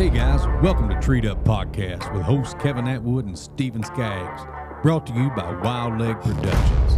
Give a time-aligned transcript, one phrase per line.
[0.00, 4.40] Hey guys, welcome to Treed Up Podcast with hosts Kevin Atwood and Steven Skaggs,
[4.82, 6.94] brought to you by Wild Leg Productions.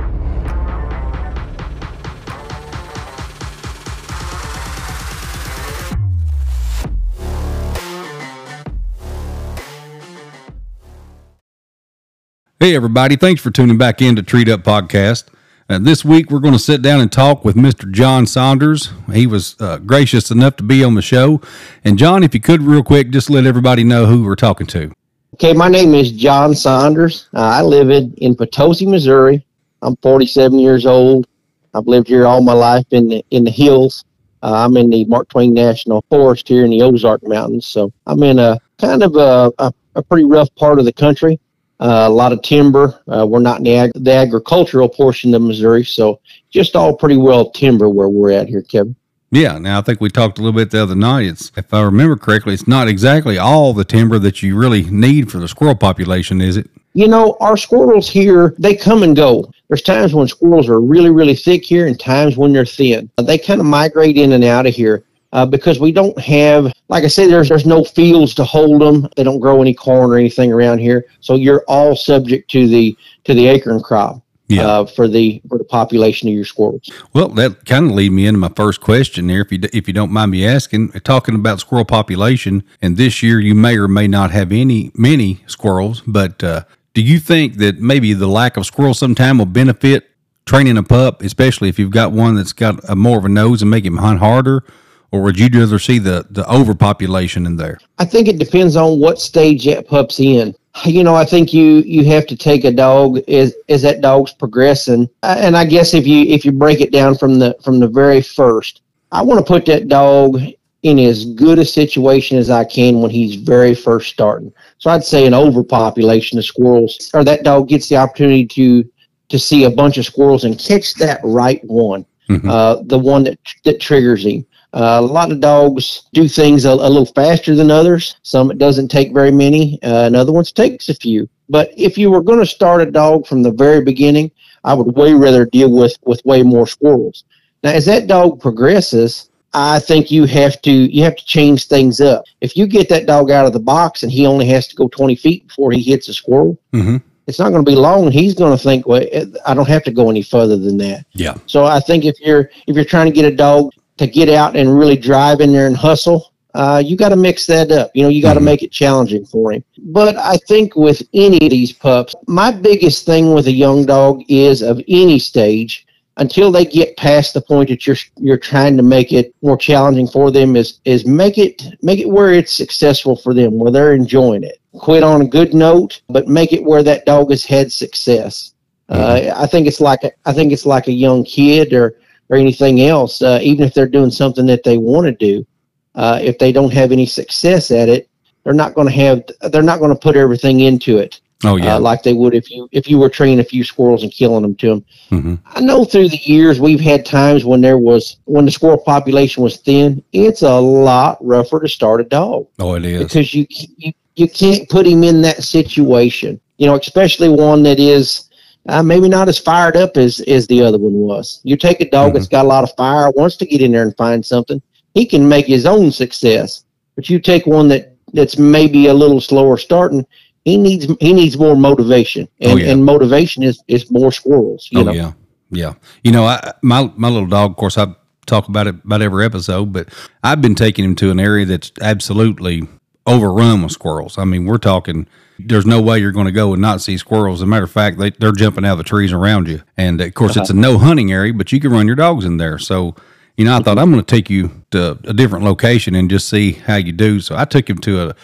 [12.60, 15.24] Hey everybody, thanks for tuning back in to Treed Up Podcast.
[15.68, 17.90] Uh, this week we're going to sit down and talk with Mr.
[17.90, 18.90] John Saunders.
[19.12, 21.40] He was uh, gracious enough to be on the show.
[21.84, 24.92] And John, if you could real quick, just let everybody know who we're talking to.
[25.34, 27.28] Okay, my name is John Saunders.
[27.32, 29.46] Uh, I live in, in Potosi, Missouri.
[29.80, 31.26] I'm 47 years old.
[31.74, 34.04] I've lived here all my life in the, in the hills.
[34.42, 37.66] Uh, I'm in the Mark Twain National Forest here in the Ozark Mountains.
[37.66, 41.38] So I'm in a kind of a, a, a pretty rough part of the country.
[41.82, 43.02] Uh, a lot of timber.
[43.08, 47.16] Uh, we're not in the, ag- the agricultural portion of Missouri, so just all pretty
[47.16, 48.94] well timber where we're at here, Kevin.
[49.32, 51.26] Yeah, now I think we talked a little bit the other night.
[51.26, 55.28] It's if I remember correctly, it's not exactly all the timber that you really need
[55.32, 56.70] for the squirrel population, is it?
[56.94, 59.50] You know, our squirrels here, they come and go.
[59.66, 63.10] There's times when squirrels are really, really thick here and times when they're thin.
[63.16, 65.02] They kind of migrate in and out of here
[65.32, 69.08] uh, because we don't have, like I said, there's there's no fields to hold them.
[69.16, 72.96] They don't grow any corn or anything around here, so you're all subject to the
[73.24, 74.22] to the acorn crop.
[74.48, 74.66] Yeah.
[74.66, 76.90] Uh, for the for the population of your squirrels.
[77.14, 79.94] Well, that kind of lead me into my first question there, if you if you
[79.94, 84.06] don't mind me asking, talking about squirrel population, and this year you may or may
[84.06, 88.66] not have any many squirrels, but uh, do you think that maybe the lack of
[88.66, 90.10] squirrels sometime will benefit
[90.44, 93.62] training a pup, especially if you've got one that's got a more of a nose
[93.62, 94.64] and make him hunt harder,
[95.12, 97.78] or would you rather see the the overpopulation in there?
[97.98, 100.54] I think it depends on what stage that pup's in.
[100.86, 104.32] You know, I think you you have to take a dog as as that dog's
[104.32, 107.78] progressing, Uh, and I guess if you if you break it down from the from
[107.78, 108.80] the very first,
[109.12, 110.40] I want to put that dog
[110.82, 114.52] in as good a situation as I can when he's very first starting.
[114.78, 118.84] So I'd say an overpopulation of squirrels, or that dog gets the opportunity to
[119.28, 122.48] to see a bunch of squirrels and catch that right one, Mhm.
[122.50, 124.44] uh, the one that that triggers him.
[124.74, 128.16] Uh, a lot of dogs do things a, a little faster than others.
[128.22, 131.28] Some it doesn't take very many, uh, and other ones takes a few.
[131.48, 134.30] But if you were going to start a dog from the very beginning,
[134.64, 137.24] I would way rather deal with with way more squirrels.
[137.62, 142.00] Now, as that dog progresses, I think you have to you have to change things
[142.00, 142.24] up.
[142.40, 144.88] If you get that dog out of the box and he only has to go
[144.88, 146.96] 20 feet before he hits a squirrel, Mm-hmm.
[147.26, 148.10] it's not going to be long.
[148.10, 149.04] He's going to think, well,
[149.46, 151.04] I don't have to go any further than that.
[151.12, 151.34] Yeah.
[151.44, 154.56] So I think if you're if you're trying to get a dog to get out
[154.56, 157.90] and really drive in there and hustle, uh, you got to mix that up.
[157.94, 158.44] You know, you got to Mhm.
[158.44, 159.64] make it challenging for him.
[159.78, 164.22] But I think with any of these pups, my biggest thing with a young dog
[164.28, 165.86] is of any stage
[166.18, 170.06] until they get past the point that you're you're trying to make it more challenging
[170.06, 173.94] for them is is make it make it where it's successful for them where they're
[173.94, 177.72] enjoying it quit on a good note but make it where that dog has had
[177.72, 178.52] success
[178.90, 181.94] uh, I think it's like a, I think it's like a young kid or
[182.32, 183.20] or anything else.
[183.22, 185.46] Uh, even if they're doing something that they want to do,
[185.94, 188.08] uh, if they don't have any success at it,
[188.42, 189.22] they're not going to have.
[189.52, 191.76] They're not going to put everything into it Oh yeah.
[191.76, 194.42] uh, like they would if you if you were training a few squirrels and killing
[194.42, 194.84] them to them.
[195.10, 195.34] mm-hmm.
[195.46, 199.42] I know through the years we've had times when there was when the squirrel population
[199.42, 200.02] was thin.
[200.12, 203.02] It's a lot rougher to start a dog Oh, it is.
[203.04, 206.40] because you, you you can't put him in that situation.
[206.58, 208.28] You know, especially one that is
[208.68, 211.40] uh, maybe not as fired up as as the other one was.
[211.44, 213.82] You take a dog that's got a lot of fire, wants to get in there
[213.82, 214.62] and find something.
[214.94, 216.64] He can make his own success.
[216.94, 220.06] But you take one that that's maybe a little slower starting.
[220.44, 222.70] He needs he needs more motivation, and, Oh, yeah.
[222.70, 224.68] and motivation is is more squirrels.
[224.70, 225.12] You oh know, yeah,
[225.50, 225.74] yeah.
[226.04, 227.52] You know, I my my little dog.
[227.52, 227.94] Of course, I
[228.26, 229.88] talk about it about every episode, but
[230.22, 232.68] I've been taking him to an area that's absolutely
[233.06, 234.18] overrun with squirrels.
[234.18, 235.06] I mean, we're talking.
[235.38, 237.40] There's no way you're going to go and not see squirrels.
[237.40, 239.62] As a matter of fact, they, they're jumping out of the trees around you.
[239.76, 242.36] And of course, it's a no hunting area, but you can run your dogs in
[242.36, 242.58] there.
[242.58, 242.94] So,
[243.36, 246.28] you know, I thought I'm going to take you to a different location and just
[246.28, 247.18] see how you do.
[247.20, 248.16] So I took him to a,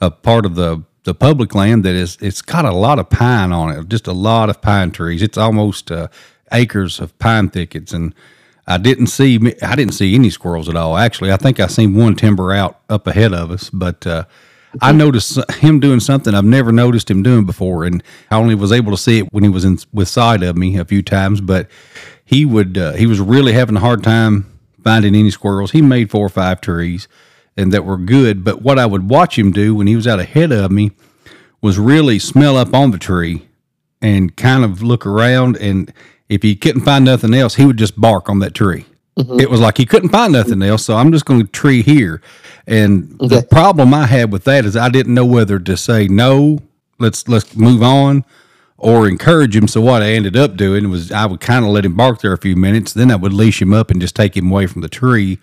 [0.00, 3.52] a part of the the public land that is it's got a lot of pine
[3.52, 5.22] on it, just a lot of pine trees.
[5.22, 6.08] It's almost uh,
[6.52, 8.12] acres of pine thickets, and
[8.66, 10.96] I didn't see I didn't see any squirrels at all.
[10.96, 14.24] Actually, I think I seen one timber out up ahead of us, but uh,
[14.80, 18.72] I noticed him doing something I've never noticed him doing before, and I only was
[18.72, 21.40] able to see it when he was in with sight of me a few times.
[21.40, 21.68] But
[22.24, 24.46] he would uh, he was really having a hard time
[24.82, 25.72] finding any squirrels.
[25.72, 27.08] He made four or five trees
[27.56, 28.44] and that were good.
[28.44, 30.92] But what I would watch him do when he was out ahead of me
[31.62, 33.48] was really smell up on the tree
[34.02, 35.56] and kind of look around.
[35.56, 35.92] And
[36.28, 38.84] if he couldn't find nothing else, he would just bark on that tree.
[39.18, 39.40] Mm-hmm.
[39.40, 42.20] It was like he couldn't find nothing else, so I'm just going to tree here.
[42.66, 43.36] And okay.
[43.36, 46.58] the problem I had with that is I didn't know whether to say no,
[46.98, 48.24] let's let's move on,
[48.76, 49.68] or encourage him.
[49.68, 52.32] So what I ended up doing was I would kind of let him bark there
[52.32, 54.82] a few minutes, then I would leash him up and just take him away from
[54.82, 55.38] the tree.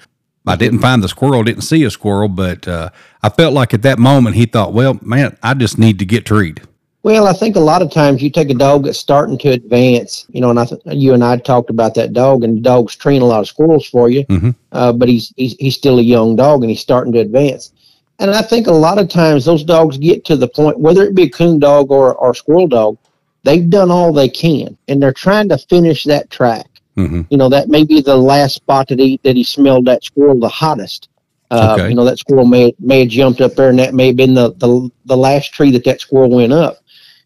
[0.45, 2.89] I didn't find the squirrel, didn't see a squirrel, but uh,
[3.21, 6.25] I felt like at that moment he thought, well, man, I just need to get
[6.25, 6.61] treed.
[7.03, 10.25] Well, I think a lot of times you take a dog that's starting to advance,
[10.29, 12.95] you know, and I th- you and I talked about that dog, and the dog's
[12.95, 14.51] treeing a lot of squirrels for you, mm-hmm.
[14.71, 17.73] uh, but he's, he's he's still a young dog and he's starting to advance.
[18.19, 21.13] And I think a lot of times those dogs get to the point, whether it
[21.13, 22.97] be a coon dog or or squirrel dog,
[23.43, 26.67] they've done all they can, and they're trying to finish that track.
[26.95, 27.23] Mm-hmm.
[27.29, 30.39] You know, that may be the last spot that he that he smelled that squirrel
[30.39, 31.09] the hottest.
[31.51, 31.89] Uh, okay.
[31.89, 34.35] You know, that squirrel may may have jumped up there, and that may have been
[34.35, 36.77] the, the the last tree that that squirrel went up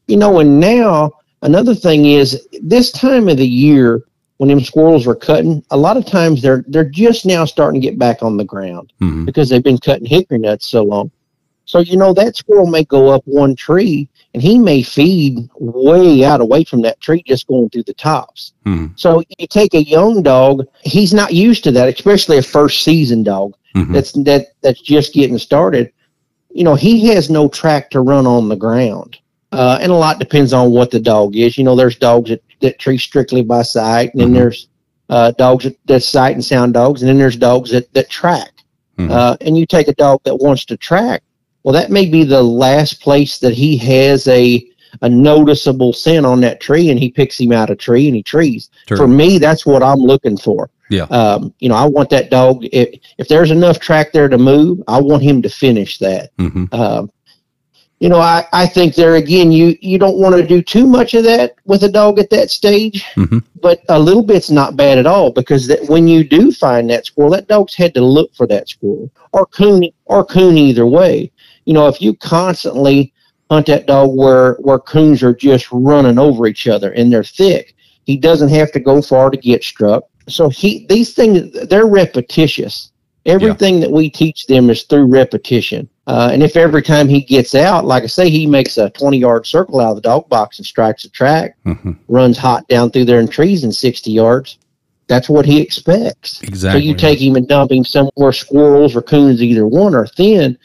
[0.07, 1.11] you know, and now
[1.41, 4.03] another thing is this time of the year
[4.37, 7.87] when them squirrels are cutting, a lot of times they're they're just now starting to
[7.87, 9.25] get back on the ground mm-hmm.
[9.25, 11.11] because they've been cutting hickory nuts so long.
[11.65, 16.23] So you know that squirrel may go up one tree and he may feed way
[16.23, 18.53] out away from that tree, just going through the tops.
[18.65, 18.93] Mm-hmm.
[18.95, 23.21] So you take a young dog, he's not used to that, especially a first season
[23.21, 23.91] dog mm-hmm.
[23.91, 25.91] that's that that's just getting started.
[26.51, 29.17] You know, he has no track to run on the ground.
[29.51, 31.57] Uh, and a lot depends on what the dog is.
[31.57, 34.35] You know, there's dogs that, that tree strictly by sight, and then mm-hmm.
[34.35, 34.67] there's
[35.09, 38.51] uh, dogs that, that sight and sound dogs, and then there's dogs that, that track.
[38.97, 39.11] Mm-hmm.
[39.11, 41.23] Uh, and you take a dog that wants to track,
[41.63, 44.65] well, that may be the last place that he has a
[45.01, 48.23] a noticeable scent on that tree, and he picks him out a tree and he
[48.23, 48.69] trees.
[48.87, 48.97] Sure.
[48.97, 50.69] For me, that's what I'm looking for.
[50.89, 51.03] Yeah.
[51.03, 52.63] Um, you know, I want that dog.
[52.71, 56.35] If if there's enough track there to move, I want him to finish that.
[56.37, 56.73] Mm-hmm.
[56.73, 57.11] Um,
[57.99, 61.15] you know, I, I think there again, you, you don't want to do too much
[61.15, 63.39] of that with a dog at that stage, mm-hmm.
[63.59, 67.07] but a little bit's not bad at all because that when you do find that
[67.07, 71.31] squirrel, that dog's had to look for that squirrel or coon or coon either way.
[71.65, 73.13] You know, if you constantly
[73.49, 77.75] hunt that dog where where coons are just running over each other and they're thick,
[78.05, 80.03] he doesn't have to go far to get struck.
[80.29, 82.91] So he these things they're repetitious.
[83.25, 83.81] Everything yeah.
[83.81, 85.89] that we teach them is through repetition.
[86.07, 89.17] Uh, and if every time he gets out, like I say, he makes a 20
[89.17, 91.91] yard circle out of the dog box and strikes a track, mm-hmm.
[92.07, 94.57] runs hot down through there in trees in 60 yards,
[95.07, 96.41] that's what he expects.
[96.41, 96.81] Exactly.
[96.81, 100.57] So you take him and dump him somewhere squirrels or coons, either one are thin,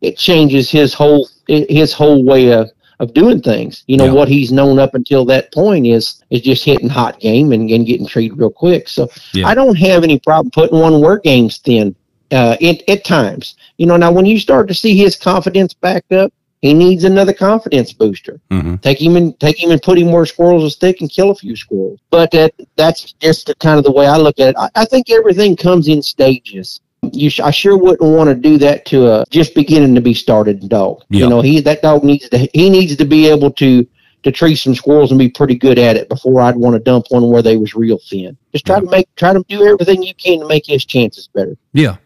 [0.00, 2.70] it changes his whole his whole way of,
[3.00, 3.84] of doing things.
[3.88, 4.12] You know, yeah.
[4.12, 7.86] what he's known up until that point is is just hitting hot game and, and
[7.86, 8.88] getting treated real quick.
[8.88, 9.48] So yeah.
[9.48, 11.94] I don't have any problem putting one where game's thin
[12.32, 13.56] uh, it, at times.
[13.76, 17.32] You know, now when you start to see his confidence back up, he needs another
[17.32, 18.40] confidence booster.
[18.50, 18.76] Mm-hmm.
[18.76, 21.34] Take him and take him and put him where squirrels will stick and kill a
[21.34, 22.00] few squirrels.
[22.10, 24.56] But that that's just the, kind of the way I look at it.
[24.58, 26.80] I, I think everything comes in stages.
[27.12, 30.14] You, sh- I sure wouldn't want to do that to a just beginning to be
[30.14, 31.04] started dog.
[31.10, 31.20] Yep.
[31.20, 33.86] You know, he that dog needs to he needs to be able to
[34.24, 37.06] to tree some squirrels and be pretty good at it before I'd want to dump
[37.10, 38.36] one where they was real thin.
[38.52, 38.80] Just try yeah.
[38.80, 41.56] to make try to do everything you can to make his chances better.
[41.72, 41.98] Yeah,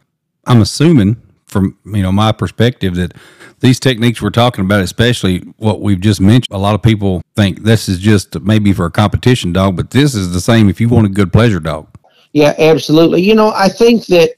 [0.46, 1.16] I'm assuming
[1.46, 3.12] from you know my perspective that
[3.60, 7.62] these techniques we're talking about, especially what we've just mentioned, a lot of people think
[7.62, 10.88] this is just maybe for a competition dog, but this is the same if you
[10.88, 11.86] want a good pleasure dog.
[12.32, 13.22] Yeah, absolutely.
[13.22, 14.34] You know, I think that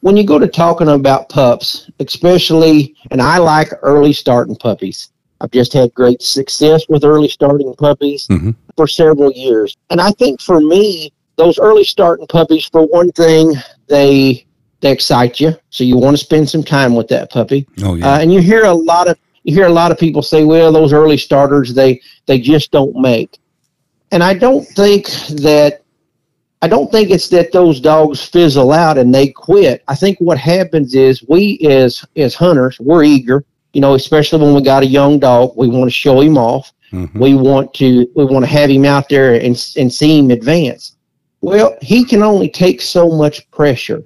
[0.00, 5.10] when you go to talking about pups, especially, and I like early starting puppies.
[5.40, 8.52] I've just had great success with early starting puppies mm-hmm.
[8.76, 9.76] for several years.
[9.90, 13.52] And I think for me, those early starting puppies, for one thing,
[13.88, 14.45] they
[14.80, 17.66] they excite you, so you want to spend some time with that puppy.
[17.82, 18.14] Oh yeah.
[18.14, 20.72] Uh, and you hear a lot of you hear a lot of people say, "Well,
[20.72, 23.38] those early starters they they just don't make."
[24.12, 25.08] And I don't think
[25.40, 25.82] that
[26.62, 29.84] I don't think it's that those dogs fizzle out and they quit.
[29.88, 34.54] I think what happens is we as as hunters, we're eager, you know, especially when
[34.54, 36.72] we got a young dog, we want to show him off.
[36.92, 37.18] Mm-hmm.
[37.18, 40.96] We want to we want to have him out there and and see him advance.
[41.40, 44.02] Well, he can only take so much pressure.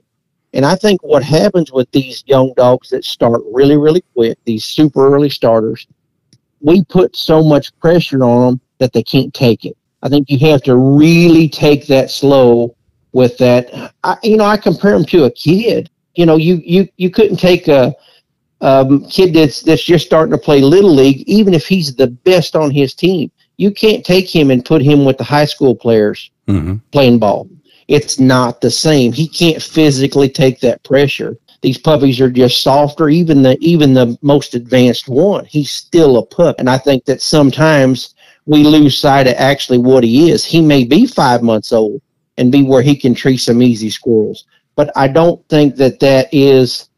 [0.53, 4.65] And I think what happens with these young dogs that start really, really quick, these
[4.65, 5.87] super early starters,
[6.61, 9.77] we put so much pressure on them that they can't take it.
[10.03, 12.75] I think you have to really take that slow
[13.13, 13.93] with that.
[14.03, 15.91] I, you know, I compare them to a kid.
[16.15, 17.95] You know, you you you couldn't take a
[18.61, 22.57] um, kid that's that's just starting to play little league, even if he's the best
[22.57, 23.31] on his team.
[23.57, 26.77] You can't take him and put him with the high school players mm-hmm.
[26.93, 27.47] playing ball
[27.91, 29.13] it's not the same.
[29.13, 31.37] He can't physically take that pressure.
[31.61, 33.09] These puppies are just softer.
[33.09, 36.55] Even the even the most advanced one, he's still a pup.
[36.59, 38.15] And I think that sometimes
[38.47, 40.45] we lose sight of actually what he is.
[40.45, 42.01] He may be five months old
[42.39, 44.45] and be where he can tree some easy squirrels.
[44.77, 46.90] But I don't think that that is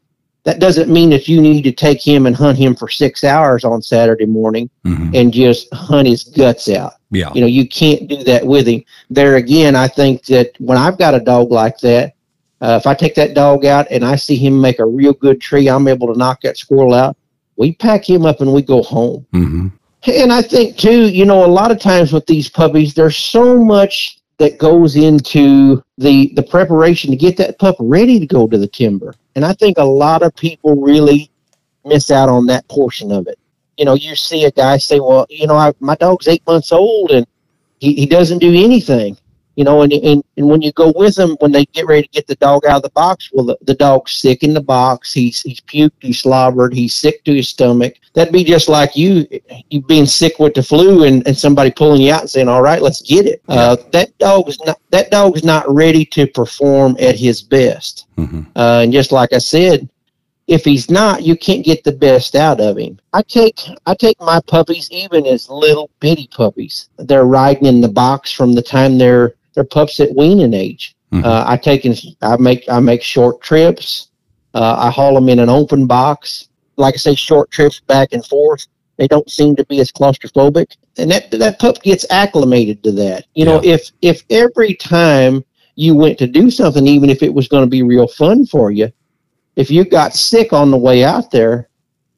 [0.43, 3.63] that doesn't mean that you need to take him and hunt him for six hours
[3.63, 5.15] on Saturday morning Mhm.
[5.15, 6.93] and just hunt his guts out.
[7.11, 7.31] Yeah.
[7.33, 8.83] You know, you can't do that with him.
[9.09, 12.13] There again, I think that when I've got a dog like that,
[12.61, 15.39] uh, if I take that dog out and I see him make a real good
[15.39, 17.15] tree, I'm able to knock that squirrel out.
[17.55, 19.25] We pack him up and we go home.
[19.31, 19.67] hmm
[20.05, 23.57] And I think too, you know, a lot of times with these puppies, there's so
[23.63, 28.57] much that goes into the the preparation to get that pup ready to go to
[28.57, 29.13] the timber.
[29.35, 31.29] And I think a lot of people really
[31.85, 33.37] miss out on that portion of it.
[33.77, 36.71] You know, you see a guy say, "Well, you know, I, my dog's eight months
[36.71, 37.25] old and
[37.79, 39.17] he, he doesn't do anything."
[39.55, 42.09] You know, and, and and when you go with them, when they get ready to
[42.09, 45.13] get the dog out of the box, well, the, the dog's sick in the box.
[45.13, 47.95] He's he's puked, he's slobbered, he's sick to his stomach.
[48.13, 49.27] That'd be just like you
[49.69, 52.63] you being sick with the flu and, and somebody pulling you out and saying, "All
[52.63, 56.25] right, let's get it." Uh, that dog is not that dog is not ready to
[56.25, 58.07] perform at his best.
[58.17, 59.87] hmm Uh, and just like I said,
[60.47, 62.99] if he's not, you can't get the best out of him.
[63.13, 66.89] I take I take my puppies even as little bitty puppies.
[66.97, 70.95] They're riding in the box from the time they're they're pups at weaning age.
[71.13, 71.23] Mhm.
[71.23, 74.07] Uh, I take and I make I make short trips.
[74.53, 76.49] Uh, I haul them in an open box.
[76.77, 78.65] Like I say, short trips back and forth.
[78.97, 83.25] They don't seem to be as claustrophobic, and that that pup gets acclimated to that.
[83.35, 85.43] You know, if if every time
[85.75, 88.71] you went to do something, even if it was going to be real fun for
[88.71, 88.91] you,
[89.55, 91.69] if you got sick on the way out there,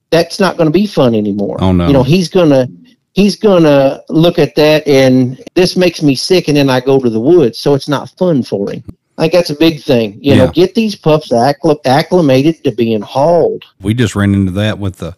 [0.09, 1.57] that's not going to be fun anymore.
[1.61, 1.87] Oh, no.
[1.87, 2.67] You know, he's gonna
[3.15, 7.09] he's gonna look at that and this makes me sick, and then I go to
[7.09, 8.83] the woods, so it's not fun for him.
[9.17, 10.19] I think that's a big thing.
[10.21, 13.63] You know, get these pups accl- acclimated to being hauled.
[13.81, 15.15] We just ran into that with the.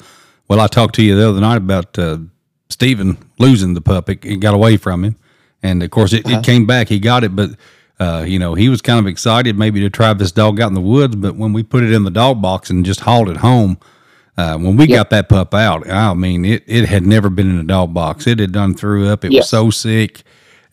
[0.47, 2.19] Well, I talked to you the other night about uh,
[2.69, 4.09] Stephen losing the pup.
[4.09, 5.15] It, it got away from him,
[5.63, 6.89] and of course, it, it came back.
[6.89, 7.51] He got it, but
[7.99, 10.75] uh, you know, he was kind of excited maybe to try this dog out in
[10.75, 11.15] the woods.
[11.15, 13.79] But when we put it in the dog box and just hauled it home,
[14.37, 17.59] uh, when we got that pup out, I mean, it it had never been in
[17.59, 18.27] a dog box.
[18.27, 19.25] It had done threw up.
[19.25, 20.23] It was so sick.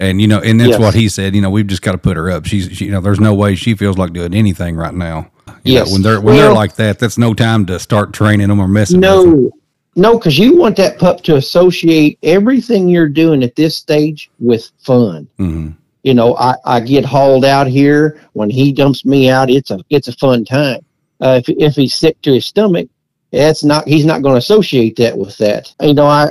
[0.00, 0.80] And you know, and that's Yes.
[0.80, 1.34] what he said.
[1.34, 2.46] You know, we've just got to put her up.
[2.46, 5.30] She's, she, you know, there's no way she feels like doing anything right now.
[5.62, 5.86] You Yes.
[5.88, 8.68] know, when they're when they're like that, that's no time to start training them or
[8.68, 9.44] messing with them.
[9.44, 9.50] No,
[9.96, 14.70] no, because you want that pup to associate everything you're doing at this stage with
[14.78, 15.26] fun.
[15.38, 15.68] hmm
[16.02, 18.20] you know, I, I get hauled out here.
[18.34, 20.80] When he dumps me out, it's a it's a fun time.
[21.22, 22.88] Uh, if if he's sick to his stomach,
[23.36, 25.72] that's not he's not going to associate that with that.
[25.80, 26.30] You know, I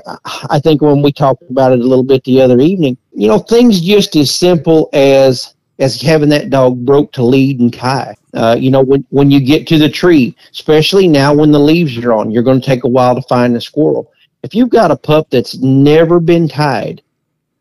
[0.50, 3.40] I think when we talked about it a little bit the other evening, you know,
[3.40, 8.16] things just as simple as as having that dog broke to lead and tie.
[8.34, 11.98] Uh, you know, when when you get to the tree, especially now when the leaves
[11.98, 14.12] are on, you're going to take a while to find the squirrel.
[14.44, 17.02] If you've got a pup that's never been tied,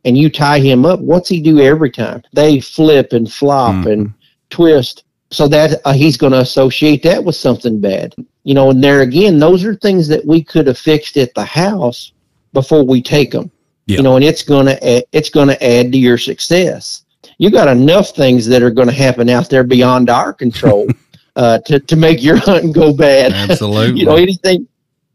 [0.04, 2.22] and you tie him up, what's he do every time?
[2.32, 3.92] They flip and flop Mhm.
[3.92, 4.12] and
[4.50, 5.04] twist.
[5.30, 8.14] So that uh, he's going to associate that with something bad.
[8.44, 11.44] You know, and there again, those are things that we could have fixed at the
[11.44, 12.12] house
[12.52, 13.50] before we take them.
[13.86, 13.98] Yeah.
[13.98, 17.04] You know, and it's going to it's to add to your success.
[17.38, 20.88] You got enough things that are going to happen out there beyond our control
[21.36, 23.32] uh, to to make your hunting go bad.
[23.50, 24.00] Absolutely.
[24.00, 24.66] you know, anything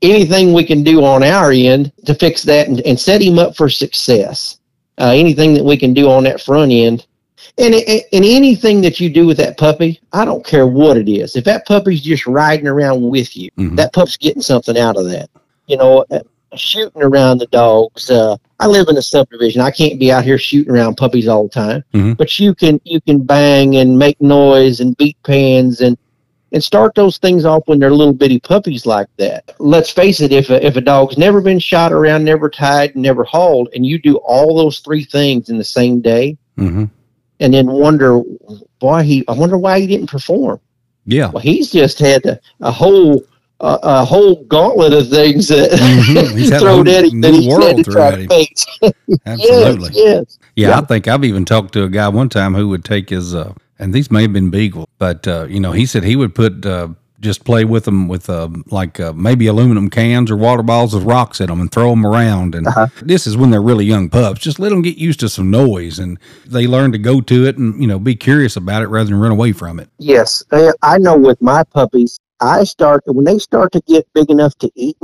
[0.02, 3.56] anything we can do on our end to fix that and, and set him up
[3.56, 4.60] for success.
[5.00, 7.07] Uh, anything that we can do on that front end.
[7.60, 11.36] And, and anything that you do with that puppy, I don't care what it is.
[11.36, 13.76] If that puppy's just riding around with you, Mhm.
[13.78, 15.30] that pup's getting something out of that.
[15.66, 16.20] You know, uh,
[16.56, 18.12] shooting around the dogs.
[18.12, 19.62] Uh, I live in a subdivision.
[19.62, 21.84] I can't be out here shooting around puppies all the time.
[21.94, 22.16] Mhm.
[22.18, 25.98] But you can you can bang and make noise and beat pans and
[26.54, 29.54] and start those things off when they're little bitty puppies like that.
[29.60, 33.26] Let's face it, if a, if a dog's never been shot around, never tied, never
[33.26, 36.86] hauled, and you do all those three things in the same day, hmm
[37.40, 38.20] and then wonder
[38.80, 40.60] why he, I wonder why he didn't perform.
[41.06, 41.30] Yeah.
[41.30, 43.24] Well, he's just had a, a whole
[43.60, 46.38] uh, a whole gauntlet of things that Mhm.
[46.38, 48.66] He's thrown at him that he's had to try to face.
[49.26, 49.90] Absolutely.
[49.94, 50.40] Yes, yes.
[50.56, 50.78] Yeah, Yeah.
[50.80, 53.54] I think I've even talked to a guy one time who would take his, uh,
[53.80, 56.66] and these may have been beagle, but uh, you know, he said he would put
[56.68, 60.94] uh, just play with them with uh, like uh, maybe aluminum cans or water bottles
[60.94, 62.54] with rocks in them and throw them around.
[62.56, 62.88] And Uh-huh.
[63.02, 64.40] this is when they're really young pups.
[64.42, 67.58] Just let them get used to some noise, and they learn to go to it
[67.58, 69.90] and you know be curious about it rather than run away from it.
[69.98, 74.30] Yes, I I know with my puppies, I start when they start to get big
[74.30, 74.98] enough to eat,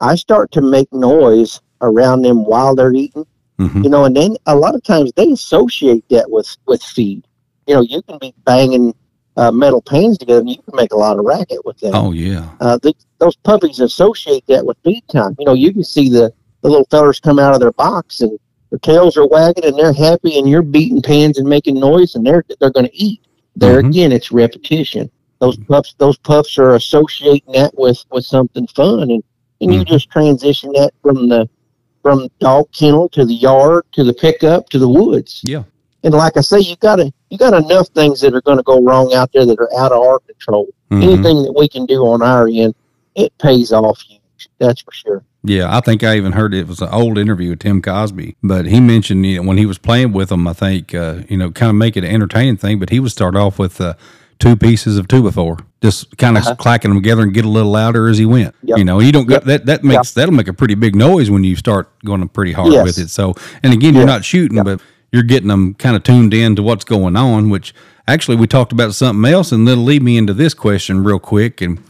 [0.00, 3.26] I start to make noise around them while they're eating.
[3.58, 7.24] hmm You know, and then a lot of times they associate that with with feed.
[7.66, 8.94] You know, you can be banging
[9.38, 11.92] uh, metal pans together, and you can make a lot of racket with that.
[11.94, 15.34] Oh yeah, Uh, the, those puppies associate that with feed time.
[15.38, 18.36] You know, you can see the the little fellers come out of their box and
[18.70, 22.26] their tails are wagging and they're happy, and you're beating pans and making noise, and
[22.26, 23.20] they're they're going to eat.
[23.56, 23.88] There Mhm.
[23.88, 25.08] again, it's repetition.
[25.40, 29.22] Those pups, those pups are associating that with with something fun, and
[29.60, 29.86] and you Mhm.
[29.88, 31.48] just transition that from the
[32.02, 35.40] from dog kennel to the yard to the pickup to the woods.
[35.44, 35.62] Yeah.
[36.04, 38.62] And like I say, you got to you got enough things that are going to
[38.62, 40.68] go wrong out there that are out of our control.
[40.90, 41.02] Mhm.
[41.02, 42.74] Anything that we can do on our end,
[43.14, 44.20] it pays off huge.
[44.58, 45.24] That's for sure.
[45.44, 48.66] Yeah, I think I even heard it was an old interview with Tim Cosby, but
[48.66, 51.50] he mentioned you know, when he was playing with them, I think uh, you know,
[51.50, 52.78] kind of make it an entertaining thing.
[52.78, 53.94] But he would start off with uh,
[54.38, 56.54] two pieces of two before, just kind of Uh-huh.
[56.56, 58.54] clacking them together and get a little louder as he went.
[58.62, 58.78] Yep.
[58.78, 59.44] You know, you don't Yep.
[59.44, 59.66] get that.
[59.66, 62.84] That makes that'll make a pretty big noise when you start going pretty hard Yes.
[62.84, 63.10] with it.
[63.10, 64.80] So, and again, you're not shooting, but
[65.12, 67.50] you're getting them kind of tuned in to what's going on.
[67.50, 67.74] Which
[68.06, 71.60] actually, we talked about something else, and that'll lead me into this question real quick
[71.60, 71.82] and.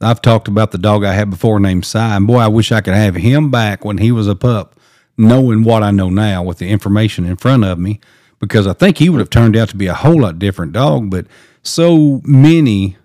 [0.00, 2.80] I've talked about the dog I had before named Cy, and boy, I wish I
[2.80, 4.78] could have him back when he was a pup,
[5.16, 7.98] knowing what I know now with the information in front of me,
[8.38, 11.10] because I think he would have turned out to be a whole lot different dog.
[11.10, 11.26] But
[11.64, 12.96] so many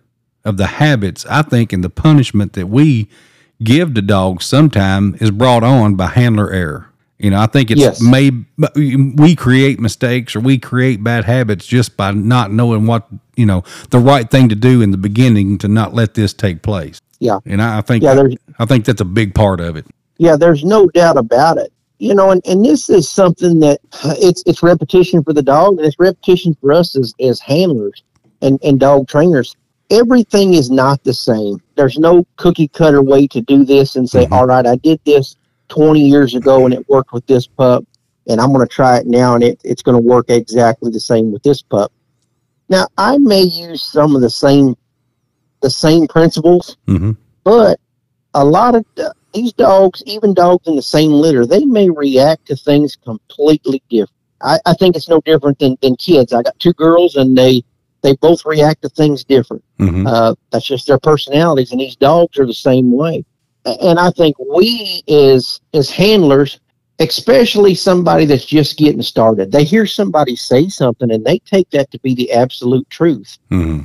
[0.46, 3.10] of the habits, I think, and the punishment that we
[3.64, 6.90] give to dogs sometime is brought on by handler error.
[7.20, 8.02] You know, I think it's Yes.
[8.02, 8.46] made
[9.18, 13.64] we create mistakes or we create bad habits just by not knowing what you know
[13.92, 17.00] the right thing to do in the beginning to not let this take place.
[17.20, 17.40] Yeah.
[17.46, 18.24] And I, I think Yeah,
[18.60, 19.86] I think that's a big part of it.
[20.18, 21.72] Yeah, there's no doubt about it.
[22.00, 25.78] You know, and, and this is something that uh, it's it's repetition for the dog
[25.78, 28.04] and it's repetition for us as, as handlers
[28.42, 29.56] and, and dog trainers.
[29.90, 31.62] Everything is not the same.
[31.76, 34.32] There's no cookie cutter way to do this and say, Mhm.
[34.32, 35.38] "All right, I did this
[35.74, 37.84] 20 years ago and it worked with this pup,
[38.28, 41.00] and I'm going to try it now and it, it's going to work exactly the
[41.00, 41.92] same with this pup.
[42.70, 44.76] Now, I may use some of the same
[45.62, 47.12] the same principles hmm
[47.46, 47.80] but
[48.34, 52.46] a lot of do- these dogs, even dogs in the same litter, they may react
[52.48, 54.12] to things completely different.
[54.42, 56.32] I, I think it's no different than, than kids.
[56.34, 57.64] I got two girls, and they
[58.02, 59.64] they both react to things different.
[59.80, 63.26] hmm Uh, that's just their personalities, and these dogs are the same way.
[63.66, 66.60] And I think we, as as handlers,
[67.00, 71.90] especially somebody that's just getting started, they hear somebody say something, and they take that
[71.92, 73.38] to be the absolute truth.
[73.50, 73.82] Hmm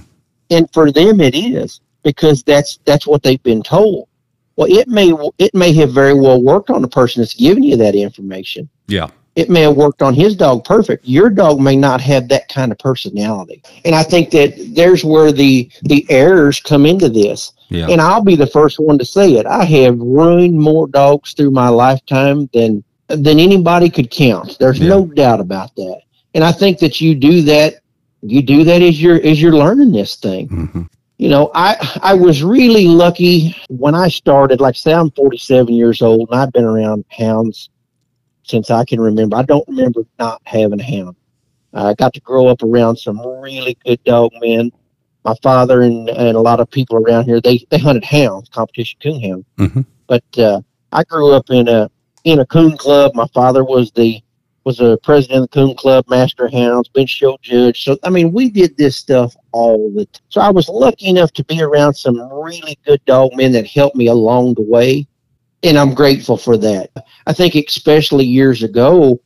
[0.51, 4.09] and for them it is because that's that's what they've been told.
[4.57, 7.77] Well it may it may have very well worked on the person that's giving you
[7.77, 8.69] that information.
[8.87, 9.09] Yeah.
[9.39, 11.07] It may have worked on his dog perfect.
[11.07, 13.63] Your dog may not have that kind of personality.
[13.85, 17.53] And i think that there's where the the errors come into this.
[17.71, 17.87] Yeah.
[17.91, 19.47] and i'll be the first one to say it.
[19.47, 24.59] I have ruined more dogs through my lifetime than than anybody could count.
[24.59, 24.89] There's Yeah.
[24.89, 26.01] no doubt about that.
[26.35, 27.71] And i think that you do that
[28.23, 30.49] you do that as you're as you're learning this thing.
[30.49, 30.83] Hmm
[31.21, 31.71] you know, I
[32.01, 34.61] I was really lucky when I started.
[34.61, 37.71] Like, say, I'm 47 years old, and I've been around hounds
[38.49, 39.37] since I can remember.
[39.37, 41.17] I don't remember not having a hound.
[41.75, 44.71] I got to grow up around some really good dog men.
[45.25, 48.99] My father and, and a lot of people around here they they hunted hounds, competition
[49.03, 49.47] coon hounds.
[49.59, 49.85] Mhm.
[50.07, 50.61] But uh,
[50.93, 51.91] I grew up in a
[52.25, 53.15] in a coon club.
[53.15, 54.23] My father was the
[54.65, 57.85] was a president of the coon club, master hounds, bench show judge.
[57.85, 60.23] So I mean, we did this stuff all the time.
[60.29, 63.97] So I was lucky enough to be around some really good dog men that helped
[63.97, 65.07] me along the way,
[65.63, 66.91] and I'm grateful for that.
[67.27, 69.21] I think especially years ago,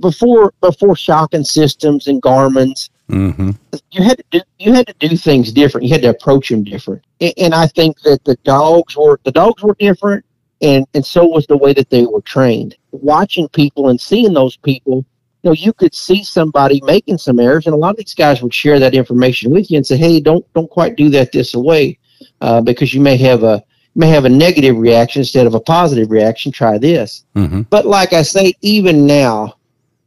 [0.00, 3.50] before before shocking systems and Garmin's, hmm
[3.92, 5.86] you had to do you had to do things different.
[5.86, 9.32] You had to approach them different, and, and I think that the dogs were the
[9.32, 10.24] dogs were different,
[10.62, 12.76] and and so was the way that they were trained.
[12.92, 15.04] Watching people and seeing those people,
[15.42, 18.42] you know, you could see somebody making some errors, and a lot of these guys
[18.42, 21.54] would share that information with you and say, "Hey, don't don't quite do that this
[21.54, 21.98] way,
[22.40, 23.62] uh, because you may have a
[23.96, 26.52] may have a negative reaction instead of a positive reaction.
[26.52, 29.56] Try this." hmm But like I say, even now,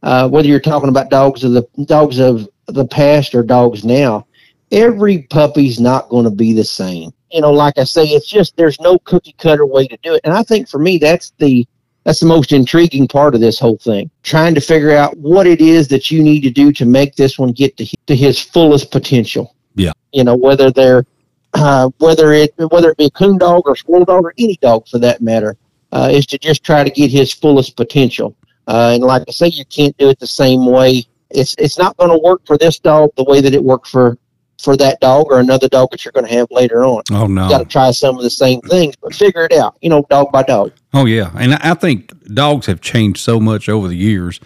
[0.02, 4.26] uh, whether you're talking about dogs of the dogs of the past or dogs now,
[4.72, 7.12] every puppy's not going to be the same.
[7.30, 10.22] You know, like I say, it's just there's no cookie cutter way to do it,
[10.24, 11.66] and I think for me that's the
[12.04, 14.10] that's the most intriguing part of this whole thing.
[14.22, 17.38] Trying to figure out what it is that you need to do to make this
[17.38, 19.54] one get to, to his fullest potential.
[19.74, 19.92] Yeah.
[20.12, 21.04] You know, whether they're
[21.54, 24.86] uh, whether it whether it be a coon dog or squirrel dog or any dog
[24.88, 25.56] for that matter,
[25.92, 28.36] uh, is to just try to get his fullest potential.
[28.66, 31.04] Uh, and like I say, you can't do it the same way.
[31.30, 34.18] It's it's not going to work for this dog the way that it worked for
[34.62, 37.02] for that dog or another dog that you're going to have later on.
[37.10, 37.44] Oh no.
[37.44, 39.76] You got to try some of the same things, but figure it out.
[39.80, 40.72] You know, dog by dog.
[40.92, 44.40] Oh yeah, and I I think dogs have changed so much over the years.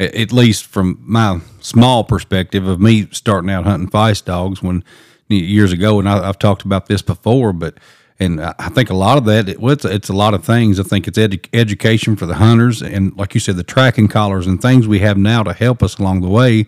[0.00, 4.84] At least from my small perspective of me starting out hunting feist dogs when
[5.28, 7.74] years ago, and I, I've talked about this before, but
[8.20, 10.80] And I think a lot of that, it, well, it's, it's a lot of things.
[10.80, 14.46] I think it's edu- education for the hunters, and like you said, the tracking collars
[14.46, 16.66] and things we have now to help us along the way.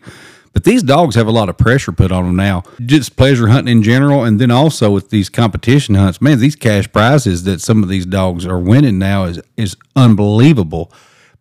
[0.53, 2.62] But these dogs have a lot of pressure put on them now.
[2.87, 6.90] Just pleasure hunting in general, and then also with these competition hunts, man, these cash
[6.92, 10.92] prizes that some of these dogs are winning now is is unbelievable.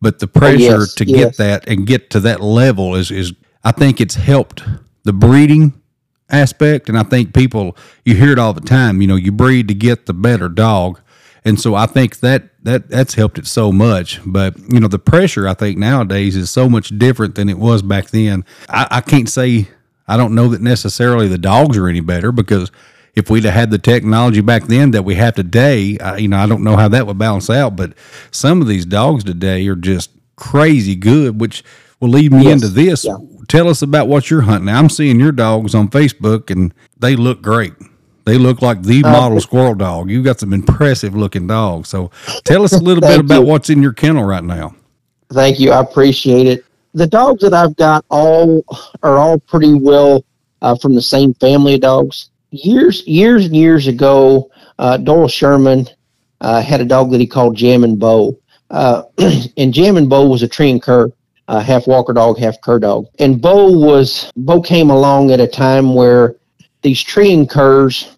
[0.02, 1.18] But the oh, pressure Oh, yes, to yes.
[1.18, 4.64] get that and get to that level is is I think it's helped
[5.04, 5.74] the breeding
[6.30, 9.02] aspect, and I think people you hear it all the time.
[9.02, 11.00] You know, you breed to get the better dog,
[11.46, 14.20] and so I think that that that's helped it so much.
[14.26, 17.82] But you know, the pressure I think nowadays is so much different than it was
[17.82, 18.46] back then.
[18.70, 19.68] I, I can't say
[20.08, 22.72] I don't know that necessarily the dogs are any better because
[23.16, 26.38] if we'd have had the technology back then that we have today, I, you know,
[26.38, 27.76] I don't know how that would balance out.
[27.76, 27.94] But
[28.32, 31.64] some of these dogs today are just crazy good, which
[32.00, 32.54] will lead me Yes.
[32.64, 33.04] into this.
[33.06, 33.18] Yeah.
[33.50, 34.70] Tell us about what you're hunting.
[34.70, 37.74] I'm seeing your dogs on Facebook, and they look great.
[38.26, 40.10] They look like the Uh, model squirrel dog.
[40.12, 41.90] You've got some impressive looking dogs.
[41.90, 42.12] So,
[42.46, 43.48] tell us a little bit about you.
[43.48, 44.76] what's in your kennel right now.
[45.34, 45.72] Thank you.
[45.72, 46.64] I appreciate it.
[46.94, 48.64] The dogs that I've got all
[49.04, 50.24] are all pretty well
[50.62, 52.30] uh, from the same family of dogs.
[52.52, 55.88] Years, years and years ago, uh, Doyle Sherman
[56.42, 58.38] uh, had a dog that he called Jam and Bo,
[58.72, 59.04] uh,
[59.58, 61.12] and Jam and Bo was a treeing cur,
[61.50, 63.08] uh, half Walker dog, half cur dog.
[63.18, 66.36] And Bo was Bo came along at a time where
[66.84, 68.16] these treeing curs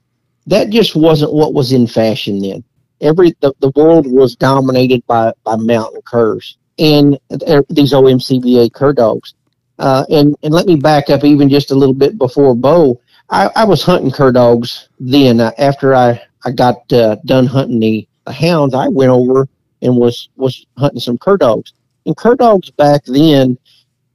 [0.48, 2.64] that just wasn't what was in fashion then.
[3.00, 7.18] Every the, the world was dominated by by mountain curs and
[7.48, 9.34] uh, these OMCBA cur dogs.
[9.80, 13.00] Uh, and and let me back up even just a little bit before Bo.
[13.30, 15.40] I, I was hunting cur dogs then.
[15.40, 19.48] Uh, after I I got uh, done hunting the, the hounds, I went over
[19.82, 21.74] and was was hunting some cur dogs.
[22.06, 23.58] And cur dogs back then,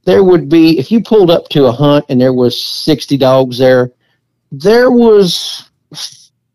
[0.05, 3.59] there would be if you pulled up to a hunt and there was sixty dogs
[3.59, 3.91] there,
[4.53, 5.69] there was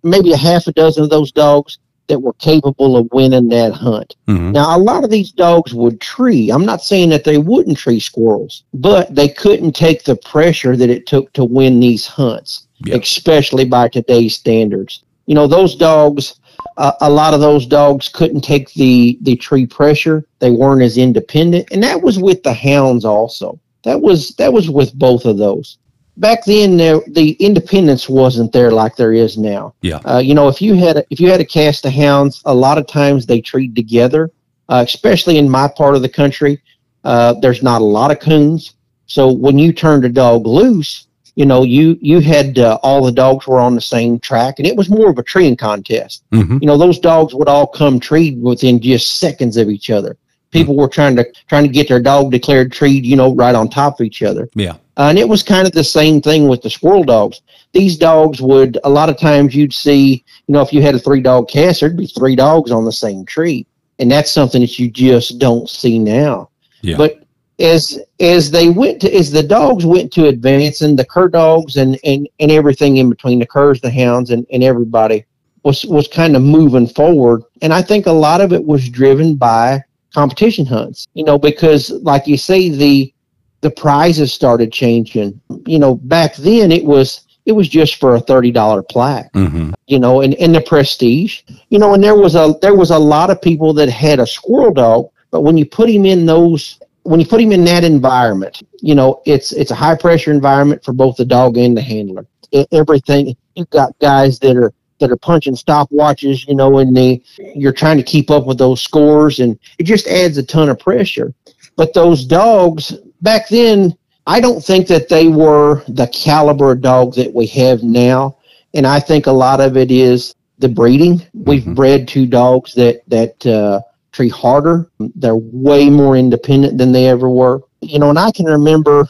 [0.04, 4.15] maybe a half a dozen of those dogs that were capable of winning that hunt.
[4.28, 4.52] Mhm.
[4.52, 6.50] Now, a lot of these dogs would tree.
[6.50, 10.89] I'm not saying that they wouldn't tree squirrels, but they couldn't take the pressure that
[10.89, 12.96] it took to win these hunts, Yeah.
[12.96, 15.04] especially by today's standards.
[15.28, 16.36] You know, those dogs,
[16.78, 20.26] uh, a lot of those dogs couldn't take the, the tree pressure.
[20.39, 21.69] They weren't as independent.
[21.71, 23.60] And that was with the hounds also.
[23.84, 25.78] That was, that was with both of those.
[26.17, 29.74] Back then, there, the independence wasn't there like there is now.
[29.82, 30.00] Yeah.
[30.06, 32.54] Uh, you know, if you had a, if you had a cast of hounds, a
[32.54, 34.30] lot of times they treat together.
[34.69, 36.62] Uh, especially in my part of the country,
[37.04, 38.76] uh, there's not a lot of coons.
[39.06, 43.12] So when you turned a dog loose, you know, you you had uh, all the
[43.12, 46.24] dogs were on the same track, and it was more of a treeing contest.
[46.32, 46.62] Mhm.
[46.62, 50.17] You know, those dogs would all come treed within just seconds of each other.
[50.52, 53.70] People were trying to trying to get their dog declared treed, you know, right on
[53.70, 54.50] top of each other.
[54.54, 54.74] Yeah.
[54.98, 57.41] Uh, and it was kind of the same thing with the squirrel dogs.
[57.72, 61.00] These dogs would, a lot of times you'd see, you know, if you had a
[61.00, 63.65] three dog cast, there'd be three dogs on the same tree.
[64.00, 66.50] And that's something that you just don't see now.
[66.82, 66.98] Yeah.
[66.98, 67.24] But
[67.62, 72.00] as as they went to as the dogs went to advancing, the cur dogs and,
[72.04, 75.26] and, and everything in between, the curs, the hounds, and, and everybody
[75.63, 77.43] was was kind of moving forward.
[77.62, 81.08] And I think a lot of it was driven by competition hunts.
[81.13, 83.13] You know, because like you say, the
[83.62, 85.39] the prizes started changing.
[85.65, 89.30] You know, back then it was it was just for a thirty dollar plaque.
[89.34, 91.41] hmm You know, and, and the prestige.
[91.69, 94.28] You know, and there was a there was a lot of people that had a
[94.28, 97.84] squirrel dog, but when you put him in those when you put him in that
[97.84, 101.82] environment, you know, it's it's a high pressure environment for both the dog and the
[101.82, 102.26] handler.
[102.52, 107.24] E- everything you've got guys that are that are punching stopwatches, you know, and they
[107.56, 110.80] you're trying to keep up with those scores, and it just adds a ton of
[110.80, 111.34] pressure.
[111.76, 113.96] But those dogs back then,
[114.28, 118.38] I don't think that they were the caliber of dog that we have now,
[118.74, 121.24] and I think a lot of it is the breeding.
[121.34, 121.76] We've Mhm.
[121.76, 124.89] bred two dogs that that uh, tree harder.
[125.15, 127.62] They're way more independent than they ever were.
[127.82, 129.08] You know, and I can remember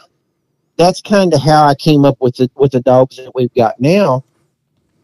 [0.77, 3.79] that's kind of how I came up with the with the dogs that we've got
[3.79, 4.23] now.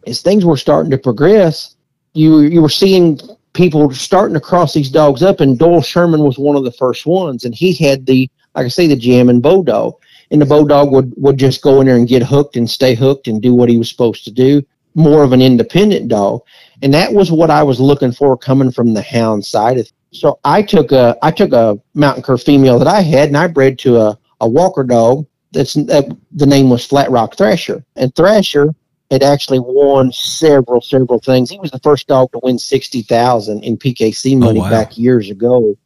[0.06, 1.76] As things were starting to progress,
[2.14, 3.20] you you were seeing
[3.52, 7.06] people starting to cross these dogs up, and Doyle Sherman was one of the first
[7.06, 9.94] ones, and he had the like I say the jam and Bo dog,
[10.30, 12.94] and the Bo dog would would just go in there and get hooked and stay
[12.94, 14.62] hooked and do what he was supposed to do.
[14.98, 16.42] More of an independent dog,
[16.82, 19.80] and that was what I was looking for coming from the hound side.
[20.12, 23.46] So I took a I took a mountain cur female that I had, and I
[23.46, 25.26] bred to a a Walker dog.
[25.52, 28.74] That's uh, the name was Flat Rock Thrasher, and Thrasher
[29.10, 31.50] had actually won several several things.
[31.50, 34.70] He was the first dog to win sixty thousand in PKC money wow.
[34.70, 35.76] back years ago.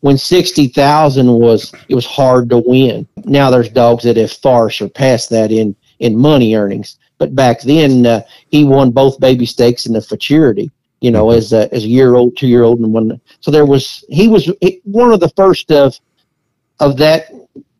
[0.00, 3.06] When sixty thousand was it was hard to win.
[3.24, 6.98] Now there's dogs that have far surpassed that in in money earnings.
[7.18, 10.70] But back then uh, he won both baby stakes in the futurity.
[11.00, 13.20] You know, as a, as a year old, two year old, and one.
[13.40, 14.50] So there was he was
[14.84, 15.98] one of the first of
[16.80, 17.30] of that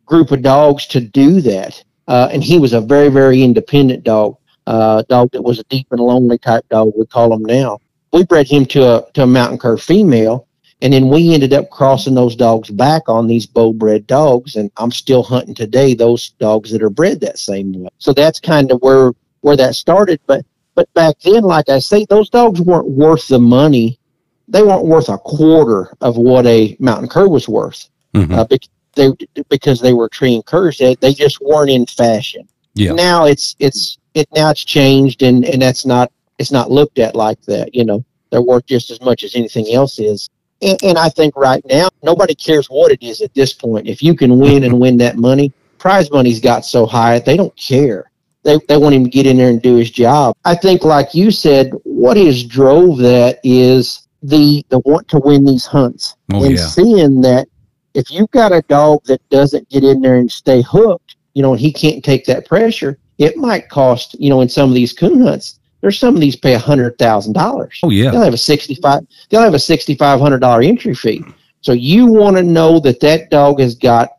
[0.05, 4.37] group of dogs to do that, uh, and he was a very very independent dog,
[4.67, 6.93] uh, dog that was a deep and lonely type dog.
[6.95, 7.79] We call him now.
[8.13, 10.47] We bred him to a to a mountain cur female,
[10.81, 14.55] and then we ended up crossing those dogs back on these Bo bred dogs.
[14.55, 17.89] And I'm still hunting today those dogs that are bred that same way.
[17.97, 20.19] So that's kind of where, where that started.
[20.27, 20.45] But,
[20.75, 23.99] but back then, like I say, those dogs weren't worth the money.
[24.47, 27.89] They weren't worth a quarter of what a mountain cur was worth.
[28.13, 28.33] Mm-hmm.
[28.33, 29.11] Uh, because they,
[29.49, 30.77] because they were treeing curs.
[30.77, 32.47] They, they just weren't in fashion.
[32.73, 32.93] Yeah.
[32.93, 37.15] Now it's, it's, it, now it's changed and, and that's not, it's not looked at
[37.15, 37.73] like that.
[37.75, 40.29] You know, they're worth just as much as anything else is.
[40.61, 43.87] And, and, I think right now, nobody cares what it is at this point.
[43.87, 47.55] If you can win and win that money, prize money's got so high, they don't
[47.55, 48.09] care.
[48.47, 50.33] They, they want him to get in there and do his job.
[50.45, 55.43] I think, like you said, what has drove that is the the want to win
[55.43, 56.65] these hunts oh, and yeah.
[56.65, 57.49] seeing that
[57.93, 61.55] if you've got a dog that doesn't get in there and stay hooked, you know,
[61.55, 65.21] he can't take that pressure, it might cost, you know, in some of these coon
[65.21, 67.77] hunts, there's some of these pay a hundred thousand dollars.
[67.83, 69.01] Oh yeah, they'll have a sixty five.
[69.29, 71.25] They'll have a sixty five hundred dollar entry fee.
[71.59, 74.09] So you want to know that that dog has got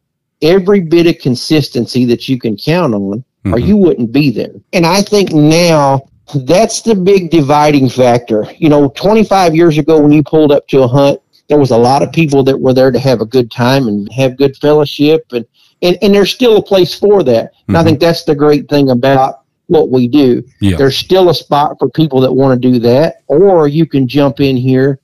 [0.42, 3.54] every bit of consistency that you can count on, mm-hmm.
[3.54, 4.54] or you wouldn't be there.
[4.72, 8.46] And I think now that's the big dividing factor.
[8.56, 11.76] You know, 25 years ago when you pulled up to a hunt, there was a
[11.76, 15.24] lot of people that were there to have a good time and have good fellowship,
[15.32, 15.46] and
[15.80, 17.54] and, and there's still a place for that.
[17.54, 17.76] Mm-hmm.
[17.76, 20.42] I think that's the great thing about what we do.
[20.60, 20.76] Yeah.
[20.76, 24.40] There's still a spot for people that want to do that, or you can jump
[24.40, 24.98] in here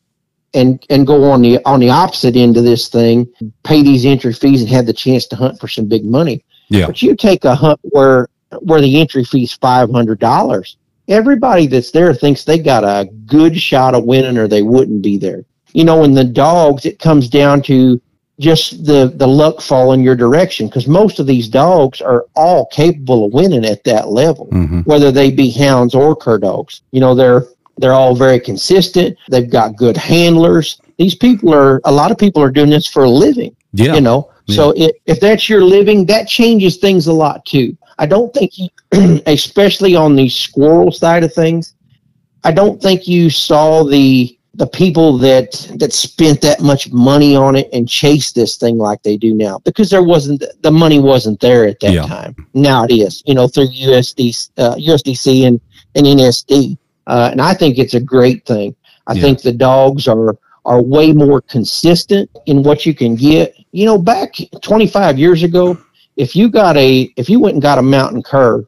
[0.52, 3.26] and and go on the on the opposite end of this thing,
[3.62, 6.44] pay these entry fees and have the chance to hunt for some big money.
[6.68, 6.86] Yeah.
[6.86, 8.28] But you take a hunt where
[8.62, 10.76] where the entry fee is five hundred dollars.
[11.08, 15.18] Everybody that's there thinks they got a good shot of winning, or they wouldn't be
[15.18, 15.44] there.
[15.72, 18.00] You know, in the dogs, it comes down to
[18.40, 22.66] just the the luck fall in your direction because most of these dogs are all
[22.66, 24.80] capable of winning at that level mm-hmm.
[24.80, 27.44] whether they be hounds or cur dogs you know they're
[27.78, 32.42] they're all very consistent they've got good handlers these people are a lot of people
[32.42, 34.56] are doing this for a living yeah you know yeah.
[34.56, 38.52] so it, if that's your living that changes things a lot too i don't think
[38.58, 38.68] you
[39.26, 41.74] especially on the squirrel side of things
[42.44, 47.56] i don't think you saw the the people that that spent that much money on
[47.56, 51.38] it and chased this thing like they do now because there wasn't the money wasn't
[51.40, 52.06] there at that yeah.
[52.06, 52.34] time.
[52.54, 55.60] Now it is, you know, through USD, uh, USDC and
[55.96, 58.74] and NSD, uh, and I think it's a great thing.
[59.06, 59.22] I yeah.
[59.22, 63.54] think the dogs are are way more consistent in what you can get.
[63.72, 65.76] You know, back 25 years ago,
[66.16, 68.66] if you got a if you went and got a mountain cur,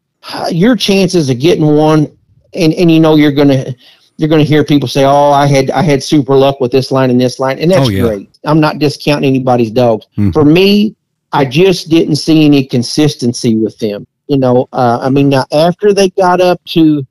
[0.50, 2.16] your chances of getting one
[2.54, 3.74] and, and you know you're going to
[4.18, 6.90] you're going to hear people say, "Oh, I had I had super luck with this
[6.90, 8.02] line and this line," and that's oh, yeah.
[8.02, 8.38] great.
[8.44, 10.06] I'm not discounting anybody's dogs.
[10.12, 10.30] Mm-hmm.
[10.30, 10.96] For me,
[11.32, 14.06] I just didn't see any consistency with them.
[14.28, 17.06] You know, uh, I mean, now after they got up to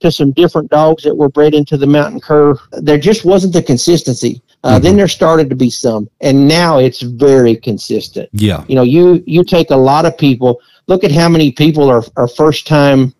[0.00, 3.62] to some different dogs that were bred into the mountain cur, there just wasn't the
[3.62, 4.42] consistency.
[4.64, 4.84] Uh, mm-hmm.
[4.84, 8.28] Then there started to be some, and now it's very consistent.
[8.32, 10.60] Yeah, you know, you you take a lot of people.
[10.86, 13.12] Look at how many people are are first time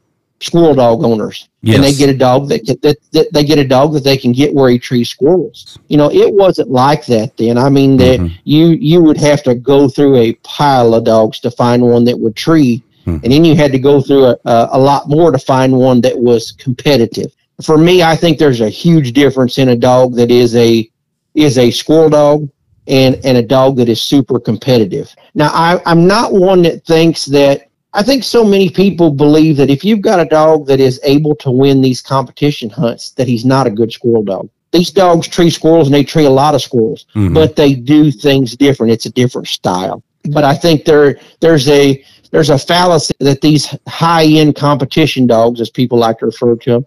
[0.43, 1.77] squirrel dog owners, yes.
[1.77, 4.33] and they get a dog that, that, that they get a dog that they can
[4.33, 5.79] get where he trees squirrels.
[5.89, 7.59] You know, it wasn't like that then.
[7.59, 8.35] I mean, that mm-hmm.
[8.45, 12.19] you you would have to go through a pile of dogs to find one that
[12.19, 13.25] would tree, mm-hmm.
[13.25, 16.01] and then you had to go through a, a, a lot more to find one
[16.03, 17.33] that was competitive.
[17.63, 20.89] For me, I think there's a huge difference in a dog that is a
[21.35, 22.49] is a squirrel dog
[22.89, 25.15] and and a dog that is super competitive.
[25.35, 29.71] Now, I, I'm not one that thinks that I think so many people believe that
[29.71, 33.45] if you've got a dog that is able to win these competition hunts, that he's
[33.45, 34.49] not a good squirrel dog.
[34.71, 37.35] These dogs tree squirrels and they tree a lot of squirrels, mm-hmm.
[37.35, 38.93] but they do things different.
[38.93, 40.03] It's a different style.
[40.31, 45.61] But I think there there's a there's a fallacy that these high end competition dogs,
[45.61, 46.87] as people like to refer to them,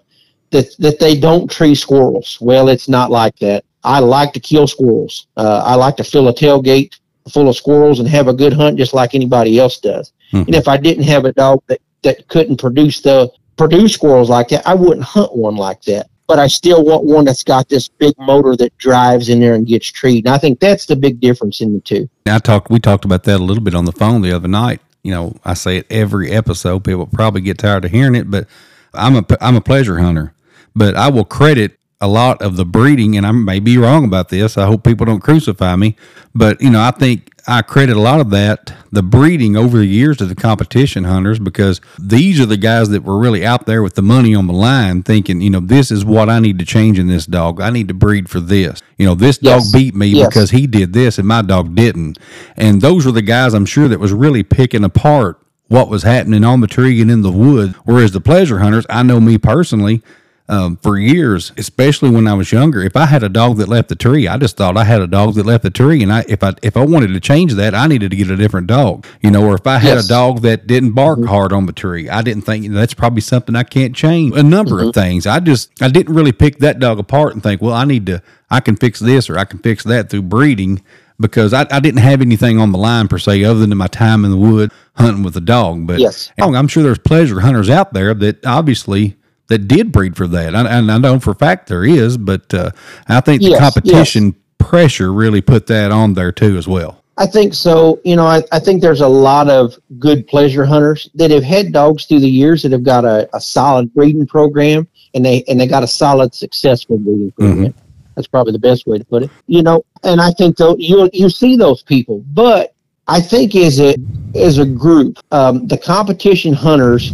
[0.49, 2.39] that that they don't tree squirrels.
[2.41, 3.63] Well, it's not like that.
[3.85, 5.27] I like to kill squirrels.
[5.37, 6.97] Uh, I like to fill a tailgate
[7.31, 10.11] full of squirrels and have a good hunt just like anybody else does.
[10.33, 10.47] Mm-hmm.
[10.47, 14.49] And if I didn't have a dog that, that couldn't produce the produce squirrels like
[14.49, 16.09] that, I wouldn't hunt one like that.
[16.27, 19.67] But I still want one that's got this big motor that drives in there and
[19.67, 20.25] gets treed.
[20.25, 22.09] And I think that's the big difference in the two.
[22.25, 24.81] I talked we talked about that a little bit on the phone the other night.
[25.03, 26.83] You know, I say it every episode.
[26.83, 28.47] People probably get tired of hearing it, but
[28.95, 30.33] I'm a I'm a pleasure hunter.
[30.75, 34.29] But I will credit a lot of the breeding, and I may be wrong about
[34.29, 34.57] this.
[34.57, 35.95] I hope people don't crucify me,
[36.33, 39.85] but you know, I think I credit a lot of that, the breeding over the
[39.85, 43.81] years to the competition hunters, because these are the guys that were really out there
[43.83, 46.65] with the money on the line thinking, you know, this is what I need to
[46.65, 47.61] change in this dog.
[47.61, 48.81] I need to breed for this.
[48.97, 50.27] You know, this dog beat me Yes.
[50.27, 52.17] because he did this and my dog didn't.
[52.57, 56.43] And those were the guys I'm sure that was really picking apart what was happening
[56.43, 57.73] on the tree and in the wood.
[57.85, 60.01] Whereas the pleasure hunters, I know me personally,
[60.47, 63.89] um, for years, especially when I was younger, if I had a dog that left
[63.89, 66.23] the tree, I just thought I had a dog that left the tree, and I
[66.27, 69.07] if I if I wanted to change that, I needed to get a different dog,
[69.21, 69.43] you know.
[69.45, 70.05] Or if I had Yes.
[70.05, 73.55] a dog that didn't bark hard on the tree, I didn't think that's probably something
[73.55, 74.35] I can't change.
[74.37, 75.25] A number of things.
[75.25, 78.21] I just I didn't really pick that dog apart and think, well, I need to
[78.51, 80.83] I can fix this or I can fix that through breeding
[81.19, 84.25] because I, I didn't have anything on the line per se other than my time
[84.25, 85.87] in the wood hunting with a dog.
[85.87, 86.31] But Yes.
[86.37, 89.15] I'm sure there's pleasure hunters out there that obviously
[89.47, 90.55] that did breed for that.
[90.55, 92.71] And, and I know for a fact there is, but uh,
[93.07, 97.03] I think the Yes, competition pressure really put that on there too as well.
[97.17, 98.01] I think so.
[98.03, 101.71] You know, I, I think there's a lot of good pleasure hunters that have had
[101.71, 105.59] dogs through the years that have got a, a solid breeding program and they and
[105.59, 107.73] they got a solid successful breeding program.
[108.15, 109.29] That's probably the best way to put it.
[109.47, 112.73] You know, and I think though you you see those people, but
[113.07, 113.95] I think as a
[114.35, 117.13] as a group, um, the competition hunters,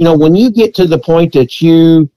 [0.00, 2.10] you know, when you get to the point that you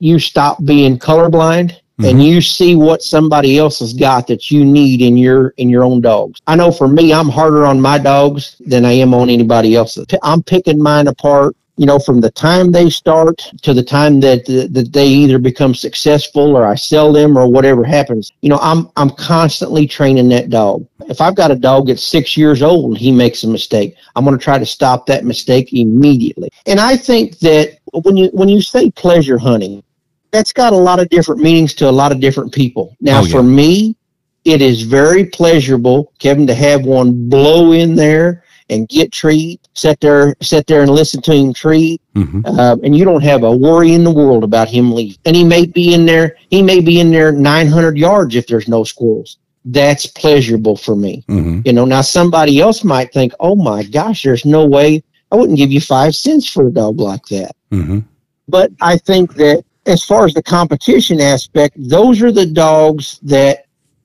[0.00, 2.20] you stop being colorblind and mm-hmm.
[2.20, 6.00] you see what somebody else has got that you need in your in your own
[6.00, 6.40] dogs.
[6.48, 10.04] I know for me, I'm harder on my dogs than I am on anybody else's.
[10.24, 11.54] I'm picking mine apart.
[11.82, 15.74] You know, from the time they start to the time that that they either become
[15.74, 18.30] successful or I sell them or whatever happens.
[18.40, 20.86] You know, I'm I'm constantly training that dog.
[21.08, 24.24] If I've got a dog that's six years old and he makes a mistake, I'm
[24.24, 26.50] going to try to stop that mistake immediately.
[26.66, 29.82] And I think that when you when you say pleasure hunting,
[30.30, 32.96] that's got a lot of different meanings to a lot of different people.
[33.00, 33.32] Now, Oh, yeah.
[33.32, 33.96] for me,
[34.44, 40.00] it is very pleasurable, Kevin, to have one blow in there and get treat, sit
[40.00, 43.56] there, sit there and listen to him treat, hmm um, and you don't have a
[43.56, 45.16] worry in the world about him leaving.
[45.24, 48.68] And he may be in there, he may be in there 900 yards if there's
[48.68, 49.38] no squirrels.
[49.64, 51.24] That's pleasurable for me.
[51.28, 55.36] hmm You know, now somebody else might think, oh my gosh, there's no way I
[55.36, 57.52] wouldn't give you five cents for a dog like that.
[57.70, 58.00] hmm
[58.48, 63.61] But I think that as far as the competition aspect, those are the dogs that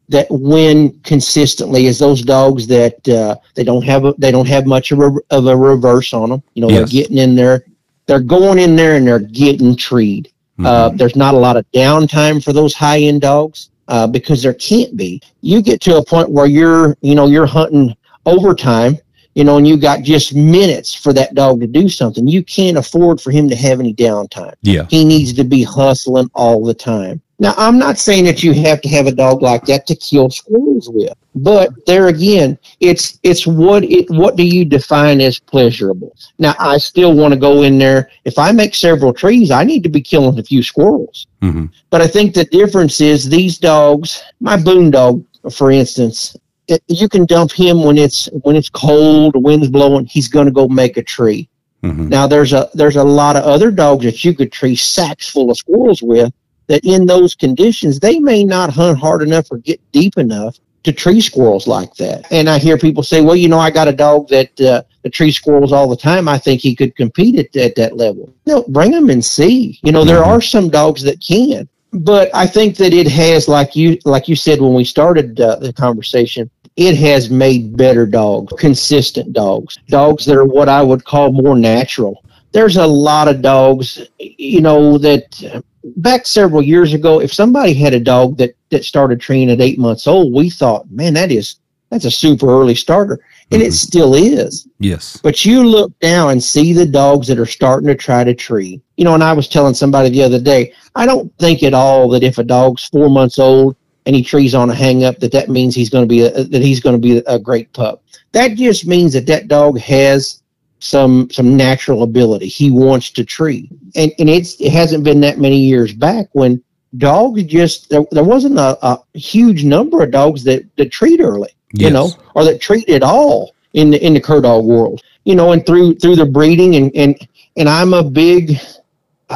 [0.09, 1.85] that win consistently.
[1.87, 5.11] Is those dogs that uh, they don't have a, they don't have much of a,
[5.31, 6.43] of a reverse on them.
[6.53, 6.77] You know, Yes.
[6.77, 7.65] they're getting in there,
[8.05, 10.31] they're going in there and they're getting treed.
[10.63, 14.55] Uh, there's not a lot of downtime for those high end dogs uh, because there
[14.55, 15.21] can't be.
[15.41, 18.97] You get to a point where you're, you know, you're hunting overtime,
[19.35, 22.27] you know, and you got just minutes for that dog to do something.
[22.27, 24.55] You can't afford for him to have any downtime.
[24.63, 24.87] yeah.
[24.89, 27.21] He needs to be hustling all the time.
[27.39, 30.31] Now, I'm not saying that you have to have a dog like that to kill
[30.31, 36.15] squirrels with, but there again, it's it's what it what do you define as pleasurable?
[36.39, 38.09] Now, I still want to go in there.
[38.25, 41.27] If I make several trees, I need to be killing a few squirrels.
[41.41, 46.35] hmm But I think the difference is these dogs, my Boone dog, for instance,
[46.67, 50.07] it, you can dump him when it's when it's cold, the wind's blowing.
[50.07, 51.47] He's going to go make a tree.
[51.83, 55.29] hmm Now there's a there's a lot of other dogs that you could tree sacks
[55.29, 56.33] full of squirrels with.
[56.67, 60.91] That in those conditions they may not hunt hard enough or get deep enough to
[60.93, 62.25] tree squirrels like that.
[62.31, 65.13] And I hear people say, "Well, you know, I got a dog that uh, that
[65.13, 66.27] tree squirrels all the time.
[66.27, 69.79] I think he could compete at, at that level." No, bring him and see.
[69.83, 70.27] You know, there Mhm.
[70.27, 74.35] are some dogs that can, but I think that it has, like you like you
[74.35, 80.25] said when we started uh, the conversation, it has made better dogs, consistent dogs, dogs
[80.25, 82.23] that are what I would call more natural.
[82.51, 85.61] There's a lot of dogs, you know, that
[85.97, 89.79] back several years ago, if somebody had a dog that that started training at eight
[89.79, 91.55] months old, we thought, man, that is
[91.89, 93.17] that's a super early starter,
[93.51, 93.73] and it Mhm.
[93.73, 94.67] still is.
[94.79, 95.17] Yes.
[95.23, 98.81] But you look now and see the dogs that are starting to try to tree.
[98.97, 102.09] You know, and I was telling somebody the other day, I don't think at all
[102.09, 105.31] that if a dog's four months old and he trees on a hang up, that
[105.31, 108.03] that means he's going to be a, that he's going to be a great pup.
[108.33, 110.41] That just means that that dog has
[110.79, 112.47] some some natural ability.
[112.47, 116.61] He wants to treat, and and it's it hasn't been that many years back when
[116.97, 121.49] dogs just there, there wasn't a, a huge number of dogs that that treat early
[121.73, 125.03] you know, or that treat at all in the in the cur dog world.
[125.25, 128.59] You know, and through through the breeding and and and I'm a big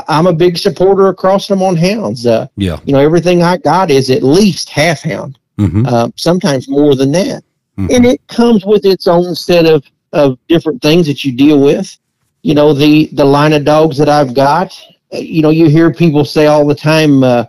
[0.08, 2.26] I'm a big supporter across them on hounds.
[2.26, 2.80] Uh, Yeah.
[2.86, 7.12] you know, everything I got is at least half hound, hmm uh, sometimes more than
[7.12, 7.44] that,
[7.78, 7.94] Mhm.
[7.96, 9.84] and it comes with its own set of
[10.14, 11.98] of different things that you deal with.
[12.44, 14.80] You know, the the line of dogs that I've got.
[15.14, 17.24] uh, You know, you hear people say all the time.
[17.24, 17.46] Uh,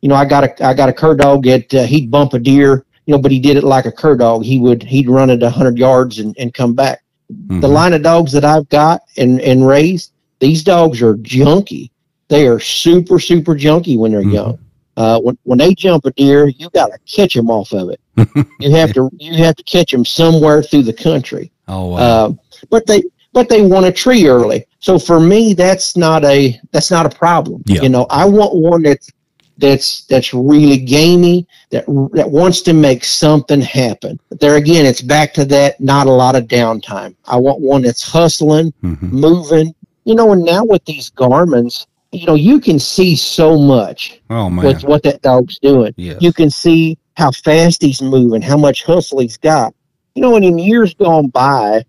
[0.00, 2.38] you know, I got a I got a cur dog that uh, he'd bump a
[2.38, 4.44] deer you know, but he did it like a cur dog.
[4.44, 7.02] He would he'd run it a hundred yards and, and come back.
[7.32, 7.62] Mhm.
[7.62, 11.90] The line of dogs that I've got and and raised, these dogs are junky.
[12.28, 14.34] They are super super junky when they're Mhm.
[14.34, 14.58] young.
[14.98, 18.00] Uh, when when they jump a deer, you got to catch them off of it.
[18.60, 21.50] you have to you have to catch them somewhere through the country.
[21.68, 21.96] Oh wow.
[21.98, 22.32] Uh,
[22.70, 23.02] but they
[23.32, 24.66] but they want a tree early.
[24.80, 27.62] So for me, that's not a that's not a problem.
[27.66, 27.82] Yeah.
[27.82, 29.10] You know, I want one that's
[29.58, 34.18] that's that's really gamey that that wants to make something happen.
[34.28, 37.14] But there again, it's back to that not a lot of downtime.
[37.26, 39.10] I want one that's hustling, Mhm.
[39.12, 39.74] moving.
[40.04, 44.48] You know, and now with these Garmins, you know, you can see so much Oh
[44.48, 44.64] man.
[44.64, 45.92] with what that dog's doing.
[45.96, 46.16] yes.
[46.20, 49.74] You can see how fast he's moving, how much hustle he's got.
[50.18, 51.84] You know, and in years gone by,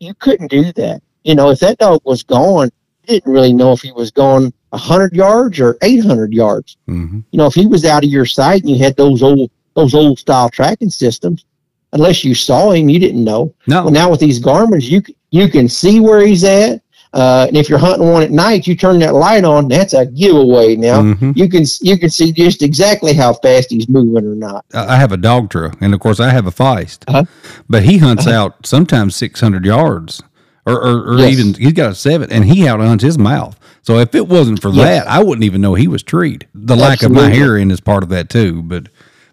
[0.00, 1.00] you couldn't do that.
[1.22, 2.72] You know, if that dog was gone,
[3.02, 6.76] you didn't really know if he was gone 100 yards or 800 yards.
[6.88, 7.22] Mhm.
[7.30, 9.94] You know, if he was out of your sight and you had those old those
[9.94, 11.44] old style tracking systems,
[11.92, 13.54] unless you saw him, you didn't know.
[13.68, 13.84] No.
[13.84, 16.82] Well, now with these Garmin's, you you can see where he's at.
[17.16, 19.68] Uh, and if you're hunting one at night, you turn that light on.
[19.68, 21.00] That's a giveaway now.
[21.00, 21.34] Mhm.
[21.34, 24.66] You can you can see just exactly how fast he's moving or not.
[24.74, 27.24] I have a dog trail, and of course I have a feist, Uh-huh.
[27.70, 30.22] but he hunts out sometimes six hundred yards,
[30.66, 31.32] or or, or Yes.
[31.38, 33.58] even he's got a seven, and he out hunts his mouth.
[33.80, 35.04] So if it wasn't for Yes.
[35.04, 36.46] that, I wouldn't even know he was treed.
[36.54, 38.88] The lack of my hearing is part of that too, but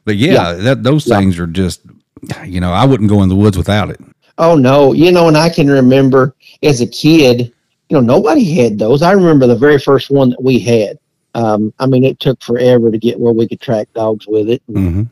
[0.05, 1.17] but yeah, that those Yeah.
[1.19, 1.81] things are just,
[2.45, 3.99] you know, I wouldn't go in the woods without it.
[4.38, 7.51] Oh no, you know, and I can remember as a kid,
[7.93, 9.03] you know, nobody had those.
[9.03, 10.97] I remember the very first one that we had.
[11.35, 14.63] Um, I mean, it took forever to get where we could track dogs with it.
[14.67, 15.03] hmm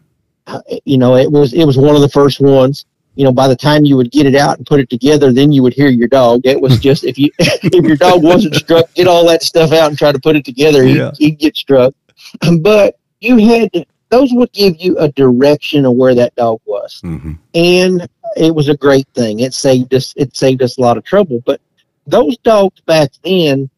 [0.48, 2.86] Uh, you know, it was it was one of the first ones.
[3.16, 5.52] You know, by the time you would get it out and put it together, then
[5.52, 6.42] you would hear your dog.
[6.44, 9.90] It was just if you if your dog wasn't struck, get all that stuff out
[9.90, 10.84] and try to put it together.
[10.84, 11.12] He'd, Yeah.
[11.20, 11.94] he'd get struck.
[12.62, 17.00] But you had to, those would give you a direction of where that dog was
[17.02, 18.08] hmm and
[18.38, 19.42] it was a great thing.
[19.42, 20.14] It saved us.
[20.16, 21.44] It saved us a lot of trouble.
[21.46, 21.60] But
[22.08, 23.70] those dogs back then,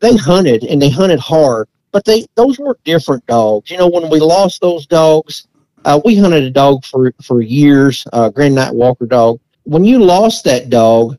[0.00, 1.68] they hunted and they hunted hard.
[1.90, 3.70] But they those were different dogs.
[3.70, 5.46] You know, when we lost those dogs,
[5.84, 9.40] uh, we hunted a dog for for years, uh, Grand Night Walker dog.
[9.64, 11.16] When you lost that dog,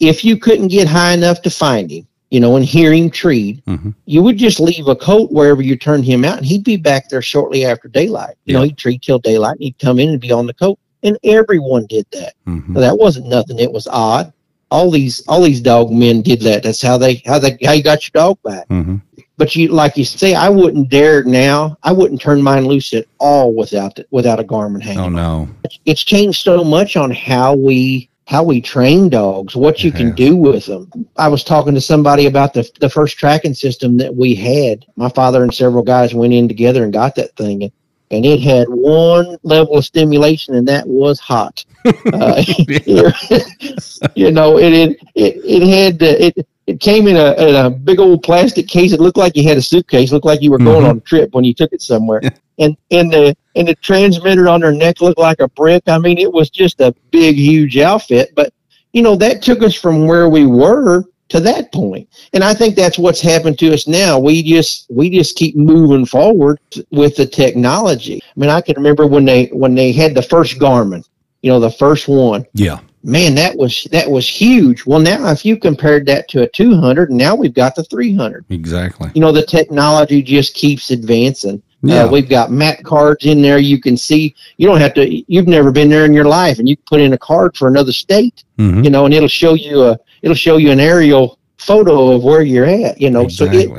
[0.00, 3.62] if you couldn't get high enough to find him, you know, and hear him treed,
[3.66, 6.76] hmm you would just leave a coat wherever you turned him out, and he'd be
[6.76, 8.36] back there shortly after daylight.
[8.44, 10.78] You know, he'd treat till daylight, and he'd come in and be on the coat,
[11.02, 12.34] and everyone did that.
[12.44, 13.58] hmm So that wasn't nothing.
[13.58, 14.32] It was odd.
[14.70, 16.62] All these all these dog men did that.
[16.62, 18.66] That's how they how they how you got your dog back.
[18.68, 18.96] hmm
[19.36, 21.76] But you like you say, I wouldn't dare now.
[21.82, 25.00] I wouldn't turn mine loose at all without the, without a Garmin hanging.
[25.00, 25.48] Oh no.
[25.84, 30.34] It's changed so much on how we how we train dogs, what you can do
[30.34, 30.90] with them.
[31.18, 34.86] I was talking to somebody about the the first tracking system that we had.
[34.96, 37.72] My father and several guys went in together and got that thing, and,
[38.14, 41.64] and it had one level of stimulation, and that was hot.
[41.84, 42.42] Uh,
[44.14, 46.46] you know, it it it, it had uh, it.
[46.66, 48.92] It came in a, in a big old plastic case.
[48.94, 50.12] It looked like you had a suitcase.
[50.12, 50.88] Looked like you were going Mhm.
[50.88, 52.22] on a trip when you took it somewhere.
[52.58, 55.82] and and the and the transmitter on their neck looked like a brick.
[55.88, 58.32] I mean, it was just a big, huge outfit.
[58.34, 58.54] But
[58.94, 61.04] you know, that took us from where we were
[61.34, 62.08] to that point.
[62.32, 64.20] And I think that's what's happened to us now.
[64.20, 66.60] We just we just keep moving forward
[66.90, 68.22] with the technology.
[68.24, 71.04] I mean, I can remember when they when they had the first Garmin.
[71.42, 72.78] You know, the first one Yeah.
[73.02, 77.10] man that was that was huge well now if you compared that to a 200
[77.10, 79.10] now we've got the 300 Exactly.
[79.14, 82.04] you know the technology just keeps advancing Yeah.
[82.04, 85.48] uh, we've got map cards in there you can see you don't have to you've
[85.48, 87.92] never been there in your life and you can put in a card for another
[87.92, 92.12] state hmm you know and it'll show you a it'll show you an aerial photo
[92.12, 93.70] of where you're at you know so it,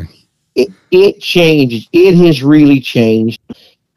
[0.55, 1.89] it it changed.
[1.91, 3.41] It has really changed.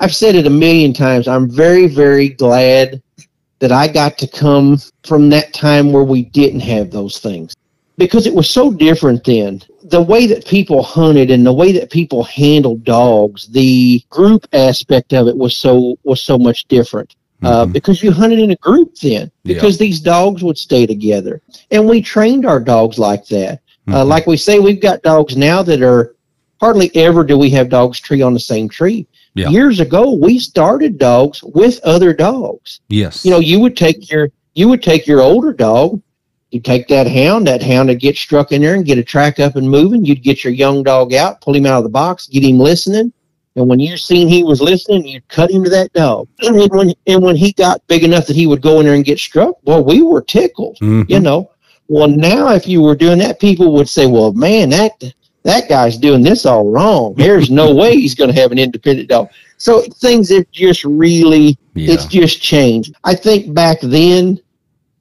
[0.01, 1.29] I've said it a million times.
[1.29, 3.03] I'm very, very glad
[3.61, 7.55] that I got to come from that time where we didn't have those things
[7.99, 9.61] because it was so different then.
[9.83, 15.13] The way that people hunted and the way that people handled dogs, the group aspect
[15.13, 17.15] of it was so was so much different.
[17.43, 17.73] Uh, Mhm.
[17.73, 19.55] because you hunted in a group then, Yeah.
[19.55, 21.41] because these dogs would stay together,
[21.71, 23.61] and we trained our dogs like that.
[23.87, 24.09] Uh, Mhm.
[24.09, 26.17] like we say, we've got dogs now that are
[26.61, 29.07] hardly ever do we have dogs tree on the same tree.
[29.37, 29.51] Yeah.
[29.51, 32.81] Years ago, we started dogs with other dogs.
[32.89, 33.25] yes.
[33.25, 36.01] You know, you would take your you would take your older dog,
[36.51, 39.39] you take that hound, that hound would get struck in there and get a track
[39.39, 40.05] up and moving.
[40.05, 43.13] You'd get your young dog out, pull him out of the box, get him listening.
[43.57, 46.29] And when you seen he was listening, you'd cut him to that dog.
[46.43, 49.05] And when and when he got big enough that he would go in there and
[49.05, 51.09] get struck, well, we were tickled Mhm.
[51.11, 51.51] you know
[51.89, 54.93] well now if you were doing that people would say well man that
[55.45, 59.09] that guy's doing this all wrong there's no way he's going to have an independent
[59.09, 61.95] dog So things have just really, Yeah.
[61.95, 62.95] it's just changed.
[63.05, 64.39] I think back then,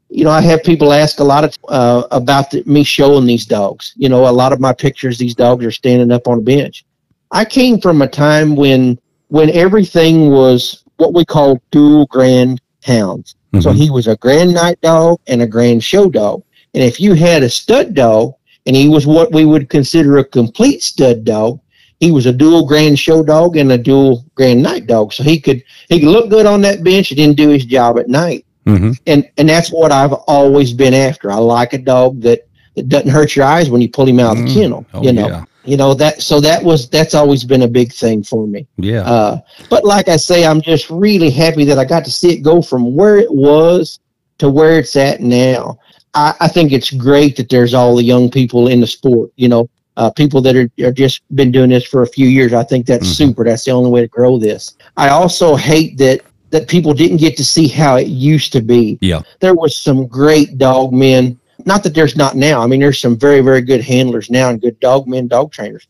[0.09, 3.45] you know, I have people ask a lot of uh, about the, me showing these
[3.45, 3.93] dogs.
[3.97, 6.85] You know, a lot of my pictures, these dogs are standing up on a bench.
[7.31, 8.99] I came from a time when
[9.29, 13.35] when everything was what we call dual grand hounds.
[13.59, 13.75] So Mhm.
[13.75, 16.43] he was a grand night dog and a grand show dog.
[16.73, 18.33] And if you had a stud dog,
[18.65, 21.59] and he was what we would consider a complete stud dog,
[21.99, 25.13] he was a dual grand show dog and a dual grand night dog.
[25.13, 27.97] So he could he could look good on that bench and then do his job
[27.97, 28.45] at night.
[28.67, 31.31] Hmm And and that's what I've always been after.
[31.31, 32.41] I like a dog that,
[32.75, 34.53] that doesn't hurt your eyes when you pull him out of the Mm.
[34.53, 34.85] kennel.
[34.93, 35.27] Oh, you know.
[35.27, 35.43] yeah.
[35.63, 38.65] You know that so that was that's always been a big thing for me.
[38.77, 39.01] Yeah.
[39.01, 39.39] Uh,
[39.69, 42.61] but like I say, I'm just really happy that I got to see it go
[42.61, 43.99] from where it was
[44.37, 45.77] to where it's at now.
[46.13, 49.29] I, I think it's great that there's all the young people in the sport.
[49.35, 52.53] You know, uh, people that are, are just been doing this for a few years.
[52.53, 53.15] I think that's Mhm.
[53.17, 53.43] super.
[53.43, 54.75] That's the only way to grow this.
[54.95, 58.97] I also hate that that people didn't get to see how it used to be.
[59.01, 59.21] Yeah.
[59.39, 61.39] There was some great dog men.
[61.65, 62.61] Not that there's not now.
[62.61, 65.87] I mean, there's some very, very good handlers now and good dog men, dog trainers.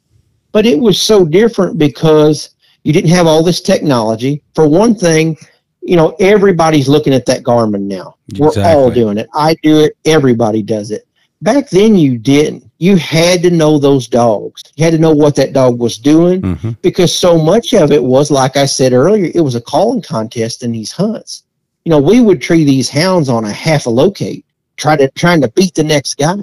[0.51, 4.41] But it was so different because you didn't have all this technology.
[4.55, 5.37] For one thing,
[5.81, 8.15] you know, everybody's looking at that Garmin now.
[8.37, 9.27] We're all doing it.
[9.35, 9.95] I do it.
[10.05, 11.07] Everybody does it.
[11.41, 12.66] Back then, you didn't.
[12.79, 14.63] You had to know those dogs.
[14.75, 18.03] You had to know what that dog was doing hmm because so much of it
[18.03, 21.43] was, like I said earlier, it was a calling contest in these hunts.
[21.85, 24.45] You know, we would tree these hounds on a half a locate,
[24.77, 26.35] try to trying to beat the next guy.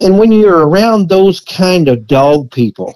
[0.00, 2.94] And when you're around those kind of dog people,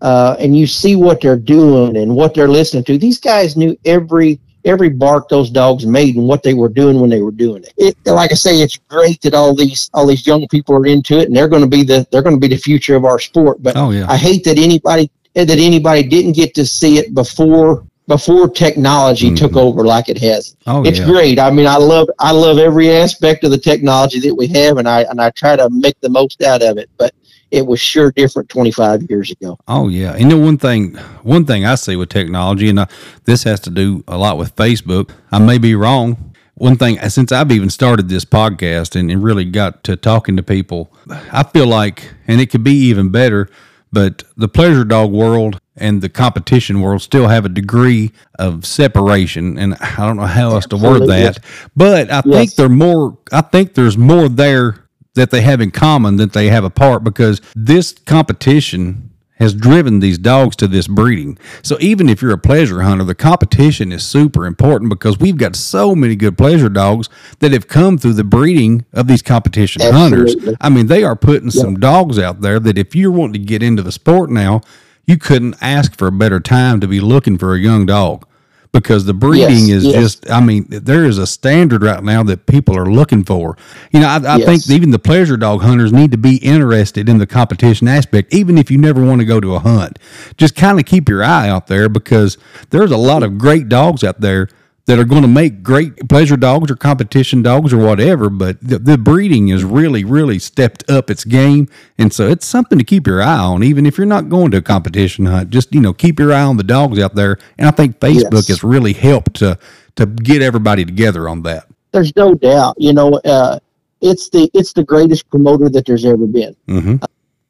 [0.00, 3.76] uh, and you see what they're doing and what they're listening to, these guys knew
[3.84, 7.64] every every bark those dogs made and what they were doing when they were doing
[7.64, 7.72] it.
[7.76, 7.96] it.
[8.06, 11.28] Like I say, it's great that all these all these young people are into it,
[11.28, 13.62] and they're going to be the they're going to be the future of our sport.
[13.62, 14.06] But Oh yeah.
[14.08, 19.52] I hate that anybody that anybody didn't get to see it before before technology took
[19.52, 19.60] Mhm.
[19.60, 20.56] over like it has.
[20.66, 21.04] oh it's yeah.
[21.06, 21.38] great.
[21.38, 24.88] I mean, I love I love every aspect of the technology that we have, and
[24.88, 26.88] I and I try to make the most out of it.
[26.96, 27.12] But
[27.50, 29.58] it was sure different 25 years ago.
[29.66, 32.86] Oh yeah, and you know one thing, one thing I see with technology, and uh,
[33.24, 35.10] this has to do a lot with Facebook.
[35.32, 36.34] I may be wrong.
[36.54, 40.42] One thing, since I've even started this podcast and, and really got to talking to
[40.42, 43.48] people, I feel like, and it could be even better,
[43.92, 49.56] but the pleasure dog world and the competition world still have a degree of separation,
[49.56, 51.38] and I don't know how else to word that,
[51.76, 53.16] but I think they're more.
[53.32, 54.87] I think there's more there
[55.18, 60.18] that they have in common that they have apart because this competition has driven these
[60.18, 61.38] dogs to this breeding.
[61.62, 65.54] So even if you're a pleasure hunter, the competition is super important because we've got
[65.54, 67.08] so many good pleasure dogs
[67.38, 70.34] that have come through the breeding of these competition hunters.
[70.60, 73.62] I mean, they are putting some dogs out there that if you're wanting to get
[73.62, 74.60] into the sport now,
[75.06, 78.26] you couldn't ask for a better time to be looking for a young dog
[78.72, 79.94] because the breeding Yes, is yes.
[79.94, 83.56] just I mean there is a standard right now that people are looking for.
[83.92, 84.46] You know, I, I Yes.
[84.46, 88.58] think even the pleasure dog hunters need to be interested in the competition aspect, even
[88.58, 89.98] if you never want to go to a hunt.
[90.36, 92.36] Just kind of keep your eye out there because
[92.70, 94.48] there's a lot of great dogs out there
[94.88, 98.30] that are going to make great pleasure dogs or competition dogs or whatever.
[98.30, 101.68] But the, the breeding is really, really stepped up its game,
[101.98, 104.56] and so it's something to keep your eye on, even if you're not going to
[104.56, 105.50] a competition hunt.
[105.50, 108.32] Just you know, keep your eye on the dogs out there, and I think Facebook
[108.32, 108.48] Yes.
[108.48, 109.58] has really helped to
[109.96, 111.66] to get everybody together on that.
[111.92, 112.76] There's no doubt.
[112.78, 113.58] You know, uh,
[114.00, 116.56] it's the it's the greatest promoter that there's ever been.
[116.66, 116.96] hmm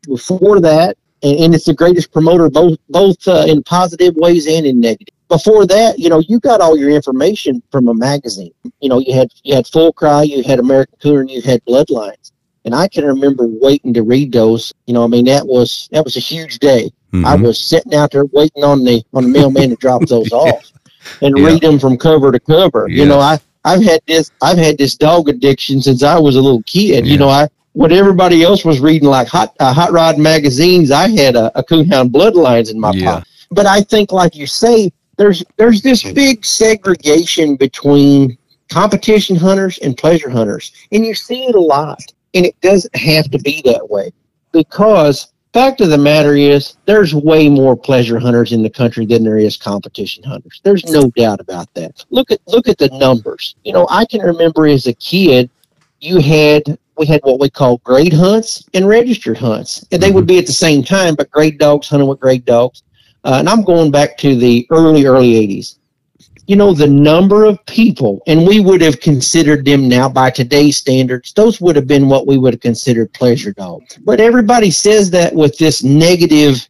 [0.07, 4.67] before that, and, and it's the greatest promoter both both uh, in positive ways and
[4.67, 5.15] in negative.
[5.29, 8.53] Before that, you know, you got all your information from a magazine.
[8.81, 11.63] You know, you had you had Full Cry, you had American Cooner, and you had
[11.67, 12.33] Bloodlines.
[12.65, 14.73] And I can remember waiting to read those.
[14.87, 16.91] You know, I mean that was that was a huge day.
[17.15, 17.47] I Mhm.
[17.47, 20.71] was sitting out there waiting on the on the mailman to drop those off
[21.23, 21.47] and Yeah.
[21.47, 22.89] read them from cover to cover.
[22.89, 26.41] You know, I I've had this I've had this dog addiction since I was a
[26.41, 27.05] little kid.
[27.07, 27.13] Yeah.
[27.13, 31.09] You know, I what everybody else was reading like hot uh, hot rod magazines, I
[31.09, 33.13] had a, a coonhound bloodlines in my Yeah.
[33.13, 33.29] pocket.
[33.51, 38.39] But I think, like you say, there's there's this big segregation between
[38.71, 42.01] competition hunters and pleasure hunters, and you see it a lot.
[42.35, 44.13] And it doesn't have to be that way
[44.53, 49.25] because fact of the matter is there's way more pleasure hunters in the country than
[49.25, 50.61] there is competition hunters.
[50.63, 52.05] There's no doubt about that.
[52.11, 53.57] Look at look at the numbers.
[53.65, 55.51] You know, I can remember as a kid,
[56.01, 60.23] you had we had what we call grade hunts and registered hunts, and they would
[60.23, 60.35] mm-hmm.
[60.35, 62.83] be at the same time, but grade dogs hunting with grade dogs.
[63.29, 65.77] Uh, and I'm going back to the early early '80s.
[66.47, 70.79] You know, the number of people, and we would have considered them now by today's
[70.79, 73.99] standards, those would have been what we would have considered pleasure dogs.
[73.99, 76.67] But everybody says that with this negative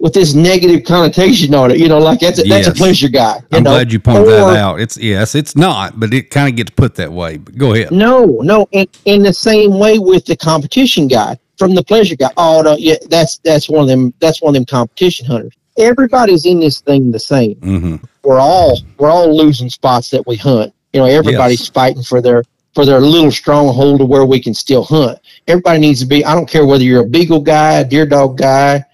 [0.00, 1.78] with this negative connotation on it.
[1.78, 2.66] You know, like that's a, yes.
[2.66, 3.40] that's a pleasure guy.
[3.52, 3.70] I'm know?
[3.70, 4.80] glad you pointed that out.
[4.80, 7.36] It's yes, it's not, but it kind of gets put that way.
[7.36, 7.92] But go ahead.
[7.92, 12.30] No, no, in, in the same way with the competition guy from the pleasure guy.
[12.36, 14.12] Oh no, yeah, that's that's one of them.
[14.18, 15.54] That's one of them competition hunters.
[15.76, 17.56] Everybody's in this thing the same.
[17.56, 17.96] Mm-hmm.
[18.22, 20.72] We're all we're all losing spots that we hunt.
[20.92, 21.68] You know, everybody's yes.
[21.70, 22.44] fighting for their
[22.74, 25.18] for their little stronghold to where we can still hunt.
[25.46, 26.24] Everybody needs to be.
[26.24, 28.84] I don't care whether you're a beagle guy, a deer dog guy,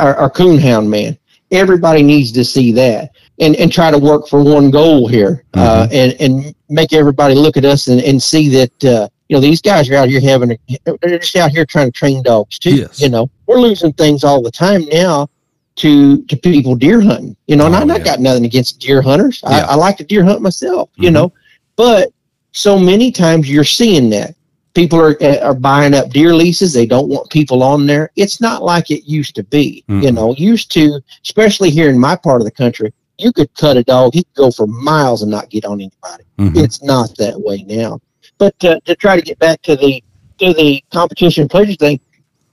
[0.00, 1.16] or, our coonhound man.
[1.50, 5.86] Everybody needs to see that and, and try to work for one goal here uh,
[5.86, 5.92] mm-hmm.
[5.92, 9.40] uh, and, and make everybody look at us and, and see that, uh, you know,
[9.40, 12.58] these guys are out here having, a, they're just out here trying to train dogs
[12.58, 12.76] too.
[12.76, 13.00] Yes.
[13.00, 15.28] You know, we're losing things all the time now
[15.76, 17.36] to to people deer hunting.
[17.46, 18.04] You know, and oh, I, yeah.
[18.04, 19.40] got nothing against deer hunters.
[19.42, 19.50] Yeah.
[19.50, 21.14] I, I, like to deer hunt myself, you mm-hmm.
[21.14, 21.32] know,
[21.76, 22.10] but
[22.52, 24.34] so many times you're seeing that
[24.74, 26.72] people are uh, are buying up deer leases.
[26.72, 28.10] They don't want people on there.
[28.16, 29.84] It's not like it used to be.
[29.88, 30.02] Mm-hmm.
[30.02, 33.76] You know, used to, especially here in my part of the country, you could cut
[33.76, 34.14] a dog.
[34.14, 36.24] He could go for miles and not get on anybody.
[36.38, 36.58] Mm-hmm.
[36.58, 38.00] It's not that way now.
[38.38, 40.02] But uh, to try to get back to the
[40.38, 42.00] to the competition pleasure thing,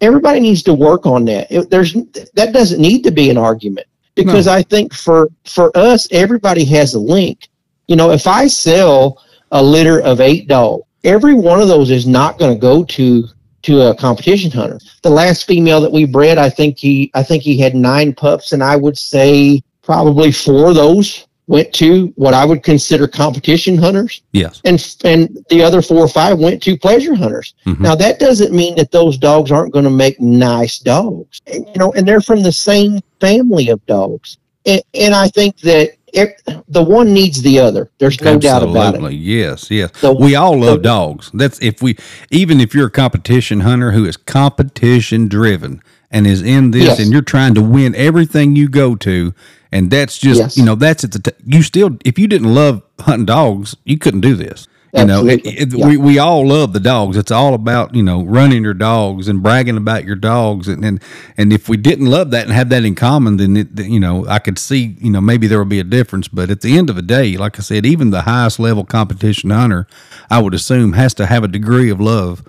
[0.02, 1.52] everybody needs to work on that.
[1.52, 4.54] It, there's that doesn't need to be an argument because no.
[4.54, 7.48] I think for for us, everybody has a link.
[7.88, 12.08] You know, if I sell a litter of eight dogs every one of those is
[12.08, 13.28] not going to go to
[13.64, 14.80] to a competition hunter.
[15.04, 18.54] The last female that we bred, I think he I think he had nine pups,
[18.54, 23.78] and I would say probably four of those went to what I would consider competition
[23.78, 24.22] hunters.
[24.32, 24.62] Yes.
[24.64, 27.54] And and the other four or five went to pleasure hunters.
[27.66, 27.84] Mm-hmm.
[27.84, 31.42] Now that doesn't mean that those dogs aren't going to make nice dogs.
[31.48, 34.38] And, you know, and they're from the same family of dogs.
[34.66, 37.92] And, and I think that it, the one needs the other.
[37.98, 38.74] There's no Absolutely.
[38.74, 39.16] doubt about it.
[39.16, 39.92] Yes, yes.
[40.00, 41.32] The, we all love the, dogs.
[41.34, 41.98] That's if we
[42.30, 47.00] even if you're a competition hunter who is competition driven and is in this yes.
[47.00, 49.34] and you're trying to win everything you go to
[49.72, 50.58] and that's just yes.
[50.58, 53.98] you know that's at the t- you still if you didn't love hunting dogs you
[53.98, 55.88] couldn't do this you know, it, it, yeah.
[55.88, 57.16] we, we all love the dogs.
[57.16, 60.68] It's all about, you know, running your dogs and bragging about your dogs.
[60.68, 61.02] And, and,
[61.38, 64.28] and if we didn't love that and have that in common, then, it, you know,
[64.28, 66.28] I could see, you know, maybe there would be a difference.
[66.28, 69.50] But at the end of the day, like I said, even the highest level competition
[69.50, 69.88] hunter,
[70.30, 72.44] I would assume, has to have a degree of love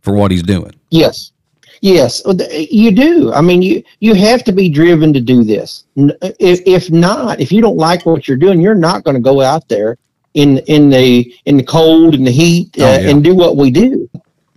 [0.00, 0.74] for what he's doing.
[0.90, 1.32] Yes.
[1.80, 2.22] Yes,
[2.70, 3.32] you do.
[3.32, 5.84] I mean, you you have to be driven to do this.
[5.96, 9.40] If if not, if you don't like what you're doing, you're not going to go
[9.40, 9.96] out there
[10.34, 13.08] in in the in the cold and the heat uh, oh, yeah.
[13.08, 14.08] and do what we do.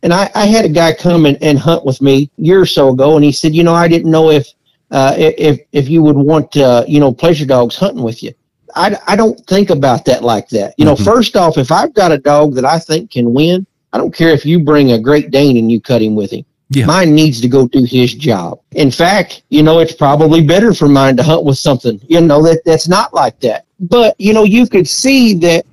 [0.04, 2.66] And I, I had a guy come and, and hunt with me a year or
[2.66, 4.46] so ago, and he said, you know, I didn't know if
[4.92, 8.34] uh, if if you would want uh, you know pleasure dogs hunting with you.
[8.76, 10.74] I, I don't think about that like that.
[10.78, 11.04] You know, mm-hmm.
[11.04, 14.30] first off, if I've got a dog that I think can win, I don't care
[14.30, 16.44] if you bring a Great Dane and you cut him with him.
[16.76, 16.86] Yeah.
[16.86, 18.60] Mine needs to go do his job.
[18.72, 22.42] In fact, you know, it's probably better for mine to hunt with something, you know,
[22.44, 23.66] that, that's not like that.
[23.80, 25.66] But, you know, you could see that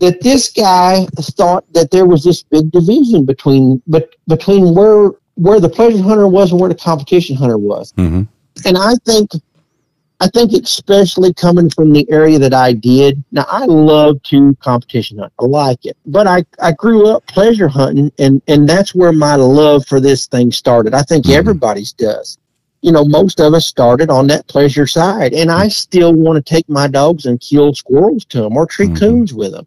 [0.00, 5.60] that this guy thought that there was this big division between but between where where
[5.60, 7.92] the pleasure hunter was and where the competition hunter was.
[7.92, 8.22] Mm-hmm.
[8.66, 9.30] And I think
[10.20, 13.22] I think especially coming from the area that I did.
[13.32, 15.32] Now I love to competition hunt.
[15.40, 15.96] I like it.
[16.06, 20.26] But I, I grew up pleasure hunting and, and that's where my love for this
[20.26, 20.94] thing started.
[20.94, 21.38] I think mm-hmm.
[21.38, 22.38] everybody's does.
[22.80, 25.32] You know, most of us started on that pleasure side.
[25.32, 28.86] And I still want to take my dogs and kill squirrels to them or tree
[28.86, 28.96] mm-hmm.
[28.96, 29.66] coons with them.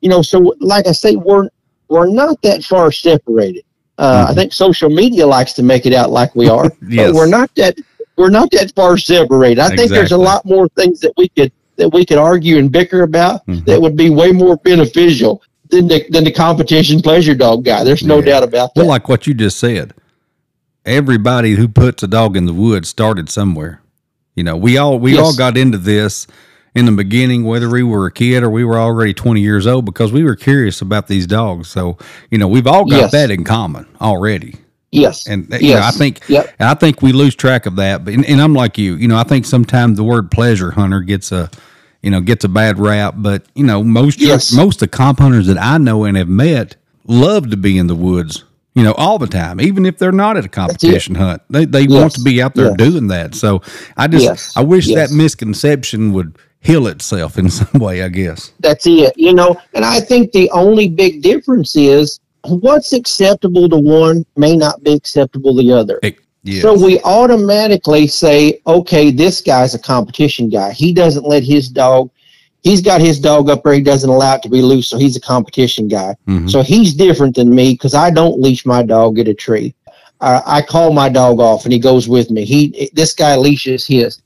[0.00, 1.48] You know, so like I say, we're
[1.88, 3.64] we're not that far separated.
[3.96, 4.30] Uh, mm-hmm.
[4.30, 7.08] I think social media likes to make it out like we are, yes.
[7.10, 7.76] but we're not that
[8.18, 9.60] we're not that far separated.
[9.60, 9.76] I exactly.
[9.76, 13.02] think there's a lot more things that we could that we could argue and bicker
[13.02, 13.64] about mm-hmm.
[13.64, 17.84] that would be way more beneficial than the than the competition pleasure dog guy.
[17.84, 18.26] There's no yeah.
[18.26, 18.80] doubt about that.
[18.80, 19.94] Well, like what you just said,
[20.84, 23.80] everybody who puts a dog in the woods started somewhere.
[24.34, 25.20] You know, we all we yes.
[25.20, 26.26] all got into this
[26.74, 29.84] in the beginning, whether we were a kid or we were already 20 years old,
[29.84, 31.68] because we were curious about these dogs.
[31.68, 31.98] So,
[32.30, 33.12] you know, we've all got yes.
[33.12, 34.56] that in common already.
[34.90, 35.26] Yes.
[35.26, 35.62] And yes.
[35.62, 36.54] you know, I think yep.
[36.58, 38.04] I think we lose track of that.
[38.04, 41.00] But and, and, I'm like you, you know, I think sometimes the word pleasure hunter
[41.00, 41.50] gets a
[42.02, 43.14] you know, gets a bad rap.
[43.16, 44.52] But, you know, most yes.
[44.52, 46.76] most of the comp hunters that I know and have met
[47.06, 50.36] love to be in the woods, you know, all the time, even if they're not
[50.36, 51.42] at a competition hunt.
[51.50, 51.90] They they yes.
[51.90, 53.34] want to be out there doing that.
[53.34, 53.62] So
[53.96, 58.52] I just I wish that misconception would heal itself in some way, I guess.
[58.60, 59.14] That's it.
[59.16, 64.56] You know, and I think the only big difference is what's acceptable to one may
[64.56, 65.98] not be acceptable to the other.
[66.02, 66.62] It, yes.
[66.62, 70.72] So we automatically say, okay, this guy's a competition guy.
[70.72, 72.10] He doesn't let his dog,
[72.62, 73.74] he's got his dog up there.
[73.74, 74.88] He doesn't allow it to be loose.
[74.88, 76.14] So he's a competition guy.
[76.26, 76.48] Mm-hmm.
[76.48, 79.74] So he's different than me because I don't leash my dog at a tree.
[80.20, 82.44] uh, I call my dog off and he goes with me.
[82.44, 84.22] He this guy leashes his.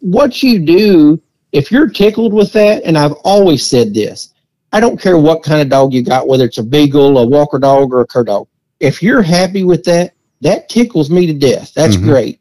[0.00, 1.20] What you do
[1.52, 4.34] if you're tickled with that, and I've always said this,
[4.72, 7.58] I don't care what kind of dog you got, whether it's a beagle, a walker
[7.58, 8.48] dog, or a cur dog.
[8.80, 11.72] If you're happy with that, that tickles me to death.
[11.74, 12.08] That's mm-hmm.
[12.08, 12.40] great.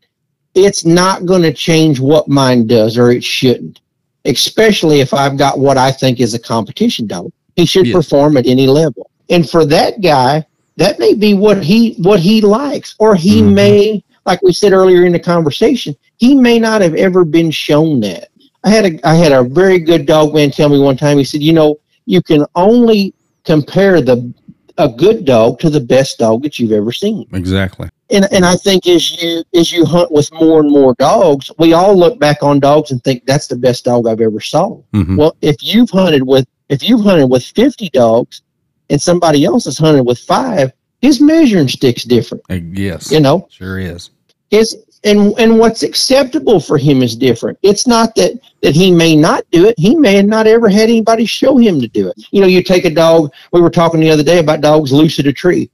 [0.54, 3.80] It's not going to change what mine does, or it shouldn't.
[4.26, 7.32] Especially if I've got what I think is a competition dog.
[7.56, 7.96] He should yes.
[7.96, 9.10] perform at any level.
[9.30, 13.56] And for that guy, that may be what he what he likes, or he mm-hmm.
[13.56, 18.00] may, like we said earlier in the conversation, he may not have ever been shown
[18.02, 18.30] that.
[18.64, 21.18] I had a I had a very good dog man tell me one time.
[21.18, 24.34] He said, you know, you can only compare the
[24.80, 27.28] a good dog to the best dog that you've ever seen.
[27.34, 27.90] Exactly.
[28.10, 31.74] And and I think as you as you hunt with more and more dogs, we
[31.74, 34.82] all look back on dogs and think that's the best dog I've ever saw.
[34.94, 35.18] Mm-hmm.
[35.18, 38.42] Well, if you've hunted with if you've hunted with 50 dogs
[38.90, 42.44] and somebody else has hunted with 5, his measuring stick's different.
[42.50, 43.12] Uh, yes.
[43.12, 43.48] You know.
[43.50, 44.12] Sure is.
[44.52, 47.58] His and and what's acceptable for him is different.
[47.62, 49.76] It's not that that he may not do it.
[49.78, 52.22] He may not ever had anybody show him to do it.
[52.32, 53.32] You know, you take a dog.
[53.54, 55.70] We were talking the other day about dogs loose at a tree.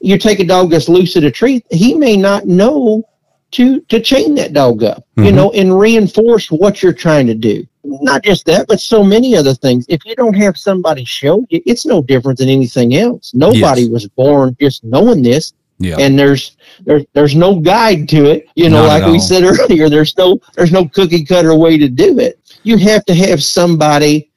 [0.00, 1.62] You take a dog that's loose at a tree.
[1.70, 3.04] He may not know
[3.50, 5.00] to to chain that dog up.
[5.00, 5.24] Mm-hmm.
[5.24, 7.66] You know, and reinforce what you're trying to do.
[7.84, 9.84] Not just that, but so many other things.
[9.90, 13.34] If you don't have somebody show you, it's no different than anything else.
[13.34, 13.90] Nobody yes.
[13.90, 15.52] was born just knowing this.
[15.78, 15.96] Yeah.
[15.98, 18.48] And there's there's there's no guide to it.
[18.56, 21.88] You know, Not like we said earlier, there's no there's no cookie cutter way to
[21.88, 22.40] do it.
[22.62, 24.30] You have to have somebody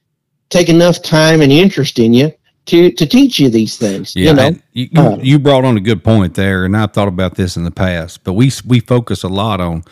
[0.49, 2.31] take enough time and interest in you
[2.67, 4.15] to to teach you these things.
[4.15, 6.93] Yeah, you know, you, you, uh, you brought on a good point there, and I've
[6.93, 8.23] thought about this in the past.
[8.23, 9.83] But we we focus a lot on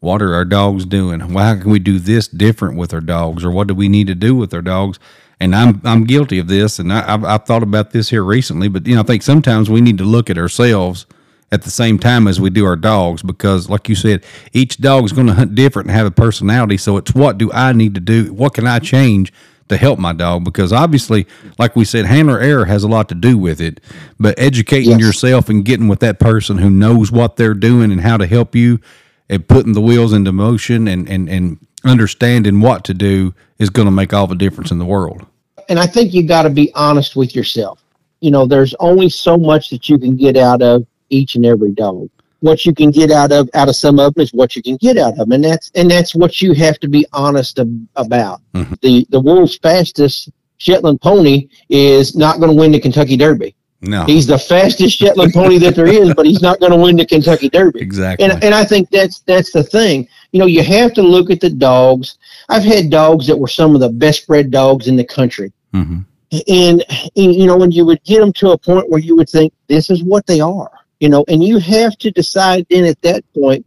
[0.00, 1.20] what are our dogs doing?
[1.20, 4.14] How can we do this different with our dogs, or what do we need to
[4.14, 4.98] do with our dogs?
[5.40, 8.68] And I'm I'm guilty of this, and I, have I've thought about this here recently.
[8.68, 11.06] But you know, I think sometimes we need to look at ourselves
[11.50, 15.04] at the same time as we do our dogs, because like you said, each dog
[15.04, 16.76] is going to hunt different and have a personality.
[16.76, 18.32] So it's what do I need to do?
[18.32, 19.32] What can I change
[19.68, 20.44] to help my dog?
[20.44, 21.26] Because obviously,
[21.58, 23.80] like we said, handler error has a lot to do with it.
[24.18, 25.00] But educating yes.
[25.00, 28.54] yourself and getting with that person who knows what they're doing and how to help
[28.54, 28.80] you,
[29.30, 33.86] and putting the wheels into motion and and and understanding what to do is going
[33.86, 35.26] to make all the difference in the world.
[35.68, 37.82] And I think you got to be honest with yourself.
[38.20, 41.72] You know, there's only so much that you can get out of each and every
[41.72, 42.08] dog.
[42.40, 44.76] What you can get out of out of some of them is what you can
[44.76, 47.88] get out of them, and that's and that's what you have to be honest ab-
[47.96, 48.40] about.
[48.54, 48.74] Mm-hmm.
[48.80, 53.56] The the world's fastest Shetland pony is not going to win the Kentucky Derby.
[53.80, 56.96] No, he's the fastest Shetland pony that there is, but he's not going to win
[56.96, 57.80] the Kentucky Derby.
[57.80, 58.24] Exactly.
[58.24, 60.08] And and I think that's that's the thing.
[60.30, 62.18] You know, you have to look at the dogs.
[62.48, 65.52] I've had dogs that were some of the best bred dogs in the country.
[65.78, 65.98] Mm-hmm.
[66.48, 66.84] And,
[67.16, 69.52] and you know, when you would get them to a point where you would think
[69.68, 70.70] this is what they are,
[71.00, 73.64] you know, and you have to decide then at that point,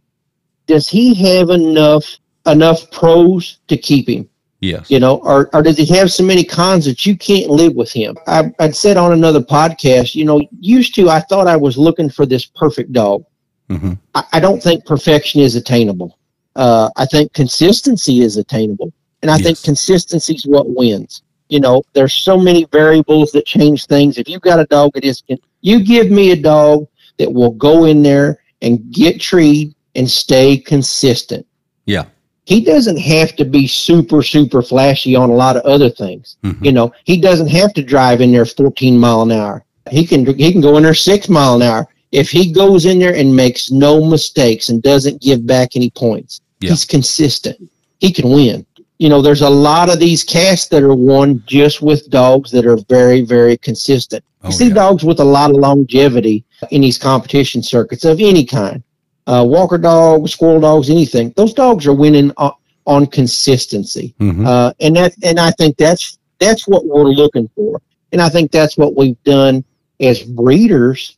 [0.66, 2.04] does he have enough
[2.46, 4.28] enough pros to keep him?
[4.60, 4.88] Yes.
[4.92, 7.90] You know, or, or does he have so many cons that you can't live with
[7.90, 8.16] him?
[8.28, 12.08] I, I'd said on another podcast, you know, used to, I thought I was looking
[12.08, 13.24] for this perfect dog.
[13.68, 13.94] Mm-hmm.
[14.14, 16.16] I, I, don't think perfection is attainable.
[16.54, 18.92] Uh, I think consistency is attainable.
[19.22, 19.44] And I yes.
[19.44, 21.22] think consistency is what wins.
[21.52, 24.18] You know, there's so many variables that change things.
[24.18, 25.22] If you've got a dog that is,
[25.60, 26.86] you give me a dog
[27.18, 31.46] that will go in there and get treed and stay consistent.
[31.84, 32.06] Yeah
[32.44, 36.64] he doesn't have to be super super flashy on a lot of other things mm-hmm.
[36.64, 40.26] you know he doesn't have to drive in there 14 mile an hour he can
[40.36, 43.34] he can go in there 6 mile an hour if he goes in there and
[43.34, 46.70] makes no mistakes and doesn't give back any points yeah.
[46.70, 48.66] he's consistent he can win
[48.98, 52.66] you know there's a lot of these casts that are won just with dogs that
[52.66, 54.74] are very very consistent oh, you see yeah.
[54.74, 58.82] dogs with a lot of longevity in these competition circuits of any kind
[59.26, 61.32] uh, Walker dogs, squirrel dogs, anything.
[61.36, 62.52] Those dogs are winning on,
[62.86, 64.46] on consistency, mm-hmm.
[64.46, 67.80] uh, and that and I think that's that's what we're looking for,
[68.12, 69.64] and I think that's what we've done
[70.00, 71.16] as breeders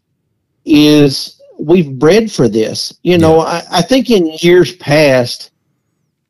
[0.67, 2.93] is we've bred for this.
[3.03, 3.63] You know, yeah.
[3.71, 5.51] I, I think in years past,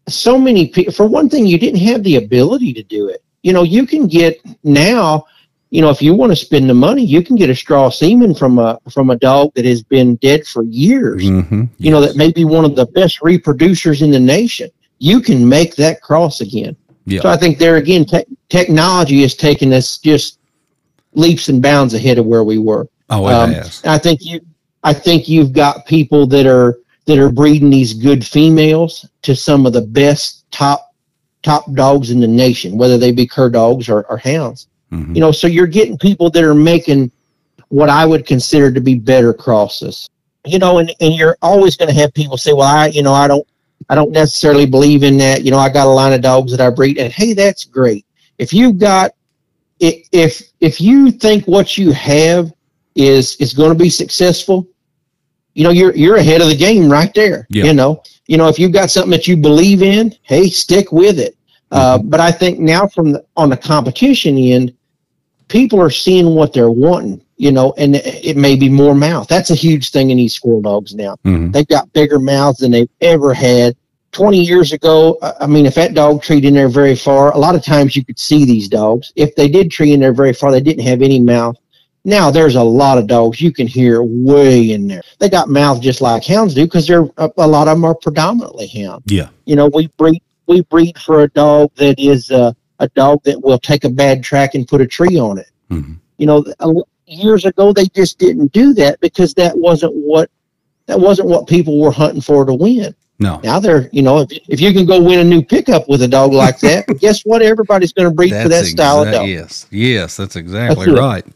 [0.08, 0.92] so many people.
[0.92, 3.22] For one thing, you didn't have the ability to do it.
[3.42, 5.26] You know, you can get now
[5.74, 8.32] you know, if you want to spend the money, you can get a straw semen
[8.32, 11.24] from a from a dog that has been dead for years.
[11.24, 11.64] Mm-hmm.
[11.78, 14.70] You know, that may be one of the best reproducers in the nation.
[15.00, 16.76] You can make that cross again.
[17.06, 17.22] Yeah.
[17.22, 20.38] So I think there again, te- technology has taken us just
[21.14, 22.86] leaps and bounds ahead of where we were.
[23.10, 23.52] Oh, um.
[23.84, 24.40] I think you,
[24.84, 29.66] I think you've got people that are that are breeding these good females to some
[29.66, 30.94] of the best top
[31.42, 34.68] top dogs in the nation, whether they be cur dogs or, or hounds.
[34.90, 35.14] Mm-hmm.
[35.14, 37.10] You know, so you're getting people that are making
[37.68, 40.08] what I would consider to be better crosses.
[40.46, 43.12] you know, and, and you're always going to have people say, well, I, you know,
[43.12, 43.46] I don't,
[43.88, 45.42] I don't necessarily believe in that.
[45.42, 48.06] You know, I got a line of dogs that I breed, and hey, that's great.
[48.38, 49.12] If you've got,
[49.80, 52.52] if if you think what you have
[52.94, 54.66] is is going to be successful,
[55.54, 57.46] you know, you're you're ahead of the game right there.
[57.48, 57.64] Yeah.
[57.64, 61.18] You know, you know, if you've got something that you believe in, hey, stick with
[61.18, 61.36] it.
[61.70, 64.72] Uh, but I think now from the, on the competition end,
[65.48, 69.26] people are seeing what they're wanting, you know, and it may be more mouth.
[69.26, 71.16] That's a huge thing in these squirrel dogs now.
[71.24, 71.52] Mhm.
[71.52, 73.74] They've got bigger mouths than they've ever had.
[74.12, 77.38] 20 years ago, I I mean, if that dog treed in there very far, a
[77.38, 79.12] lot of times you could see these dogs.
[79.16, 81.56] If they did tree in there very far, they didn't have any mouth.
[82.04, 85.02] Now there's a lot of dogs you can hear way in there.
[85.18, 87.94] They got mouths just like hounds do because they're a, a lot of them are
[87.94, 89.04] predominantly hound.
[89.06, 89.28] Yeah.
[89.46, 93.42] You know, we breed we breed for a dog that is uh, a dog that
[93.42, 95.50] will take a bad track and put a tree on it.
[95.70, 95.98] Mhm.
[96.18, 96.44] You know,
[97.06, 100.30] years ago they just didn't do that because that wasn't what
[100.86, 102.94] that wasn't what people were hunting for to win.
[103.18, 103.40] No.
[103.42, 106.08] Now they're, you know, if, if you can go win a new pickup with a
[106.08, 107.40] dog like that, guess what?
[107.40, 109.28] Everybody's going to breed for that style of dog.
[109.28, 109.66] Yes.
[109.70, 111.34] Yes, that's exactly That's it.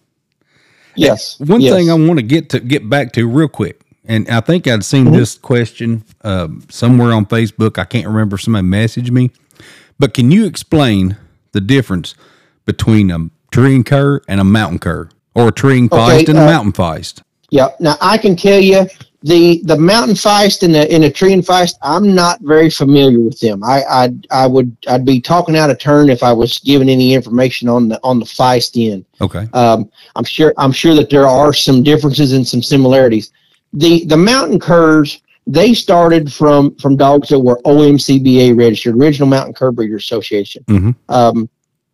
[0.99, 1.38] Yes.
[1.40, 1.74] One yes.
[1.74, 4.84] thing I want to get to get back to real quick, and I think I'd
[4.84, 5.16] seen Mhm.
[5.16, 7.78] this question um, somewhere on Facebook.
[7.78, 8.36] I can't remember.
[8.38, 9.30] Somebody messaged me,
[9.99, 11.16] but can you explain
[11.53, 12.14] the difference
[12.66, 16.42] between a treeing cur and a mountain cur, or a treeing Okay, feist and a
[16.42, 17.22] uh, mountain feist?
[17.51, 17.68] Yeah.
[17.80, 18.86] Now I can tell you
[19.28, 21.74] the the mountain feist and the in a tree and feist.
[21.82, 23.62] I'm not very familiar with them.
[23.62, 27.12] I I I would I'd be talking out of turn if I was giving any
[27.12, 29.04] information on the on the feist end.
[29.20, 29.46] Okay.
[29.52, 33.30] Um, I'm sure I'm sure that there are some differences and some similarities.
[33.74, 39.54] The the mountain curs they started from from dogs that were OMCBA registered, Original Mountain
[39.54, 40.64] Cur Breeders Association.
[40.68, 40.94] Mhm.
[41.10, 41.50] Um,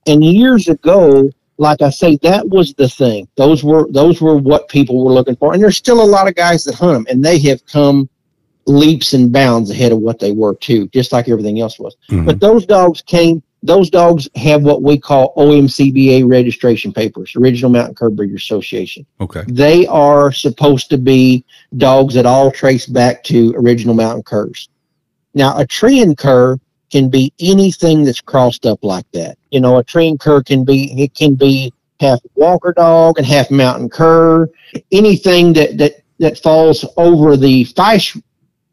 [0.06, 3.28] and years ago, like I say, that was the thing.
[3.36, 6.34] Those were those were what people were looking for, and there's still a lot of
[6.34, 8.08] guys that hunt them, and they have come
[8.66, 11.96] leaps and bounds ahead of what they were too, just like everything else was.
[12.10, 12.26] Mhm.
[12.26, 13.42] But those dogs came.
[13.62, 19.06] Those dogs have what we call OMCBA registration papers, Original Mountain Cur Breeders Association.
[19.22, 19.42] Okay.
[19.48, 21.44] They are supposed to be
[21.78, 24.68] dogs that all trace back to original mountain curs.
[25.34, 26.58] Now, a treeing cur
[26.90, 29.36] can be anything that's crossed up like that.
[29.50, 33.50] You know, a treeing cur can be it can be half walker dog and half
[33.50, 34.48] mountain cur.
[34.92, 38.22] Anything that that that falls over the feist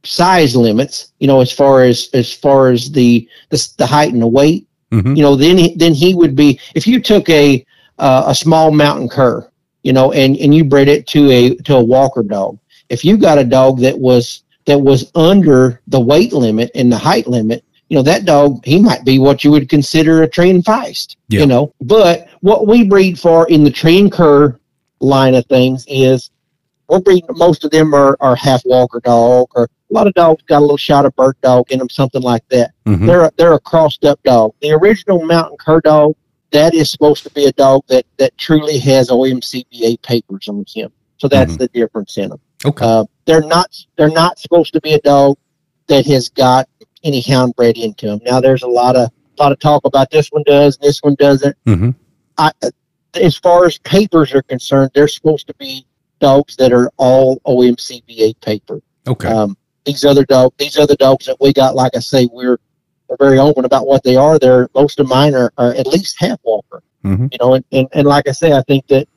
[0.03, 1.14] size limits.
[1.20, 4.68] You know, as far as as far as the the, the height and the weight
[4.91, 5.16] Mhm.
[5.16, 7.66] you know, then he, then he would be if you took a
[7.99, 9.47] uh, a small mountain cur,
[9.84, 12.57] you know, and and you bred it to a to a walker dog.
[12.89, 16.97] If you got a dog that was that was under the weight limit and the
[16.97, 20.64] height limit, you know, that dog he might be what you would consider a treeing
[20.64, 21.18] feist.
[21.28, 21.42] Yeah.
[21.42, 24.58] You know, but what we breed for in the treeing cur
[25.02, 26.32] line of things is
[26.88, 27.28] we're breeding.
[27.32, 30.62] Most of them are are half walker dog, or a lot of dogs got a
[30.62, 33.06] little shot of bird dog in them, something like that Mhm.
[33.08, 34.54] they're a, they're a crossed up dog.
[34.62, 36.16] The original mountain cur dog
[36.52, 40.94] that is supposed to be a dog that that truly has OMCBA papers on him.
[41.18, 41.58] So that's Mhm.
[41.58, 42.39] the difference in them.
[42.66, 42.86] Okay.
[42.86, 43.68] Uh, they're not
[43.98, 45.36] they're not supposed to be a dog
[45.88, 46.70] that has got
[47.04, 48.20] any hound bred into them.
[48.24, 51.56] Now there's a lot of lot of talk about this one does, this one doesn't.
[51.66, 51.95] Mhm.
[52.38, 52.52] I,
[53.16, 55.86] as far as papers are concerned, they're supposed to be
[56.20, 58.82] dogs that are all OMCBA paper.
[59.08, 59.28] Okay.
[59.28, 62.60] Um, these other dog, these other dogs that we got, like I say, we're
[63.08, 64.39] we're very open about what they are.
[64.39, 66.82] They're most of mine are, are at least half walker.
[67.04, 67.32] Mhm.
[67.32, 69.08] You know, and, and, and like I say, I think that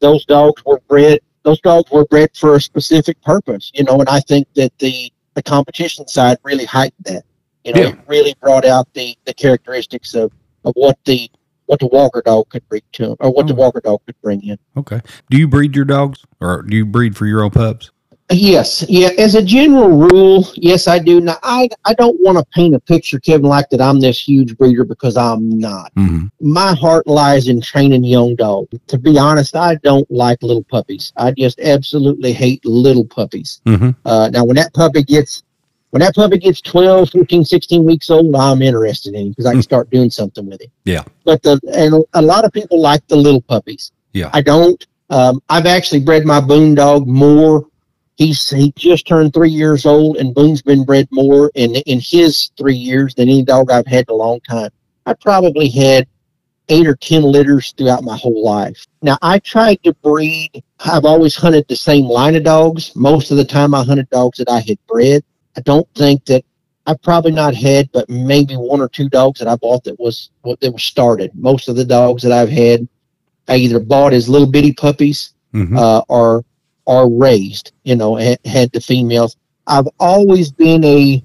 [0.00, 1.20] those dogs were bred.
[1.42, 3.70] Those dogs were bred for a specific purpose.
[3.72, 5.10] You know, and I think that the
[5.44, 7.24] the competition side really heightened that.
[7.64, 7.88] You know, Yeah.
[7.88, 10.32] it really brought out the the characteristics of
[10.64, 11.30] of what the
[11.66, 13.58] what the walker dog could bring to him, or what the Mm.
[13.58, 14.58] walker dog could bring in.
[14.76, 15.00] Okay.
[15.30, 17.90] Do you breed your dogs, or do you breed for your own pups?
[18.30, 19.08] Yes, yeah.
[19.18, 21.20] As a general rule, yes, I do.
[21.20, 23.80] Now, I I don't want to paint a picture, Kevin, like that.
[23.80, 25.90] I'm this huge breeder because I'm not.
[25.96, 28.68] hmm My heart lies in training young dogs.
[28.86, 31.12] To be honest, I don't like little puppies.
[31.16, 33.60] I just absolutely hate little puppies.
[33.66, 35.42] hmm Uh, now, when that puppy gets
[35.90, 39.52] when that puppy gets 12, 14, 16 weeks old, I'm interested in him because I
[39.52, 40.70] can start doing something with him.
[40.84, 41.02] Yeah.
[41.24, 43.90] But the and a lot of people like the little puppies.
[44.12, 44.30] Yeah.
[44.32, 44.86] I don't.
[45.10, 47.66] Um, I've actually bred my Boone dog more.
[48.20, 52.50] He's he just turned three years old, and Boone's been bred more in in his
[52.58, 54.68] three years than any dog I've had in a long time.
[55.06, 56.06] I probably had
[56.68, 58.86] eight or ten litters throughout my whole life.
[59.00, 60.62] Now I tried to breed.
[60.80, 62.94] I've always hunted the same line of dogs.
[62.94, 65.24] Most of the time, I hunted dogs that I had bred.
[65.56, 66.44] I don't think that
[66.86, 70.28] I've probably not had, but maybe one or two dogs that I bought that was
[70.42, 71.30] what that was started.
[71.34, 72.86] Most of the dogs that I've had,
[73.48, 76.44] I either bought as little bitty puppies hmm uh, or
[76.90, 79.36] or raised, you know, had, had the females.
[79.68, 81.22] I've always been a,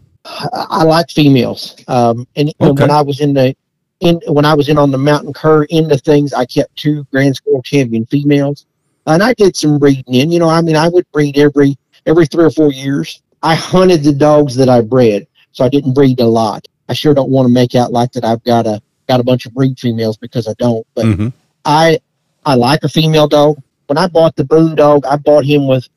[0.53, 1.75] I like females.
[1.87, 2.83] Um, and Okay.
[2.83, 3.55] when I was in the,
[4.01, 7.35] in when I was in on the mountain cur into things, I kept two grand
[7.37, 8.65] squirrel champion females,
[9.07, 10.31] and I did some breeding in.
[10.31, 13.21] You know, I mean, I would breed every every three or four years.
[13.41, 16.67] I hunted the dogs that I bred, so I didn't breed a lot.
[16.89, 19.45] I sure don't want to make out like that I've got a got a bunch
[19.45, 20.85] of breed females because I don't.
[20.93, 21.27] But hmm
[21.63, 21.99] I
[22.45, 23.57] I like a female dog.
[23.87, 25.87] When I bought the Boone dog, I bought him with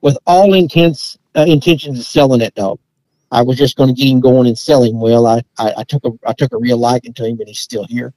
[0.00, 2.78] with all intents uh, intentions of selling that dog.
[3.30, 5.00] I was just going to get him going and sell him.
[5.00, 7.60] Well, I, I, I took a I took a real liking to him, and he's
[7.60, 8.12] still here.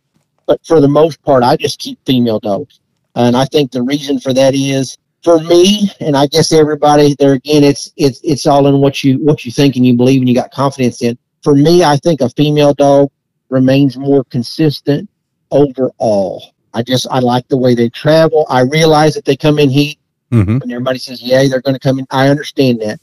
[0.47, 2.79] But for the most part, I just keep female dogs,
[3.15, 7.33] and I think the reason for that is for me, and I guess everybody there
[7.33, 10.29] again, it's it's it's all in what you what you think and you believe and
[10.29, 11.17] you got confidence in.
[11.43, 13.11] For me, I think a female dog
[13.49, 15.09] remains more consistent
[15.51, 16.53] overall.
[16.73, 18.45] I just I like the way they travel.
[18.49, 19.99] I realize that they come in heat,
[20.31, 22.99] hmm and everybody says, "Yeah, they're going to come in." I understand that,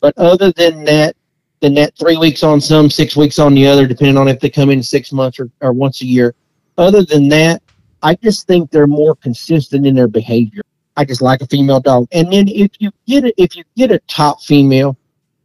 [0.00, 1.16] but other than that,
[1.60, 4.50] than that three weeks on some, six weeks on the other, depending on if they
[4.50, 6.34] come in six months or, or once a year.
[6.78, 7.62] Other than that,
[8.02, 10.62] I just think they're more consistent in their behavior.
[10.98, 13.90] I just like a female dog, and then if you get it, if you get
[13.90, 14.96] a top female,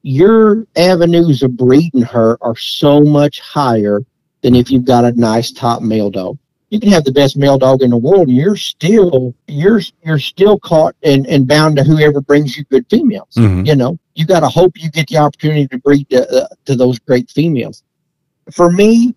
[0.03, 4.01] your avenues of breeding her are so much higher
[4.41, 6.38] than if you've got a nice top male dog
[6.72, 10.17] you can have the best male dog in the world and you're still you're you're
[10.17, 14.26] still caught and, and bound to whoever brings you good females hmm you know you
[14.26, 17.84] got to hope you get the opportunity to breed to, uh, to those great females
[18.51, 19.13] for me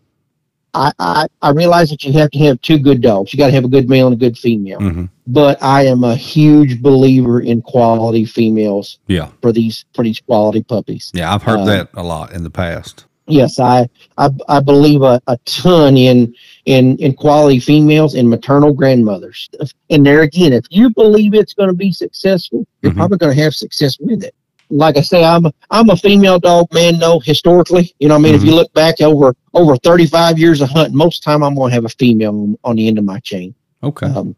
[0.74, 3.52] I, I i realize that you have to have two good dogs you got to
[3.52, 7.40] have a good male and a good female hmm but i am a huge believer
[7.40, 9.28] in quality females Yeah.
[9.40, 11.32] for these for these quality puppies Yeah.
[11.32, 13.06] I've heard Uh, that a lot in the past.
[13.26, 16.34] Yes i i, I believe a, a ton in
[16.66, 19.48] in in quality females and maternal grandmothers.
[19.90, 22.96] And there again if you believe it's going to be successful you're Mhm.
[22.96, 24.34] probably going to have success with it.
[24.70, 27.94] Like i say i'm a, i'm a female dog man no historically.
[27.98, 28.34] You know what i mean?
[28.34, 31.74] If you look back over over 35 years of hunting most time i'm going to
[31.74, 33.54] have a female on, on the end of my chain.
[33.82, 34.06] Okay.
[34.06, 34.34] um,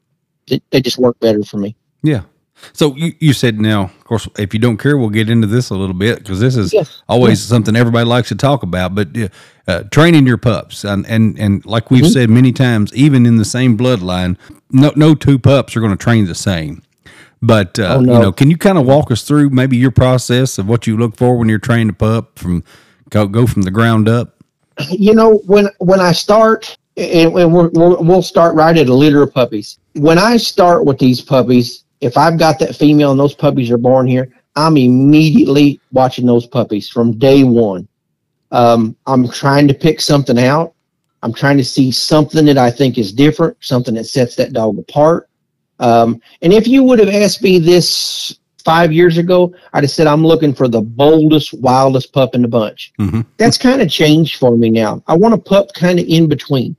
[0.49, 1.75] they, they just work better for me.
[2.03, 2.23] Yeah.
[2.73, 5.71] So you, you said now, of course, if you don't care, we'll get into this
[5.71, 7.03] a little bit because this is Yes.
[7.09, 8.95] always something everybody likes to talk about.
[8.95, 9.29] But uh,
[9.69, 12.13] uh, training your pups, and and and like we've Mhm.
[12.13, 14.37] said many times, even in the same bloodline,
[14.71, 16.83] no no two pups are going to train the same.
[17.43, 18.13] But uh, Oh, no.
[18.15, 20.97] you know, can you kind of walk us through maybe your process of what you
[20.97, 22.65] look for when you're training a pup from
[23.11, 24.33] go go from the ground up?
[24.91, 28.93] you know when when i start and, and we're, we're, we'll start right at a
[28.95, 33.21] litter of puppies when i start with these puppies if i've got that female and
[33.21, 37.87] those puppies are born here i'm immediately watching those puppies from day one
[38.53, 40.75] um, i'm trying to pick something out
[41.23, 44.79] i'm trying to see something that i think is different something that sets that dog
[44.79, 45.29] apart
[45.79, 50.07] um, and if you would have asked me this five years ago i'd have said
[50.07, 54.39] i'm looking for the boldest wildest pup in the bunch hmm that's kind of changed
[54.39, 55.03] for me now.
[55.09, 56.75] I want a pup kind of in between.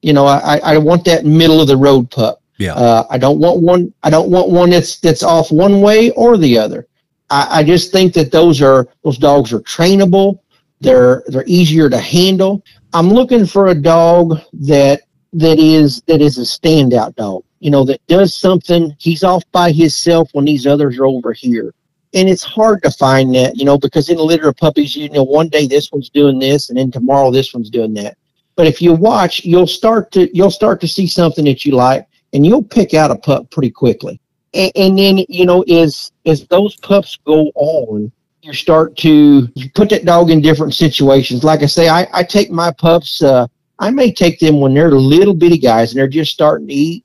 [0.00, 2.40] You know, I, I- I want that middle of the road pup.
[2.58, 2.74] Yeah.
[2.74, 3.92] Uh, I don't want one.
[4.02, 6.86] I don't want one that's that's off one way or the other.
[7.30, 10.40] I, I just think that those are those dogs are trainable.
[10.80, 12.64] They're they're easier to handle.
[12.92, 15.02] I'm looking for a dog that
[15.34, 17.44] that is that is a standout dog.
[17.60, 18.94] You know, that does something.
[18.98, 21.74] He's off by himself when these others are over here
[22.14, 25.10] and it's hard to find that, you know, because in a litter of puppies, you
[25.10, 28.16] know, one day this one's doing this, and then tomorrow this one's doing that.
[28.56, 32.06] But if you watch, you'll start to you'll start to see something that you like,
[32.32, 34.20] and you'll pick out a pup pretty quickly.
[34.54, 38.10] And, and then you know, as as those pups go on,
[38.42, 41.44] you start to you put that dog in different situations.
[41.44, 43.22] Like I say, I, I take my pups.
[43.22, 43.46] Uh,
[43.78, 47.04] I may take them when they're little bitty guys and they're just starting to eat,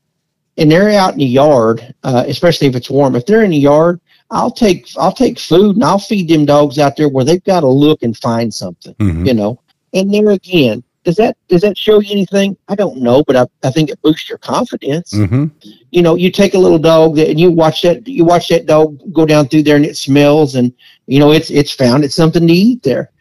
[0.57, 3.15] and they're out in the yard, uh, especially if it's warm.
[3.15, 3.99] If they're in the yard,
[4.31, 7.61] I'll take I'll take food and I'll feed them dogs out there where they've got
[7.61, 9.59] to look and find something, hmm you know.
[9.93, 12.57] And there again, does that does that show you anything?
[12.67, 15.11] I don't know, but I, I think it boosts your confidence.
[15.11, 15.45] hmm
[15.91, 18.65] You know, you take a little dog that and you watch that you watch that
[18.65, 20.73] dog go down through there and it smells and
[21.07, 23.11] you know it's it's found it's something to eat there.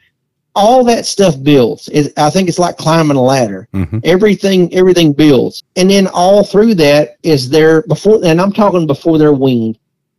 [0.54, 1.88] All that stuff builds.
[1.88, 6.42] It, I think it's like climbing a ladder hmm everything everything builds and then all
[6.42, 9.78] through that is there before and i'm talking before they're weaned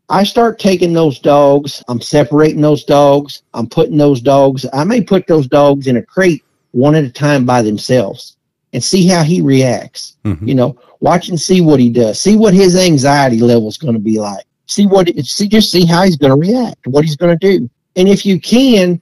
[0.09, 5.01] i start taking those dogs i'm separating those dogs i'm putting those dogs i may
[5.01, 6.43] put those dogs in a crate
[6.73, 8.37] one at a time by themselves
[8.73, 12.35] and see how he reacts hmm you know watch and see what he does see
[12.35, 16.03] what his anxiety level is going to be like see what see just see how
[16.03, 17.69] he's going to react what he's going to do.
[17.95, 19.01] And if you can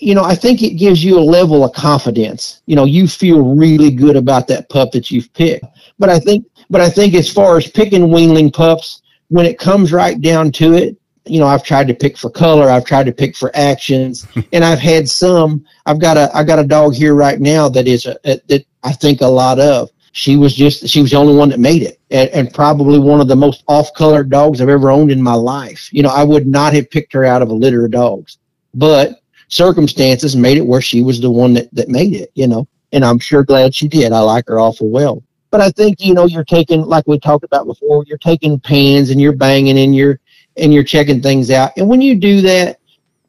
[0.00, 3.54] you know i think it gives you a level of confidence you know you feel
[3.54, 5.64] really good about that pup that you've picked.
[5.98, 9.92] But i think but i think as far as picking weanling pups when it comes
[9.94, 10.94] right down to it,
[11.24, 14.64] you know, I've tried to pick for color, I've tried to pick for actions, and
[14.64, 15.64] I've had some.
[15.86, 18.64] I've got a I've got a dog here right now that is a, a, that
[18.82, 19.90] I think a lot of.
[20.14, 23.20] She was just she was the only one that made it, and, and probably one
[23.20, 25.88] of the most off colored dogs I've ever owned in my life.
[25.92, 28.38] You know, I would not have picked her out of a litter of dogs,
[28.74, 32.66] but circumstances made it where she was the one that, that made it, you know,
[32.92, 34.10] and I'm sure glad she did.
[34.10, 35.22] I like her awful well.
[35.50, 39.10] But I think, you know, you're taking, like we talked about before, you're taking pans
[39.10, 40.18] and you're banging and you're,
[40.56, 41.72] and you're checking things out.
[41.76, 42.78] And when you do that,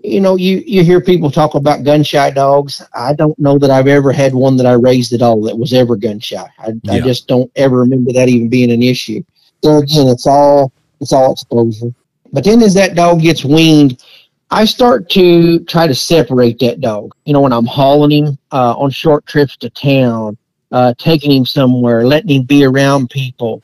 [0.03, 2.81] you know, you, you hear people talk about gun shy dogs.
[2.93, 5.73] I don't know that I've ever had one that I raised at all that was
[5.73, 6.45] ever gun shy.
[6.59, 6.93] I, yeah.
[6.93, 9.23] I just don't ever remember that even being an issue.
[9.63, 11.93] So again, it's all, it's all exposure.
[12.33, 14.03] But then as that dog gets weaned,
[14.51, 17.15] I start to try to separate that dog.
[17.25, 20.37] You know, when I'm hauling him uh, on short trips to town,
[20.71, 23.63] uh, taking him somewhere, letting him be around people,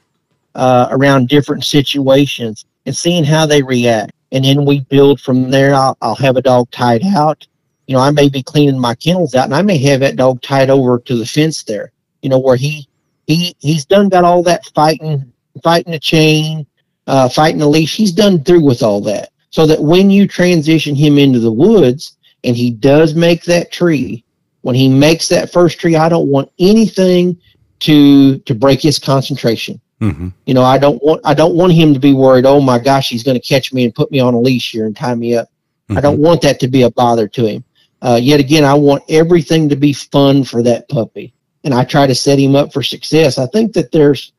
[0.55, 4.13] uh, around different situations, and seeing how they react.
[4.31, 5.75] And then we build from there.
[5.75, 7.45] I'll, I'll have a dog tied out.
[7.85, 10.41] You know, I may be cleaning my kennels out, and I may have that dog
[10.41, 11.91] tied over to the fence there.
[12.23, 12.87] You know, where he
[13.27, 15.31] he he's done got all that fighting,
[15.63, 16.65] fighting the chain,
[17.05, 17.95] uh, fighting the leash.
[17.95, 22.17] He's done through with all that so that when you transition him into the woods
[22.43, 24.23] and he does make that tree,
[24.61, 27.39] when he makes that first tree, I don't want anything
[27.81, 29.79] to to break his concentration.
[30.01, 30.29] Mm-hmm.
[30.45, 32.45] You know, I don't want I don't want him to be worried.
[32.45, 34.85] Oh my gosh, he's going to catch me and put me on a leash here
[34.85, 35.47] and tie me up.
[35.47, 35.97] Mm-hmm.
[35.97, 37.63] I don't want that to be a bother to him.
[38.01, 41.33] Uh, yet again, I want everything to be fun for that puppy,
[41.65, 43.37] and I try to set him up for success.
[43.37, 44.31] I think that there's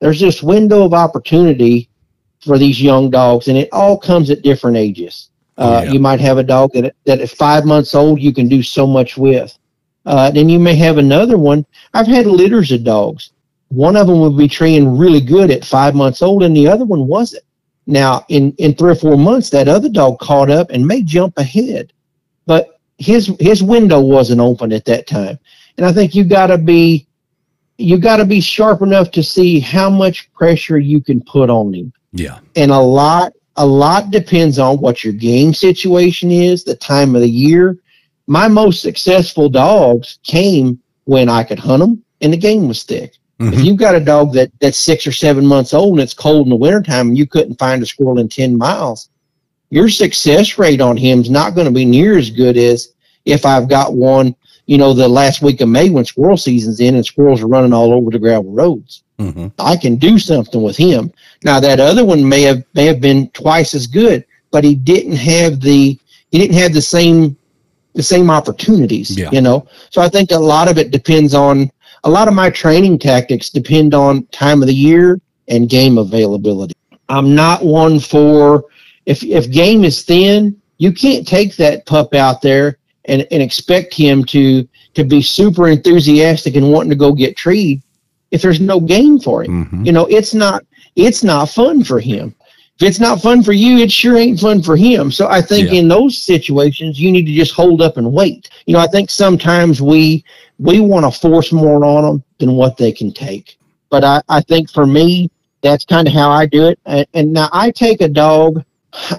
[0.00, 1.88] there's this window of opportunity
[2.40, 5.30] for these young dogs, and it all comes at different ages.
[5.56, 5.92] Oh, uh, yeah.
[5.92, 8.86] You might have a dog that that at five months old you can do so
[8.86, 9.56] much with.
[10.04, 11.64] Uh, then you may have another one.
[11.94, 13.32] I've had litters of dogs.
[13.70, 16.84] One of them would be trained really good at five months old, and the other
[16.84, 17.44] one wasn't.
[17.86, 21.38] Now, in in three or four months, that other dog caught up and may jump
[21.38, 21.92] ahead,
[22.46, 25.38] but his his window wasn't open at that time.
[25.76, 27.06] And I think you got to be
[27.78, 31.72] you got to be sharp enough to see how much pressure you can put on
[31.72, 31.92] him.
[32.12, 32.40] Yeah.
[32.56, 37.22] And a lot a lot depends on what your game situation is, the time of
[37.22, 37.78] the year.
[38.26, 43.14] My most successful dogs came when I could hunt them and the game was thick.
[43.40, 43.54] Mm-hmm.
[43.54, 46.46] If you've got a dog that, that's six or seven months old and it's cold
[46.46, 49.08] in the wintertime and you couldn't find a squirrel in 10 miles,
[49.70, 52.92] your success rate on him is not going to be near as good as
[53.24, 54.36] if I've got one,
[54.66, 57.72] you know, the last week of May when squirrel season's in and squirrels are running
[57.72, 59.04] all over the gravel roads.
[59.18, 59.48] Mm-hmm.
[59.58, 61.12] I can do something with him.
[61.42, 65.16] Now that other one may have may have been twice as good, but he didn't
[65.16, 65.98] have the
[66.30, 67.36] he didn't have the same
[67.94, 69.16] the same opportunities.
[69.16, 69.30] Yeah.
[69.32, 71.70] You know, so I think a lot of it depends on
[72.04, 76.74] a lot of my training tactics depend on time of the year and game availability.
[77.08, 78.64] I'm not one for
[79.06, 83.92] if if game is thin, you can't take that pup out there and, and expect
[83.94, 87.82] him to to be super enthusiastic and wanting to go get treed
[88.30, 89.66] if there's no game for him.
[89.66, 89.84] Mm-hmm.
[89.84, 90.64] You know, it's not
[90.96, 92.34] it's not fun for him.
[92.80, 95.12] If it's not fun for you, it sure ain't fun for him.
[95.12, 95.80] So I think yeah.
[95.80, 98.48] in those situations, you need to just hold up and wait.
[98.64, 100.24] You know, I think sometimes we
[100.60, 103.56] we want to force more on them than what they can take.
[103.88, 105.30] But I, I think for me,
[105.62, 106.78] that's kind of how I do it.
[106.84, 108.62] And, and now I take a dog.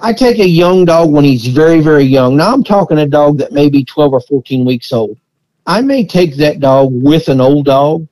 [0.01, 2.37] I take a young dog when he's very, very young.
[2.37, 5.17] Now I'm talking a dog that may be 12 or 14 weeks old.
[5.65, 8.07] I may take that dog with an old dog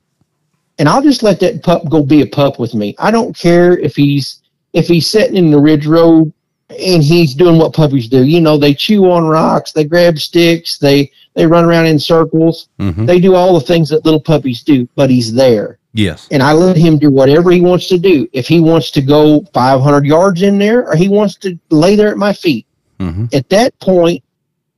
[0.78, 2.96] and I'll just let that pup go be a pup with me.
[2.98, 4.40] I don't care if he's
[4.72, 6.32] if he's sitting in the ridge road
[6.70, 8.24] and he's doing what puppies do.
[8.24, 12.68] You know, they chew on rocks, they grab sticks, they they run around in circles.
[12.78, 13.06] Mm-hmm.
[13.06, 15.78] They do all the things that little puppies do, but he's there.
[15.92, 16.28] Yes.
[16.30, 18.28] And I let him do whatever he wants to do.
[18.32, 22.10] If he wants to go 500 yards in there or he wants to lay there
[22.10, 22.66] at my feet.
[22.98, 23.26] Mm-hmm.
[23.32, 24.22] At that point,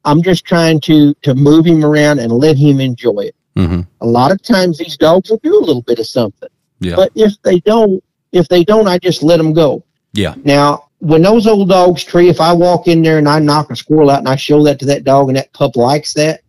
[0.04, 3.36] I'm just trying to to move him around and let him enjoy it.
[3.56, 3.80] Mm-hmm.
[4.00, 6.48] A lot of times these dogs will do a little bit of something.
[6.80, 6.96] Yeah.
[6.96, 8.02] But if they don't,
[8.32, 9.84] if they don't, I just let them go.
[10.14, 10.34] Yeah.
[10.44, 13.76] Now, when those old dogs tree, if I walk in there and I knock a
[13.76, 16.42] squirrel out and I show that to that dog and that pup likes that,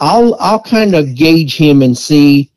[0.00, 2.50] I'll I'll kind of gauge him and see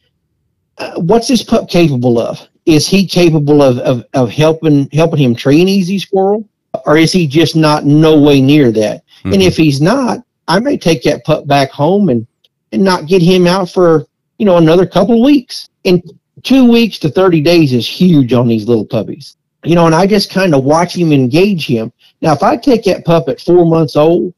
[0.80, 2.46] uh, what's this pup capable of.
[2.66, 6.48] Is he capable of, of, of helping helping him tree an easy squirrel,
[6.86, 9.06] or is he just not no way near that?
[9.20, 9.34] Mm-hmm.
[9.34, 10.20] And if he's not,
[10.50, 12.28] I may take that pup back home and
[12.74, 14.06] and not get him out for,
[14.40, 15.70] you know, another couple of weeks.
[15.86, 16.04] And
[16.44, 19.38] two weeks to 30 days is huge on these little puppies.
[19.64, 21.92] You know, and I just kind of watch him engage him.
[22.22, 24.34] Now, if I take that pup at four months old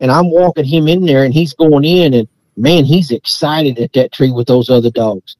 [0.00, 3.92] and I'm walking him in there and he's going in and man, he's excited at
[3.92, 5.36] that tree with those other dogs.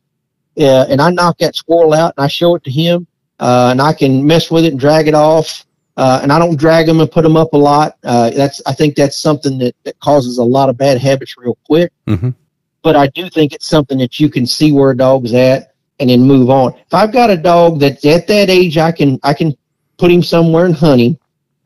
[0.57, 3.07] Yeah, and I knock that squirrel out and I show it to him.
[3.39, 5.65] uh, and I can mess with it and drag it off.
[5.97, 7.97] Uh, and I don't drag them and put them up a lot.
[8.05, 11.57] Uh, that's I think that's something that, that causes a lot of bad habits real
[11.67, 11.93] quick.
[12.07, 12.35] Mhm.
[12.83, 15.70] But I do think it's something that you can see where a dog's at
[16.01, 16.75] and then move on.
[16.75, 19.55] If I've got a dog that's at that age, I can I can
[19.99, 21.19] put him somewhere and hunt him,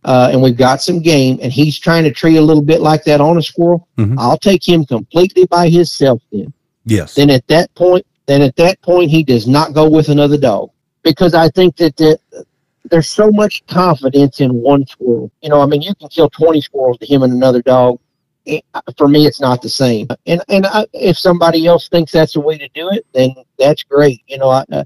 [0.04, 3.04] uh, and we've got some game, and he's trying to tree a little bit like
[3.04, 3.88] that on a squirrel.
[3.96, 4.16] Mhm.
[4.18, 6.52] I'll take him completely by himself then
[6.84, 7.14] Yes.
[7.14, 10.70] then at that point, then at that point, he does not go with another dog
[11.02, 12.18] because I think that the,
[12.90, 15.30] there's so much confidence in one squirrel.
[15.42, 17.98] You know, I mean, you can kill 20 squirrels to him and another dog.
[18.46, 18.64] It,
[18.98, 20.06] for me, it's not the same.
[20.26, 23.82] And and I, if somebody else thinks that's the way to do it, then that's
[23.82, 24.22] great.
[24.26, 24.84] You know, I, uh,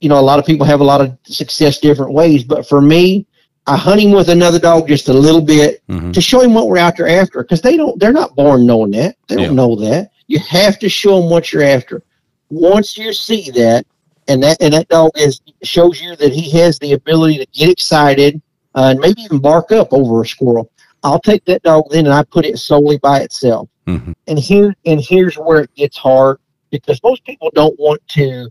[0.00, 2.80] you know, a lot of people have a lot of success different ways, but for
[2.82, 3.26] me,
[3.66, 6.12] I hunt him with another dog just a little bit Mhm.
[6.12, 8.90] to show him what we're out there after because they don't they're not born knowing
[8.92, 12.02] that they don't know that you have to show them what you're after
[12.50, 13.84] once you see that
[14.28, 17.68] and that and that dog is shows you that he has the ability to get
[17.68, 18.40] excited
[18.76, 20.70] uh, and maybe even bark up over a squirrel
[21.06, 23.68] i'll take that dog then and i put it solely by itself.
[23.86, 24.14] Mhm.
[24.26, 26.38] and here and here's where it gets hard
[26.70, 28.50] because most people don't want to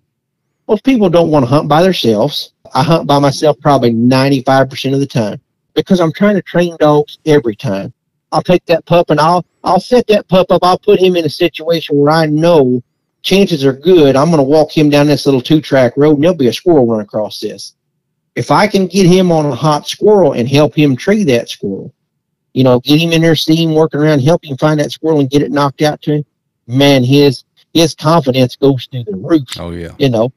[0.68, 2.54] most people don't want to hunt by themselves.
[2.74, 5.40] I hunt by myself probably 95% of the time
[5.76, 7.94] because i'm trying to train dogs every time.
[8.32, 10.64] I'll take that pup and i'll i'll set that pup up.
[10.64, 12.82] I'll put him in a situation where i know
[13.22, 16.24] chances are good i'm going to walk him down this little two track road and
[16.24, 17.74] there'll be a squirrel run across this.
[18.36, 21.94] If i can get him on a hot squirrel and help him tree that squirrel
[22.56, 25.20] you know, get him in there, see him working around, help him find that squirrel
[25.20, 26.26] and get it knocked out to him.
[26.68, 29.60] Man, his his confidence goes through the roof.
[29.60, 29.92] Oh yeah.
[30.00, 30.32] You know,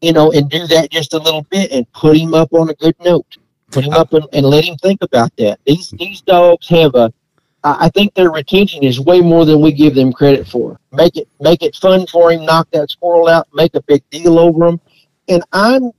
[0.00, 2.74] you know, and do that just a little bit and put him up on a
[2.74, 3.36] good note.
[3.70, 5.60] Put him uh, up and, and let him think about that.
[5.64, 7.12] These these dogs have a
[7.62, 10.80] I think their retention is way more than we give them credit for.
[10.90, 12.44] Make it make it fun for him.
[12.44, 13.46] Knock that squirrel out.
[13.54, 14.80] Make a big deal over him.
[15.28, 15.92] And I'm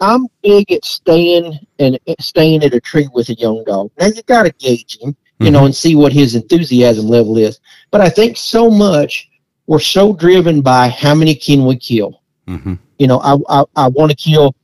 [0.00, 3.90] I'm big at staying and staying at a tree with a young dog.
[3.98, 7.60] Now you got to gauge him, you know, and see what his enthusiasm level is.
[7.90, 9.28] But I think so much
[9.66, 12.22] we're so driven by how many can we kill.
[12.46, 14.54] hmm You know, I I, I want to kill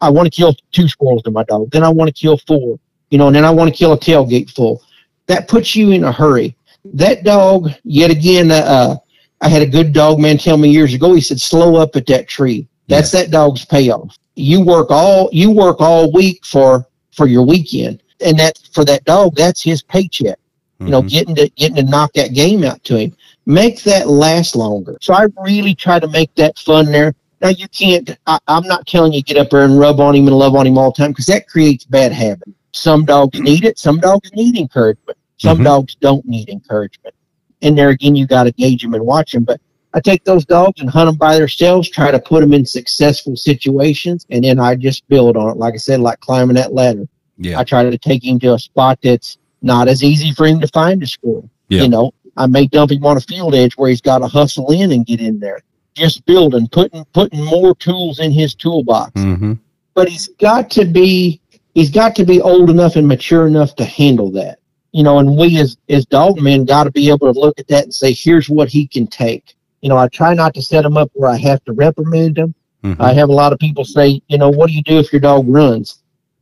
[0.00, 1.70] I want to kill two squirrels to my dog.
[1.70, 2.78] Then I want to kill four.
[3.10, 4.82] You know, and then I want to kill a tailgate full.
[5.26, 6.56] That puts you in a hurry.
[6.94, 8.96] That dog, yet again, uh,
[9.40, 11.12] I had a good dog man tell me years ago.
[11.14, 14.16] He said, "Slow up at that tree." That's that dog's payoff.
[14.34, 19.04] You work all you work all week for for your weekend, and that for that
[19.04, 20.38] dog, that's his paycheck.
[20.80, 21.08] You know, Mhm.
[21.10, 23.14] getting to getting to knock that game out to him.
[23.46, 24.96] Make that last longer.
[25.00, 27.14] So I really try to make that fun there.
[27.40, 28.16] Now you can't.
[28.26, 30.66] I, I'm not telling you get up there and rub on him and love on
[30.66, 32.48] him all the time because that creates bad habit.
[32.72, 33.78] Some dogs need it.
[33.78, 35.18] Some dogs need encouragement.
[35.38, 35.64] Some Mhm.
[35.64, 37.14] dogs don't need encouragement.
[37.60, 39.44] And there again, you got to gauge them and watch them.
[39.44, 39.60] But
[39.94, 43.36] I take those dogs and hunt them by themselves, try to put them in successful
[43.36, 45.56] situations, and then I just build on it.
[45.56, 47.06] Like I said, like climbing that ladder.
[47.36, 47.58] Yeah.
[47.58, 50.68] I try to take him to a spot that's not as easy for him to
[50.68, 51.48] find a squirrel.
[51.68, 51.82] Yeah.
[51.82, 54.70] You know, I may dump him on a field edge where he's got to hustle
[54.72, 55.60] in and get in there.
[55.94, 59.12] Just building, putting putting more tools in his toolbox.
[59.20, 59.54] hmm
[59.94, 61.40] But he's got to be
[61.74, 64.58] he's got to be old enough and mature enough to handle that.
[64.92, 67.68] You know, and we as as dog men got to be able to look at
[67.68, 69.54] that and say, here's what he can take.
[69.82, 72.54] You know, I try not to set them up where I have to reprimand him.
[72.82, 75.12] hmm I have a lot of people say, you know, what do you do if
[75.12, 75.98] your dog runs?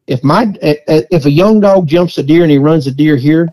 [0.06, 2.90] If my eh, eh, if a young dog jumps a deer and he runs a
[2.92, 3.48] deer here,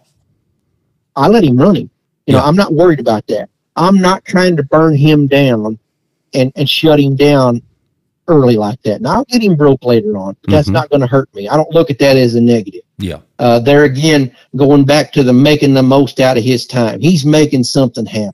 [1.15, 1.89] I let him run him.
[2.26, 3.49] You know, I'm not worried about that.
[3.76, 5.80] I'm not trying to burn him down
[6.34, 7.61] and and shut him down
[8.27, 9.01] early like that.
[9.01, 10.73] Now I'll get him broke later on, but that's Mhm.
[10.73, 11.47] not going to hurt me.
[11.47, 12.81] I don't look at that as a negative.
[12.97, 13.19] Yeah.
[13.39, 16.99] Uh, there again, going back to the making the most out of his time.
[16.99, 18.34] He's making something happen.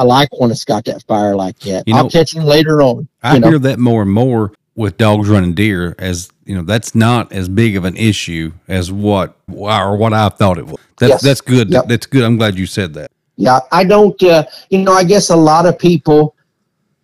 [0.00, 1.86] I like when it's got that fire like that.
[1.86, 3.06] You I'll catch him later on.
[3.22, 3.50] I know.
[3.50, 7.50] hear that more and more with dogs running deer as you know that's not as
[7.50, 10.78] big of an issue as what or what I thought it was.
[10.98, 11.22] That's Yes.
[11.22, 11.68] that's good.
[11.68, 11.88] Yep.
[11.88, 12.24] That's good.
[12.24, 13.10] I'm glad you said that.
[13.36, 14.20] Yeah, I don't.
[14.22, 16.34] Uh, you know, I guess a lot of people,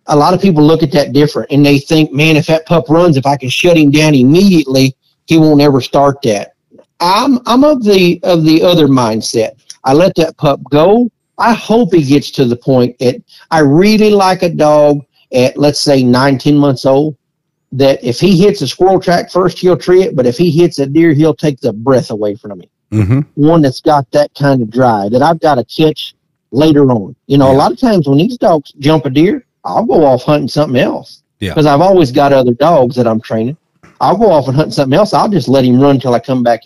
[0.07, 2.89] a lot of people look at that different, and they think, man, if that pup
[2.89, 4.95] runs, if I can shut him down immediately,
[5.27, 6.53] he won't ever start that.
[6.99, 9.51] I'm I'm of the of the other mindset.
[9.83, 11.11] I let that pup go.
[11.37, 13.15] I hope he gets to the point at.
[13.51, 17.15] I really like a dog at let's say nine, ten months old.
[17.73, 20.15] That if he hits a squirrel track first, he'll tree it.
[20.15, 23.61] But if he hits a deer, he'll take the breath away from him hmm one
[23.61, 26.15] that's got that kind of drive that I've got to catch
[26.51, 27.15] later on.
[27.27, 30.23] You know, a lot of times when these dogs jump a deer, I'll go off
[30.23, 31.23] hunting something else.
[31.39, 31.51] Yeah.
[31.51, 33.57] Because I've always got other dogs that I'm training.
[33.99, 35.13] I'll go off and hunt something else.
[35.13, 36.61] I'll just let him run till I come back.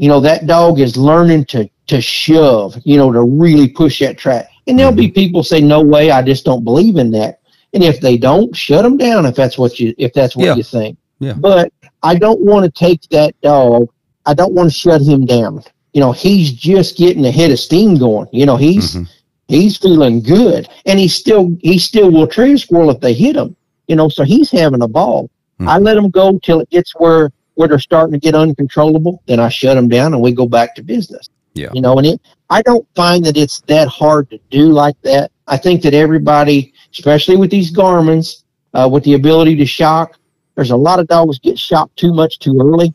[0.00, 4.16] You know, that dog is learning to to shove, you know, to really push that
[4.16, 4.48] track.
[4.66, 7.40] And there'll be people say, No way, I just don't believe in that.
[7.74, 10.54] And if they don't, shut them down if that's what you if that's what Yeah.
[10.54, 10.96] you think.
[11.18, 11.34] Yeah.
[11.34, 11.70] But
[12.02, 13.88] I don't want to take that dog.
[14.24, 15.62] I don't want to shut him down.
[15.92, 18.28] You know, he's just getting a head of steam going.
[18.32, 19.06] You know, he's Mhm.
[19.48, 23.54] he's feeling good, and he still he still will a squirrel if they hit him.
[23.86, 25.28] You know, so he's having a ball.
[25.60, 25.84] I Mhm.
[25.84, 29.22] let him go till it gets where where they're starting to get uncontrollable.
[29.26, 31.28] Then I shut them down, and we go back to business.
[31.54, 31.70] Yeah.
[31.72, 35.30] You know, and it I don't find that it's that hard to do like that.
[35.46, 40.16] I think that everybody, especially with these Garmins, uh, with the ability to shock,
[40.54, 42.94] there's a lot of dogs get shocked too much too early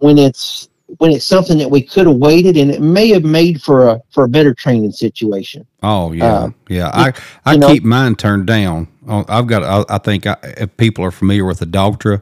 [0.00, 3.62] when it's when it's something that we could have waited and it may have made
[3.62, 5.66] for a for a better training situation.
[5.82, 6.90] Oh yeah, Uh, yeah.
[6.92, 7.12] I
[7.46, 8.88] I you know- keep mine turned down.
[9.06, 9.62] Oh, I've got.
[9.64, 12.20] I, I think I, if people are familiar with the Dogtra,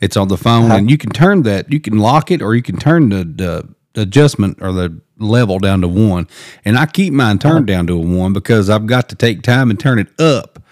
[0.00, 0.76] it's on the phone, Uh-huh.
[0.76, 1.72] and you can turn that.
[1.72, 5.82] You can lock it, or you can turn the, the, adjustment or the level down
[5.82, 6.26] to one.
[6.64, 7.76] And I keep mine turned Uh-huh.
[7.78, 10.62] down to a one because I've got to take time and turn it up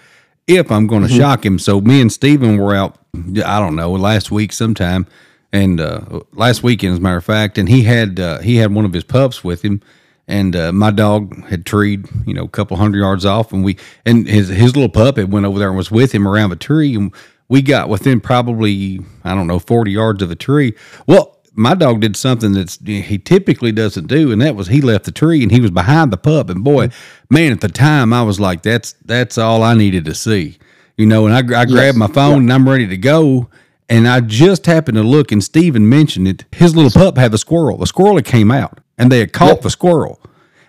[0.47, 1.17] if I'm going to Mm-hmm.
[1.19, 1.59] shock him.
[1.59, 2.97] So me and Steven were out.
[3.15, 5.05] I don't know last week sometime,
[5.53, 8.73] and uh, last weekend as a matter of fact, and he had uh, he had
[8.73, 9.81] one of his pups with him
[10.27, 13.75] and uh, my dog had treed, you know, a couple hundred yards off, and we
[14.05, 16.55] and his his little pup had went over there and was with him around the
[16.55, 17.11] tree, and
[17.51, 20.73] we got within probably I don't know forty yards of a tree.
[21.05, 25.03] Well, my dog did something that's he typically doesn't do, and that was he left
[25.03, 27.33] the tree and he was behind the pup, and boy, mm-hmm.
[27.33, 30.59] man, at the time I was like, that's that's all I needed to see,
[30.95, 33.49] you know, and I, I grabbed my phone and I'm ready to go.
[33.89, 36.45] And I just happened to look, and Steven mentioned it.
[36.53, 37.77] His little pup had a squirrel.
[37.77, 40.21] The squirrel had came out, and they had caught the squirrel.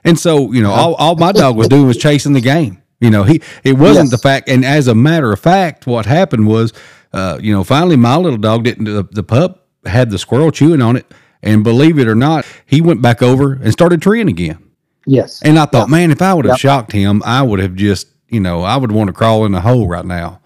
[0.03, 2.82] And so, you know, all, all my dog was doing was chasing the game.
[3.03, 4.11] You know, he it wasn't Yes.
[4.11, 4.49] the fact.
[4.49, 6.73] And as a matter of fact, what happened was,
[7.13, 8.85] uh, you know, finally my little dog didn't.
[8.85, 11.13] The, the pup had the squirrel chewing on it,
[11.43, 14.59] and believe it or not, he went back over and started treeing again.
[15.05, 15.43] Yes.
[15.45, 16.61] And I thought, man, if I would have Yep.
[16.61, 19.61] shocked him, I would have just, you know, I would want to crawl in the
[19.61, 20.41] hole right now.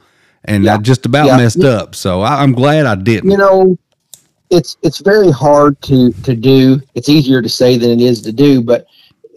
[0.46, 1.36] And I just about Yeah.
[1.36, 1.94] messed up.
[1.94, 3.30] So I, I'm glad I didn't.
[3.30, 3.76] you know
[4.48, 8.30] it's it's very hard to to do it's easier to say than it is to
[8.30, 8.86] do but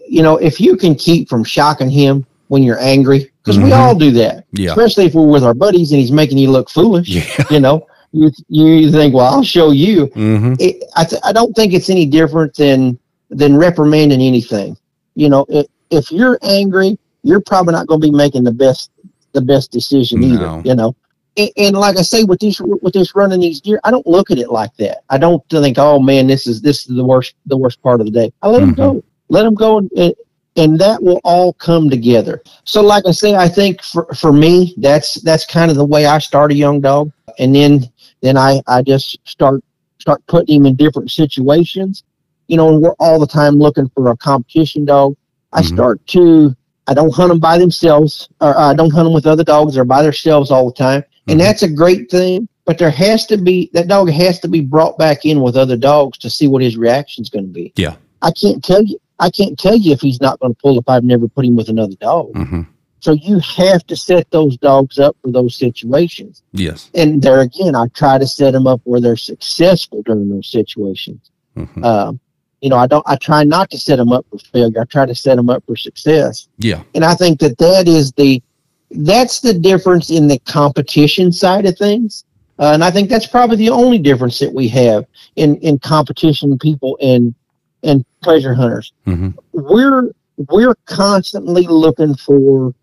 [0.08, 3.78] you know if you can keep from shocking him when you're angry because we Mhm.
[3.78, 4.70] all do that Yeah.
[4.70, 7.44] especially if we're with our buddies and he's making you look foolish Yeah.
[7.50, 11.54] you know you you think well i'll show you hmm it, I, th- I don't
[11.54, 12.98] think it's any different than
[13.30, 14.76] than reprimanding anything
[15.14, 18.90] you know if, if you're angry you're probably not going to be making the best
[19.32, 20.62] the best decision either No.
[20.64, 20.96] you know
[21.36, 24.32] and, and like i say with this with this running these deer i don't look
[24.32, 27.34] at it like that i don't think oh man this is this is the worst
[27.46, 28.76] the worst part of the day i let them Mhm.
[28.76, 30.12] go let them go and,
[30.60, 32.42] and that will all come together.
[32.64, 36.06] So like i say i think for, for me that's that's kind of the way
[36.06, 37.10] i start a young dog.
[37.38, 39.62] And then then i i just start
[39.98, 42.04] start putting him in different situations.
[42.48, 45.16] You know and we're all the time looking for a competition dog.
[45.52, 45.72] I Mhm.
[45.74, 46.54] start to
[46.86, 49.76] i don't hunt them by themselves or i don't hunt them with other dogs.
[49.78, 51.02] Or by themselves all the time.
[51.28, 54.60] And that's a great thing but there has to be that dog has to be
[54.60, 57.72] brought back in with other dogs to see what his reaction is going to be.
[57.76, 57.94] Yeah.
[58.22, 60.88] i can't tell you i can't tell you if he's not going to pull if
[60.88, 62.62] i've never put him with another dog hmm
[63.02, 66.90] so you have to set those dogs up for those situations Yes.
[66.94, 71.30] and there again, I try to set them up where they're successful during those situations.
[71.56, 72.20] hmm Um,
[72.60, 73.02] you know, I don't.
[73.08, 74.82] I try not to set them up for failure.
[74.82, 76.46] I try to set them up for success.
[76.58, 76.82] Yeah.
[76.94, 78.42] And I think that that is the
[78.90, 82.24] that's the difference in the competition side of things.
[82.58, 85.06] Uh, and I think that's probably the only difference that we have
[85.36, 87.34] in in competition people and
[87.82, 88.92] and pleasure hunters.
[89.04, 90.10] hmm We're
[90.48, 92.74] we're constantly looking for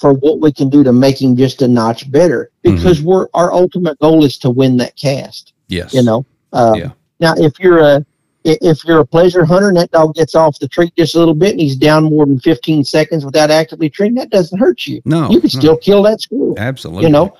[0.00, 3.52] for what we can do to make him just a notch better because we're our
[3.52, 5.94] ultimate goal is to win that cast Yes.
[5.94, 6.90] you know um, Yeah.
[7.20, 8.04] now if you're a
[8.44, 11.34] if you're a pleasure hunter and that dog gets off the tree just a little
[11.34, 15.00] bit and he's down more than 15 seconds without actively treeing that doesn't hurt you
[15.04, 15.30] No.
[15.30, 15.60] you can no.
[15.60, 17.04] still kill that squirrel Absolutely.
[17.04, 17.36] you know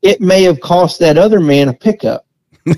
[0.00, 2.24] it may have cost that other man a pickup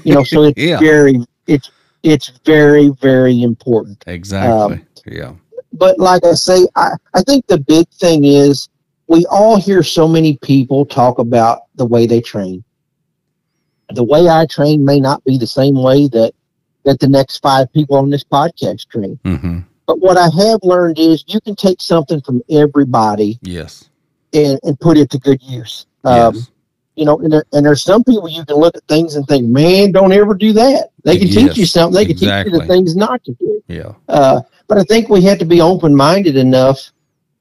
[0.02, 0.80] you know so it's Yeah.
[0.80, 1.70] very it's
[2.06, 4.76] it's very very important Exactly.
[4.76, 5.32] um, yeah.
[5.72, 8.68] but like I say, I, I think the big thing is
[9.08, 12.64] we all hear so many people talk about the way they train.
[13.94, 16.32] The way I train may not be the same way that
[16.84, 19.18] that the next five people on this podcast train.
[19.24, 23.88] hmm But what I have learned is you can take something from everybody Yes.
[24.32, 25.86] and, and put it to good use.
[26.04, 26.50] Um, yes.
[26.96, 29.46] You know, and, there, and there's some people you can look at things and think,
[29.46, 30.88] man, don't ever do that.
[31.04, 31.94] They can teach you something.
[31.94, 33.62] They can teach you the things not to do.
[33.68, 33.92] Yeah.
[34.08, 36.90] Uh, but I think we have to be open minded enough.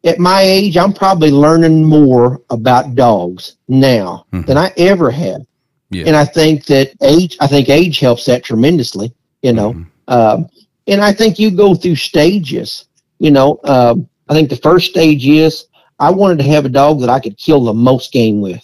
[0.03, 4.45] At my age, I'm probably learning more about dogs now Mhm.
[4.45, 5.41] than I ever have.
[5.90, 6.03] Yeah.
[6.07, 9.73] And I think that age, I think age helps that tremendously, you know.
[9.73, 9.86] Mhm.
[10.10, 10.49] Um,
[10.88, 12.86] and I think you go through stages,
[13.19, 13.60] you know.
[13.64, 15.65] Um, I think the first stage is
[15.99, 18.61] I wanted to have a dog that I could kill the most game with.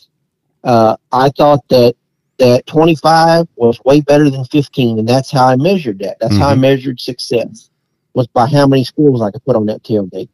[0.63, 1.95] Uh, I thought that
[2.37, 6.17] that 25 was way better than 15, and that's how I measured that.
[6.19, 6.61] That's how I Mhm.
[6.61, 7.69] measured success
[8.13, 10.29] was by how many squirrels I could put on that tailgate.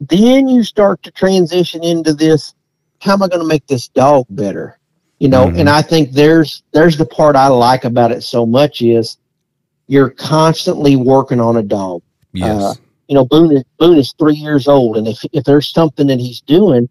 [0.00, 2.54] Then you start to transition into this:
[3.00, 4.78] how am I going to make this dog better?
[5.20, 5.60] You know, Mhm.
[5.60, 9.16] and I think there's there's the part I like about it so much is
[9.86, 12.02] you're constantly working on a dog
[12.34, 12.62] Yes.
[12.62, 12.74] Uh,
[13.08, 16.18] you know, Boone is, Boone is three years old, and if if there's something that
[16.18, 16.88] he's doing,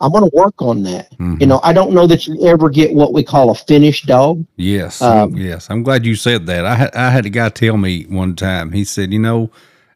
[0.00, 1.16] I'm going to work on that.
[1.18, 1.40] Mhm.
[1.40, 4.44] You know, I don't know that you ever get what we call a finished dog.
[4.56, 5.66] Yes, Um, yes.
[5.70, 6.64] I'm glad you said that.
[6.64, 8.72] I had I had a guy tell me one time.
[8.72, 9.50] He said, you know,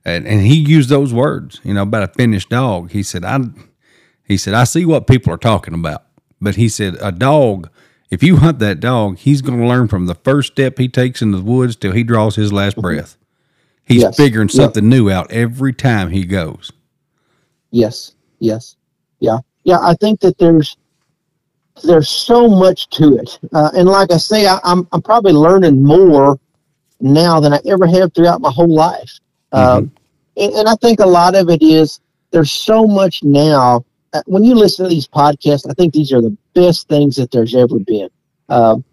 [0.05, 2.91] and, and he used those words, you know, about a finished dog.
[2.91, 3.41] He said, I,
[4.25, 6.03] he said, I see what people are talking about,
[6.41, 7.69] but he said, a dog.
[8.11, 11.23] If you hunt that dog, he's going to learn from the first step he takes
[11.23, 13.17] into the woods till he draws his last breath.
[13.85, 14.17] He's Yes.
[14.17, 14.55] figuring Yep.
[14.57, 16.71] something new out every time he goes.
[17.71, 18.77] Yes, yes,
[19.21, 19.79] yeah, yeah.
[19.81, 20.77] I think that there's
[21.85, 25.83] there's so much to it, uh, and like I say, I, I'm I'm probably learning
[25.83, 26.39] more
[27.01, 29.19] now than I ever have throughout my whole life.
[29.53, 29.91] Um,
[30.37, 33.85] and, and I think a lot of it is there's so much now.
[34.13, 37.31] Uh, When you listen to these podcasts, I think these are the best things that
[37.31, 38.09] there's ever been.
[38.49, 38.85] Um,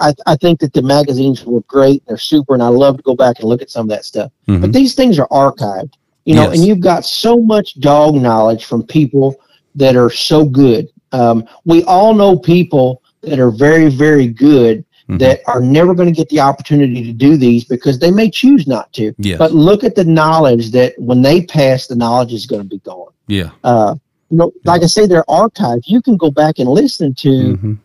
[0.00, 2.02] I, I think that the magazines were great.
[2.06, 4.32] They're super, and I love to go back and look at some of that stuff.
[4.48, 4.60] Mhm.
[4.62, 5.92] But these things are archived,
[6.24, 6.54] you know, Yes.
[6.58, 9.36] and you've got so much dog knowledge from people
[9.74, 10.88] that are so good.
[11.12, 15.18] Um, we all know people that are very, very good Mhm.
[15.18, 18.66] that are never going to get the opportunity to do these because they may choose
[18.66, 19.12] not to.
[19.18, 19.38] Yes.
[19.38, 22.78] But look at the knowledge that when they pass, the knowledge is going to be
[22.78, 23.08] gone.
[23.28, 23.50] yeah.
[23.62, 23.94] Uh,
[24.30, 25.82] you know, like I say, they're archived.
[25.86, 27.78] You can go back and listen to Mhm.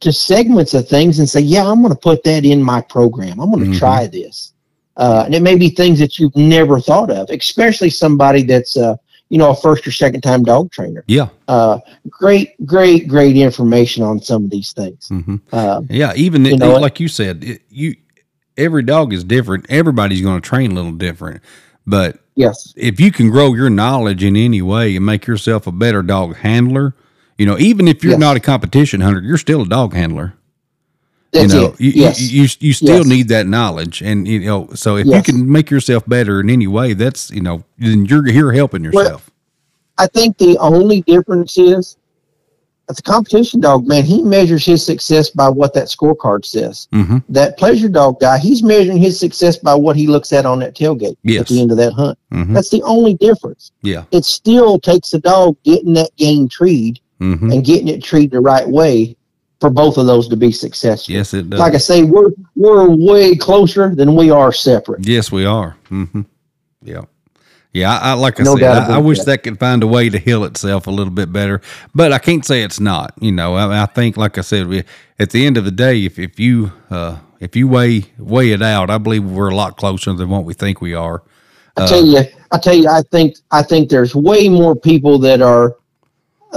[0.00, 3.38] to segments of things and say, yeah, I'm going to put that in my program.
[3.38, 3.78] I'm going to Mhm.
[3.78, 4.52] try this.
[4.96, 8.96] Uh, and it may be things that you've never thought of, especially somebody that's, uh,
[9.30, 11.04] you know, a first or second time dog trainer.
[11.06, 11.28] Yeah.
[11.48, 11.78] Uh,
[12.08, 15.08] great, great, great information on some of these things.
[15.08, 17.94] hmm Uh, Yeah, even You know like you said, it, you
[18.58, 19.66] every dog is different.
[19.70, 21.40] Everybody's going to train a little different,
[21.86, 22.74] but yes.
[22.76, 26.36] if you can grow your knowledge in any way and make yourself a better dog
[26.36, 26.94] handler,
[27.38, 28.20] you know, even if you're Yes.
[28.20, 30.34] not a competition hunter, you're still a dog handler.
[31.32, 32.20] That's you know, you, yes.
[32.20, 33.06] you, you you still Yes.
[33.06, 35.16] need that knowledge, and you know, so if Yes.
[35.28, 38.82] you can make yourself better in any way, that's you know, then you're you're helping
[38.82, 39.30] yourself.
[39.98, 41.96] I think the only difference is
[42.88, 46.88] a competition dog, man, he measures his success by what that scorecard says.
[46.92, 50.58] hmm That pleasure dog guy, he's measuring his success by what he looks at on
[50.60, 52.18] that tailgate at the end of that hunt.
[52.32, 53.70] hmm That's the only difference.
[53.82, 54.04] Yeah.
[54.10, 58.40] It still takes the dog getting that game treed hmm and getting it treed the
[58.40, 59.14] right way
[59.60, 61.14] for both of those to be successful.
[61.14, 61.60] Yes, it does.
[61.60, 65.06] Like I say, we're we're way closer than we are separate.
[65.06, 65.76] Yes, we are.
[65.88, 66.22] hmm
[66.82, 67.02] Yeah.
[67.72, 69.26] Yeah, I, I like I No said, I, I wish that.
[69.26, 71.60] that could find a way to heal itself a little bit better,
[71.94, 73.14] but I can't say it's not.
[73.20, 74.82] You know, I, I think, like I said, we,
[75.20, 78.60] at the end of the day, if if you uh, if you weigh weigh it
[78.62, 81.22] out, I believe we're a lot closer than what we think we are.
[81.76, 85.40] I tell you, I tell you, I think I think there's way more people that
[85.40, 85.76] are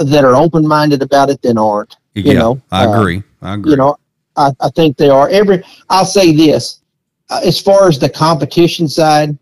[0.04, 1.96] that are open minded about it than aren't.
[2.16, 3.24] Yeah, You know, I uh, agree.
[3.42, 3.72] I agree.
[3.72, 3.98] You know,
[4.36, 5.30] I, I think they are.
[5.30, 6.82] Every I'll say this,
[7.30, 9.38] uh, as far as the competition side,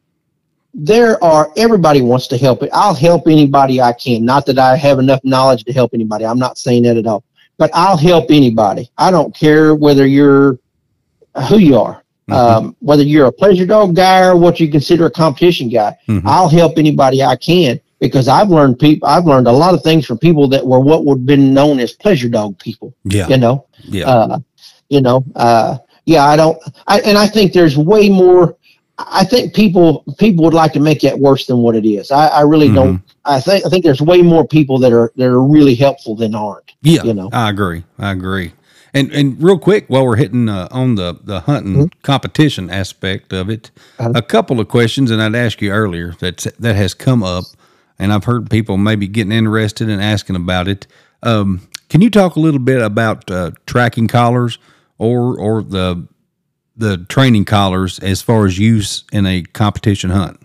[0.74, 2.70] there are everybody wants to help it.
[2.74, 4.24] I'll help anybody I can.
[4.24, 6.26] Not that I have enough knowledge to help anybody.
[6.26, 7.24] I'm not saying that at all.
[7.58, 8.90] But I'll help anybody.
[8.98, 10.58] I don't care whether you're
[11.50, 12.04] who you are.
[12.30, 12.36] Mhm.
[12.36, 16.22] Um, whether you're a pleasure dog guy or what you consider a competition guy, Mhm.
[16.26, 19.08] I'll help anybody I can because I've learned people.
[19.08, 21.80] I've learned a lot of things from people that were what would have been known
[21.80, 22.94] as pleasure dog people.
[23.06, 24.40] yeah, You know, yeah, uh,
[24.90, 26.26] you know, uh, yeah.
[26.26, 26.58] I don't,
[26.88, 28.58] I, and I think there's way more.
[28.98, 32.12] I think people people would like to make that worse than what it is.
[32.12, 32.98] I, I really don't.
[32.98, 33.08] Mm-hmm.
[33.26, 36.36] I think I think there's way more people that are that are really helpful than
[36.36, 36.72] aren't.
[36.82, 37.04] yeah.
[37.04, 37.30] you know.
[37.32, 37.84] I agree.
[37.98, 38.52] I agree.
[38.94, 42.02] And and real quick, while we're hitting uh, on the the hunting Mm-hmm.
[42.04, 44.12] competition aspect of it, Uh-huh.
[44.14, 47.46] a couple of questions, and I'd ask you earlier that that has come up,
[48.02, 50.88] and I've heard people maybe getting interested and asking about it.
[51.22, 54.58] Um, can you talk a little bit about uh, tracking collars
[54.98, 56.08] or or the
[56.76, 60.42] the training collars as far as use in a competition hunt?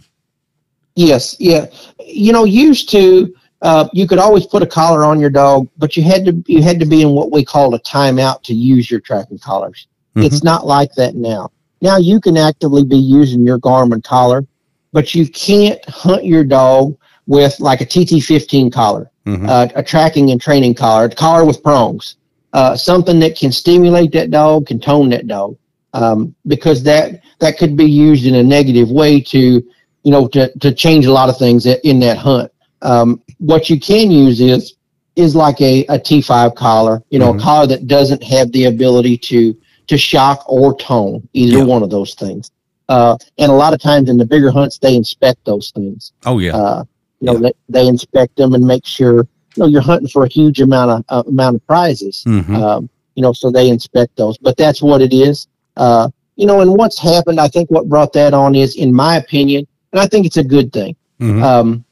[0.96, 1.66] Yes, yeah.
[2.04, 5.96] You know, used to uh, you could always put a collar on your dog, but
[5.96, 8.90] you had to you had to be in what we call a timeout to use
[8.90, 9.88] your tracking collars.
[10.18, 11.50] It's not like that now.
[11.82, 14.46] Now you can actively be using your Garmin collar,
[14.92, 16.96] but you can't hunt your dog
[17.26, 19.48] with like a TT15 collar, Mhm.
[19.48, 22.16] uh, a tracking and training collar, a collar with prongs,
[22.52, 25.56] uh, something that can stimulate that dog, can tone that dog,
[25.92, 29.62] um, because that that could be used in a negative way to
[30.04, 32.50] you know to to change a lot of things in that hunt.
[32.82, 34.74] Um, what you can use is
[35.16, 37.38] is like a, a T5 collar, you know, Mhm.
[37.38, 39.56] a collar that doesn't have the ability to
[39.88, 41.64] to shock or tone, either Yeah.
[41.64, 42.50] one of those things.
[42.88, 46.12] Uh, and a lot of times in the bigger hunts, they inspect those things.
[46.26, 46.56] Oh yeah.
[46.56, 46.84] Uh,
[47.20, 47.51] you know, Yeah.
[47.68, 49.26] they, they inspect them and make sure, you
[49.56, 52.22] know, you're hunting for a huge amount of uh, amount of prizes.
[52.26, 52.55] Mhm.
[52.56, 54.36] Um, you know, so they inspect those.
[54.38, 55.47] But that's what it is.
[55.76, 59.16] Uh, you know, and what's happened, I think what brought that on is, in my
[59.16, 60.94] opinion, and I think it's a good thing.
[61.20, 61.43] Mhm.
[61.43, 61.84] Um,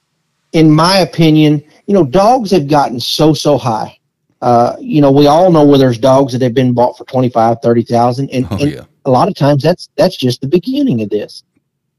[0.53, 3.97] in my opinion, you know, dogs have gotten so so high.
[4.43, 7.57] Uh, you know, we all know where there's dogs that have been bought for 25,
[7.63, 8.81] 30,000 and, oh and yeah.
[9.07, 11.43] a lot of times that's that's just the beginning of this.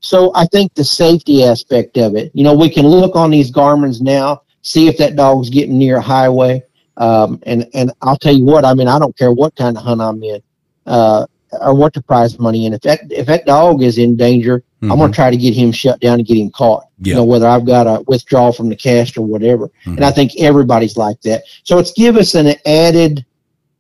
[0.06, 3.50] So I think the safety aspect of it, you know, we can look on these
[3.50, 6.64] Garmin's now, see if that dog's getting near a highway.
[6.98, 9.84] Um, and and I'll tell you what, I mean, I don't care what kind of
[9.84, 10.42] hunt I'm in,
[10.86, 11.26] uh,
[11.60, 12.74] or what the prize money in.
[12.74, 14.98] If that if that dog is in danger, I'm Mhm.
[15.00, 16.84] gonna try to get him shut down and get him caught.
[17.02, 17.10] Yeah.
[17.10, 19.72] You know, whether I've got a withdrawal from the cast or whatever.
[19.88, 19.96] Mhm.
[19.96, 21.42] And I think everybody's like that.
[21.64, 23.26] So it's give us an added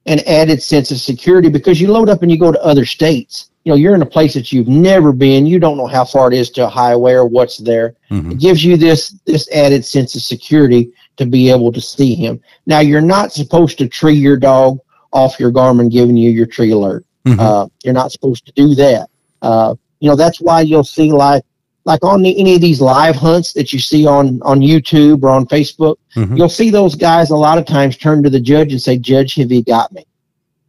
[0.08, 3.50] an added sense of security because you load up and you go to other states.
[3.66, 5.48] You know, you're in a place that you've never been.
[5.48, 7.96] You don't know how far it is to a highway or what's there.
[8.12, 8.34] Mhm.
[8.34, 12.40] It gives you this this added sense of security to be able to see him.
[12.68, 14.78] Now, you're not supposed to tree your dog
[15.14, 17.06] off your Garmin giving you your tree alert.
[17.26, 17.40] Mhm.
[17.40, 19.08] Uh, you're not supposed to do that.
[19.42, 21.44] Uh, you know, that's why you'll see like
[21.86, 25.30] like on the, any of these live hunts that you see on on YouTube or
[25.30, 26.38] on Facebook, Mhm.
[26.38, 29.36] you'll see those guys a lot of times turn to the judge and say, "Judge,
[29.36, 30.04] have you got me?"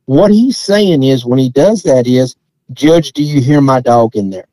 [0.07, 2.35] What he's saying is, when he does that, is,
[2.73, 4.47] "Judge, do you hear my dog in there?"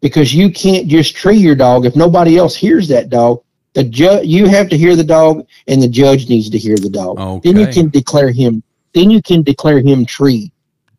[0.00, 3.40] Because you can't just tree your dog if nobody else hears that dog.
[3.74, 6.88] The judge, you have to hear the dog, and the judge needs to hear the
[6.90, 7.42] dog.
[7.42, 8.62] Then you can declare him.
[8.94, 10.50] Then you can declare him tree.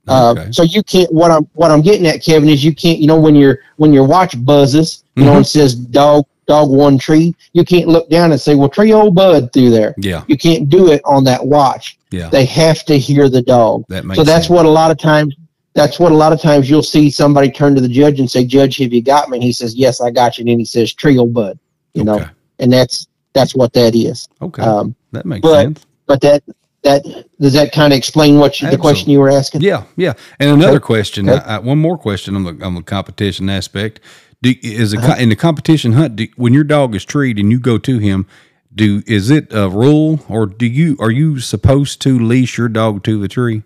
[0.07, 0.47] Uh, Okay.
[0.51, 1.11] So you can't.
[1.11, 2.99] What I'm what I'm getting at, Kevin, is you can't.
[2.99, 5.37] You know when your when your watch buzzes, you know, Mhm.
[5.37, 9.15] and says dog dog one tree, you can't look down and say, "Well, tree old
[9.15, 10.23] bud through there." Yeah.
[10.27, 11.97] You can't do it on that watch.
[12.11, 12.29] Yeah.
[12.29, 13.83] They have to hear the dog.
[13.89, 14.49] That makes So that's sense.
[14.55, 15.35] what a lot of times.
[15.77, 18.43] That's what a lot of times you'll see somebody turn to the judge and say,
[18.43, 20.65] "Judge, have you got me?" And he says, "Yes, I got you." And then he
[20.65, 21.59] says, "Tree old bud,"
[21.93, 22.25] you know, Okay.
[22.57, 24.27] and that's that's what that is.
[24.41, 24.63] Okay.
[24.63, 25.85] Um, that makes but- sense.
[26.07, 26.41] but that
[26.81, 27.03] that
[27.39, 29.61] does that kind of explain what you, the question you were asking?
[29.61, 30.13] Yeah, yeah.
[30.39, 30.85] And another Okay.
[30.85, 31.43] question, Okay.
[31.45, 33.99] uh, one more question on the on the competition aspect.
[34.41, 35.15] Do, is a, Uh-huh.
[35.19, 38.25] in the competition hunt do, when your dog is treed and you go to him?
[38.73, 43.03] Do is it a rule or do you are you supposed to leash your dog
[43.03, 43.61] to the tree?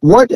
[0.00, 0.30] What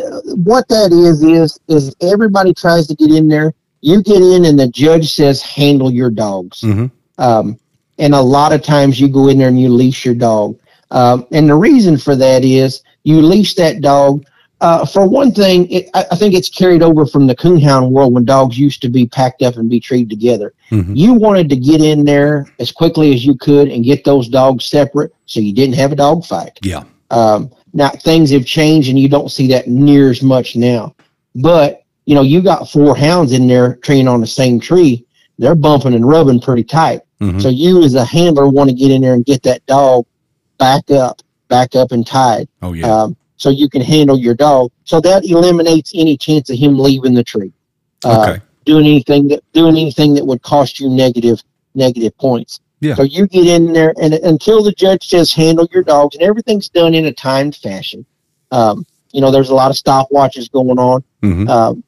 [0.44, 3.54] what that is is is everybody tries to get in there.
[3.80, 6.86] You get in, and the judge says, "Handle your dogs." Mm-hmm.
[7.18, 7.58] Um,
[7.98, 10.58] and a lot of times, you go in there and you leash your dog.
[10.90, 14.24] Um, and the reason for that is you leash that dog.
[14.60, 18.14] Uh, for one thing, it, I, I think it's carried over from the coonhound world
[18.14, 20.54] when dogs used to be packed up and be treed together.
[20.70, 20.96] Mhm.
[20.96, 24.64] You wanted to get in there as quickly as you could and get those dogs
[24.64, 26.60] separate, so you didn't have a dog fight.
[26.62, 26.84] Yeah.
[27.10, 30.94] Um, now things have changed and you don't see that near as much now.
[31.34, 35.06] But you know, you got four hounds in there treeing on the same tree.
[35.38, 37.00] They're bumping and rubbing pretty tight.
[37.20, 37.40] Mhm.
[37.40, 40.04] So you as a handler want to get in there and get that dog
[40.58, 42.48] back up, back up and tied.
[42.60, 43.02] Oh yeah.
[43.02, 44.70] Um, so you can handle your dog.
[44.84, 47.52] So that eliminates any chance of him leaving the tree.
[48.04, 48.42] Uh, okay.
[48.64, 51.42] doing anything that doing anything that would cost you negative
[51.74, 52.60] negative points.
[52.82, 52.96] Yeah.
[52.96, 56.68] So you get in there, and until the judge says handle your dogs, and everything's
[56.68, 58.04] done in a timed fashion.
[58.50, 61.84] Um, you know, there's a lot of stopwatches going on, hmm um,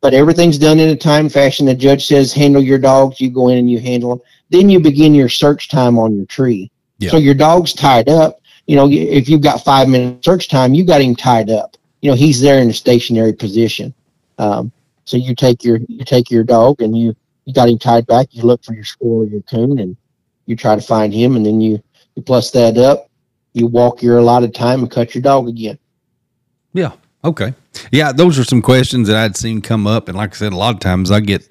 [0.00, 1.64] but everything's done in a timed fashion.
[1.64, 3.20] The judge says handle your dogs.
[3.20, 4.20] You go in and you handle them.
[4.50, 6.72] Then you begin your search time on your tree.
[6.98, 7.10] Yeah.
[7.10, 8.40] So your dog's tied up.
[8.66, 11.76] You know, if you've got five minutes search time, you got him tied up.
[12.02, 13.94] You know, he's there in a stationary position.
[14.38, 14.72] Um,
[15.04, 18.26] so you take your you take your dog and you you got him tied back.
[18.32, 19.96] You look for your squirrel or your coon and
[20.46, 21.82] you try to find him, and then you
[22.14, 23.08] you plus that up.
[23.52, 25.78] You walk your allotted time and cut your dog again.
[26.72, 26.92] Yeah.
[27.24, 27.54] Okay.
[27.90, 30.56] Yeah, those are some questions that I'd seen come up, and like I said, a
[30.56, 31.46] lot of times I get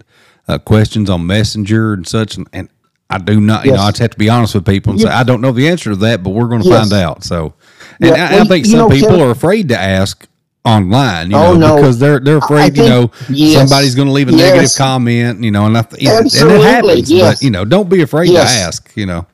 [0.47, 2.69] uh, questions on Messenger and such, and, and
[3.09, 3.65] I do not.
[3.65, 5.51] You know, I just have to be honest with people and say I don't know
[5.51, 6.89] the answer to that, but we're going to Yes.
[6.89, 7.23] find out.
[7.23, 7.53] So,
[7.99, 10.27] and Yeah, I, I think some know, people Kevin- are afraid to ask
[10.65, 11.31] online.
[11.31, 11.75] You Oh, know, no.
[11.75, 12.75] because they're they're afraid.
[12.77, 13.53] you know, yes.
[13.57, 14.41] somebody's going to leave a Yes.
[14.53, 15.43] negative comment.
[15.43, 17.11] You know, and I, th- and it happens.
[17.11, 17.35] yes.
[17.39, 18.53] But you know, don't be afraid Yes.
[18.55, 18.91] to ask.
[18.95, 19.25] You know.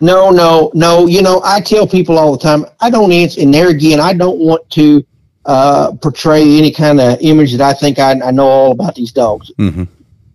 [0.00, 1.06] No, no, no.
[1.06, 3.40] You know, I tell people all the time, I don't answer.
[3.40, 5.04] And there again, I don't want to
[5.46, 9.12] uh, portray any kind of image that I think I, I know all about these
[9.12, 9.50] dogs.
[9.56, 9.84] hmm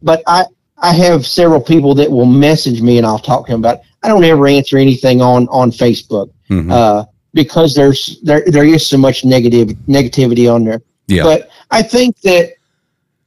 [0.02, 0.46] But I,
[0.78, 3.76] I have several people that will message me and I'll talk to them about.
[3.80, 3.82] It.
[4.02, 7.04] I don't ever answer anything on on Facebook hmm uh,
[7.34, 10.82] because there's there there is so much negative negativity on there.
[11.08, 11.24] yeah.
[11.24, 12.54] But I think that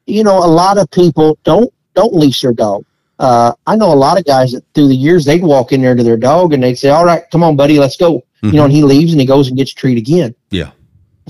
[0.06, 2.84] you know a lot of people don't don't leash their dog.
[3.18, 5.94] uh, I know a lot of guys that through the years they'd walk in there
[5.94, 8.46] to their dog and they'd say, "All right, come on, buddy, let's go." Mm-hmm.
[8.48, 10.34] You know, and he leaves and he goes and gets a tree again.
[10.50, 10.72] Yeah.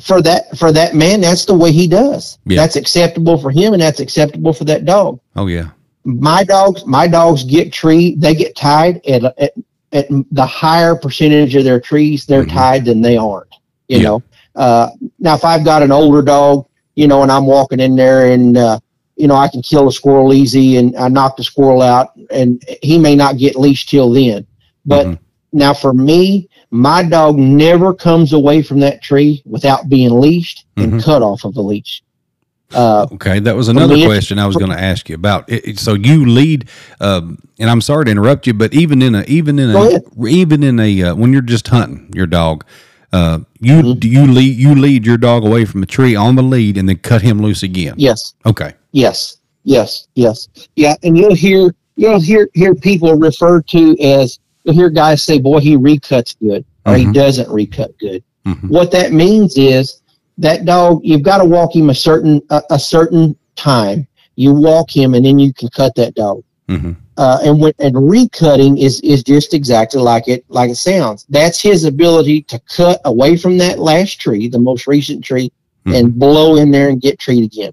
[0.00, 2.38] For that for that man, that's the way he does.
[2.46, 2.56] Yeah.
[2.56, 5.20] That's acceptable for him, and that's acceptable for that dog.
[5.36, 5.70] Oh yeah.
[6.04, 8.16] My dogs, my dogs get tree.
[8.16, 9.52] They get tied at, at
[9.92, 12.24] at the higher percentage of their trees.
[12.26, 12.52] They're Mhm.
[12.54, 13.54] tied than they aren't.
[13.88, 14.02] You Yeah.
[14.04, 14.22] know.
[14.56, 14.88] Uh,
[15.18, 16.66] now, if I've got an older dog,
[16.96, 18.78] you know, and I'm walking in there and uh,
[19.16, 22.62] you know I can kill a squirrel easy, and I knock the squirrel out, and
[22.82, 24.46] he may not get leashed till then.
[24.84, 25.18] But Mhm.
[25.52, 30.94] now, for me, my dog never comes away from that tree without being leashed and
[30.94, 31.02] Mhm.
[31.02, 32.02] cut off of the leash.
[32.74, 35.44] Uh, Okay, that was another me, question I was going to ask you about.
[35.50, 36.68] It, so you lead,
[37.00, 40.62] um, and I'm sorry to interrupt you, but even in a even in a even
[40.62, 42.64] in a uh, when you're just hunting your dog,
[43.12, 43.98] uh, you Mm-hmm.
[43.98, 46.88] do you lead you lead your dog away from a tree on the lead and
[46.88, 47.94] then cut him loose again.
[47.98, 48.34] yes.
[48.46, 48.72] Okay.
[48.92, 50.94] Yes, yes, yes, yeah.
[51.02, 55.60] And you'll hear you'll hear hear people referred to as you'll hear guys say, "Boy,
[55.60, 56.98] he recuts good," or Mhm.
[56.98, 58.68] "He doesn't recut good." Mhm.
[58.70, 60.01] What that means is
[60.42, 64.06] that dog you've got to walk him a certain a, a certain time.
[64.36, 66.42] You walk him, and then you can cut that dog.
[66.68, 71.26] hmm Uh, and when and recutting is is just exactly like it like it sounds.
[71.28, 75.50] That's his ability to cut away from that last tree, the most recent tree,
[75.86, 75.94] Mhm.
[75.96, 77.72] and blow in there and get treed again.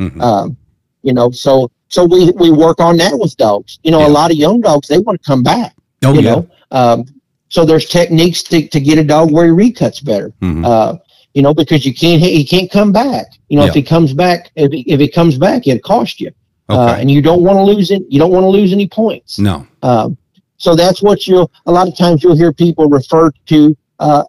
[0.00, 0.56] hmm Um,
[1.02, 3.78] you know, so so we we work on that with dogs.
[3.84, 4.08] You know, Yeah.
[4.08, 5.72] a lot of young dogs they want to come back.
[6.04, 6.30] oh you yeah.
[6.30, 6.40] know,
[6.72, 7.04] um,
[7.48, 10.32] so there's techniques to, to get a dog where he recuts better.
[10.42, 10.64] Mhm.
[10.64, 10.96] Uh,
[11.34, 13.26] you know, because you can't he can't come back.
[13.48, 13.68] You know, Yeah.
[13.68, 16.30] if he comes back, if he, if he comes back, it'll cost you.
[16.68, 18.02] Uh, and you don't want to lose it.
[18.08, 19.38] You don't want to lose any points.
[19.40, 19.66] no.
[19.82, 20.16] Um,
[20.56, 21.50] so that's what you'll.
[21.66, 23.76] A lot of times you'll hear people refer to.
[23.98, 24.24] Uh,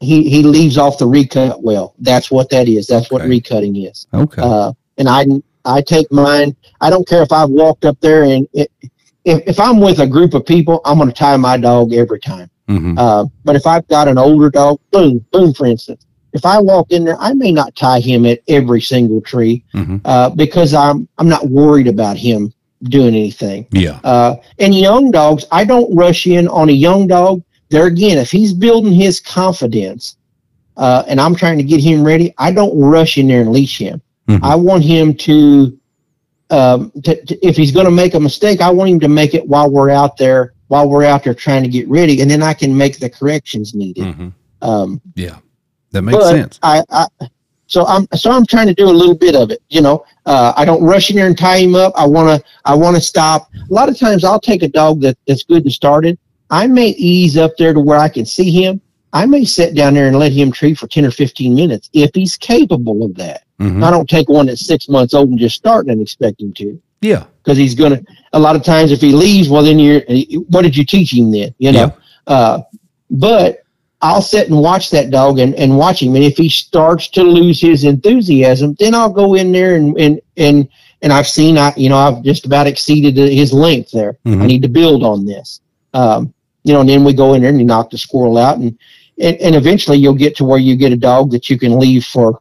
[0.00, 1.94] he he leaves off the recut well.
[1.98, 2.86] That's what that is.
[2.86, 4.06] That's what recutting is.
[4.14, 4.40] Okay.
[4.42, 5.26] Uh, and I
[5.64, 6.56] I take mine.
[6.80, 8.70] I don't care if I've walked up there and it,
[9.24, 12.20] if if I'm with a group of people, I'm going to tie my dog every
[12.20, 12.48] time.
[12.68, 16.60] hmm Uh, but if I've got an older dog, Boone, Boone, for instance, if I
[16.60, 20.74] walk in there, I may not tie him at every single tree hmm uh, because
[20.74, 22.52] I'm I'm not worried about him
[22.84, 23.66] doing anything.
[23.70, 24.00] Yeah.
[24.02, 27.42] Uh, and young dogs, I don't rush in on a young dog.
[27.70, 30.16] There again, if he's building his confidence,
[30.76, 33.78] uh, and I'm trying to get him ready, I don't rush in there and leash
[33.78, 34.02] him.
[34.28, 34.40] Mhm.
[34.42, 35.78] I want him to,
[36.50, 39.34] um, to, to if he's going to make a mistake, I want him to make
[39.34, 42.42] it while we're out there, while we're out there trying to get ready, and then
[42.42, 44.14] I can make the corrections needed.
[44.14, 44.28] hmm
[44.60, 45.36] Um, Yeah.
[45.92, 46.58] That makes but sense.
[46.62, 47.06] I, I,
[47.66, 49.62] so I'm so I'm trying to do a little bit of it.
[49.70, 51.92] You know, uh, I don't rush in there and tie him up.
[51.96, 53.48] I want to I want to stop.
[53.54, 56.18] A lot of times I'll take a dog that, that's good and started.
[56.50, 58.80] I may ease up there to where I can see him.
[59.14, 62.10] I may sit down there and let him tree for ten or fifteen minutes if
[62.14, 63.44] he's capable of that.
[63.58, 66.52] hmm I don't take one that's six months old and just starting and expect him
[66.54, 67.24] to Yeah.
[67.42, 68.02] because he's gonna.
[68.34, 70.02] A lot of times if he leaves, well then you're.
[70.48, 71.54] What did you teach him then?
[71.58, 71.94] You know.
[72.26, 72.60] Uh,
[73.10, 73.61] but
[74.02, 76.16] I'll sit and watch that dog and, and watch him.
[76.16, 80.20] And if he starts to lose his enthusiasm, then I'll go in there and, and,
[80.36, 80.68] and,
[81.02, 84.18] and I've seen, I, you know, I've just about exceeded his length there.
[84.26, 84.46] I Mhm.
[84.46, 85.60] need to build on this.
[85.94, 86.34] Um,
[86.64, 88.76] you know, and then we go in there and you knock the squirrel out and,
[89.20, 92.04] and, and eventually you'll get to where you get a dog that you can leave
[92.04, 92.40] for,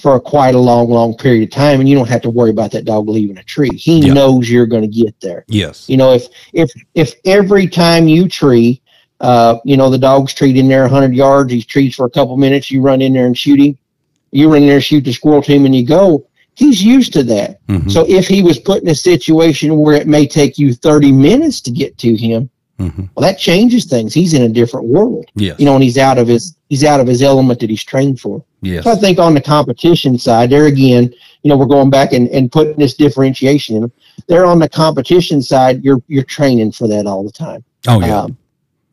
[0.00, 1.80] for quite a long, long period of time.
[1.80, 3.76] And you don't have to worry about that dog leaving a tree.
[3.76, 4.12] He Yeah.
[4.12, 5.44] knows you're going to get there.
[5.48, 5.88] Yes.
[5.88, 8.81] You know, if if if every time you tree,
[9.22, 12.36] uh, you know, the dog's treed in there 100 yards, he trees for a couple
[12.36, 13.78] minutes, you run in there and shoot him,
[14.32, 16.26] you run in there, shoot the squirrel to him, and you go.
[16.54, 17.60] He's used to that.
[17.68, 21.10] hmm So if he was put in a situation where it may take you 30
[21.10, 24.12] minutes to get to him, hmm well, that changes things.
[24.12, 25.58] He's in a different world, Yes.
[25.58, 28.20] you know, and he's out of his he's out of his element that he's trained
[28.20, 28.44] for.
[28.60, 28.84] yes.
[28.84, 31.12] So I think on the competition side, there again,
[31.42, 33.92] you know, we're going back and, and putting this differentiation in them.
[34.26, 37.62] There on the competition side, you're you're training for that all the time.
[37.88, 38.20] Oh yeah.
[38.22, 38.36] Um,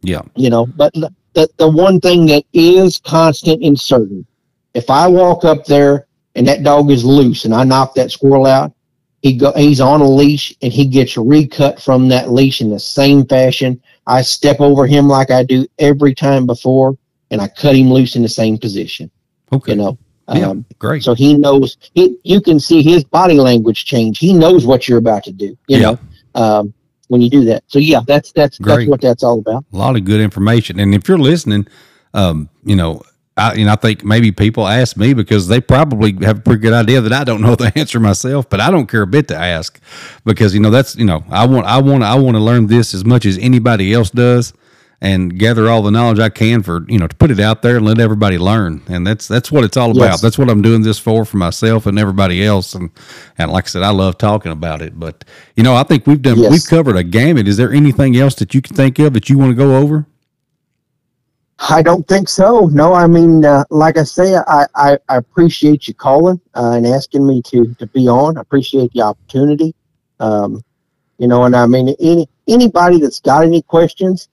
[0.01, 0.21] yeah.
[0.35, 4.25] you know, but the, the one thing that is constant and certain,
[4.73, 8.45] if I walk up there and that dog is loose and I knock that squirrel
[8.45, 8.73] out,
[9.21, 12.79] he go he's on a leash and he gets recut from that leash in the
[12.79, 13.81] same fashion.
[14.07, 16.97] I step over him like I do every time before,
[17.29, 19.11] and I cut him loose in the same position.
[19.51, 19.73] Okay.
[19.73, 19.97] You know,
[20.33, 20.49] Yeah.
[20.49, 21.03] um, Great.
[21.03, 21.75] so he knows.
[21.93, 24.19] He, you can see his body language change.
[24.19, 25.57] He knows what you're about to do.
[25.67, 25.79] You Yeah.
[25.81, 25.99] know,
[26.35, 26.73] um,
[27.09, 27.63] when you do that.
[27.67, 28.77] So yeah, that's that's Great.
[28.77, 29.65] that's what that's all about.
[29.73, 30.79] a lot of good information.
[30.79, 31.67] And if you're listening,
[32.13, 33.01] um, you know,
[33.35, 36.73] I, know, I think maybe people ask me because they probably have a pretty good
[36.73, 39.35] idea that I don't know the answer myself, but I don't care a bit to
[39.35, 39.79] ask
[40.25, 42.93] because, you know, that's, you know, I want, I want, I want to learn this
[42.93, 44.53] as much as anybody else does.
[45.01, 47.77] And gather all the knowledge I can for you know to put it out there
[47.77, 48.81] and let everybody learn.
[48.87, 50.11] And that's that's what it's all about.
[50.11, 50.21] Yes.
[50.21, 52.75] That's what I'm doing this for for myself and everybody else.
[52.75, 52.89] And
[53.37, 54.99] and like I said, I love talking about it.
[54.99, 55.23] But
[55.55, 56.51] you know, I think we've done Yes.
[56.51, 57.47] we've covered a gamut.
[57.47, 60.05] Is there anything else that you can think of that you want to go over?
[61.67, 62.67] I don't think so.
[62.67, 66.87] No, I mean, uh, like I say, I, I, I appreciate you calling uh, and
[66.87, 68.37] asking me to, to be on.
[68.37, 69.75] I appreciate the opportunity.
[70.21, 70.63] Um,
[71.17, 74.29] you know, and I mean, any anybody that's got any questions,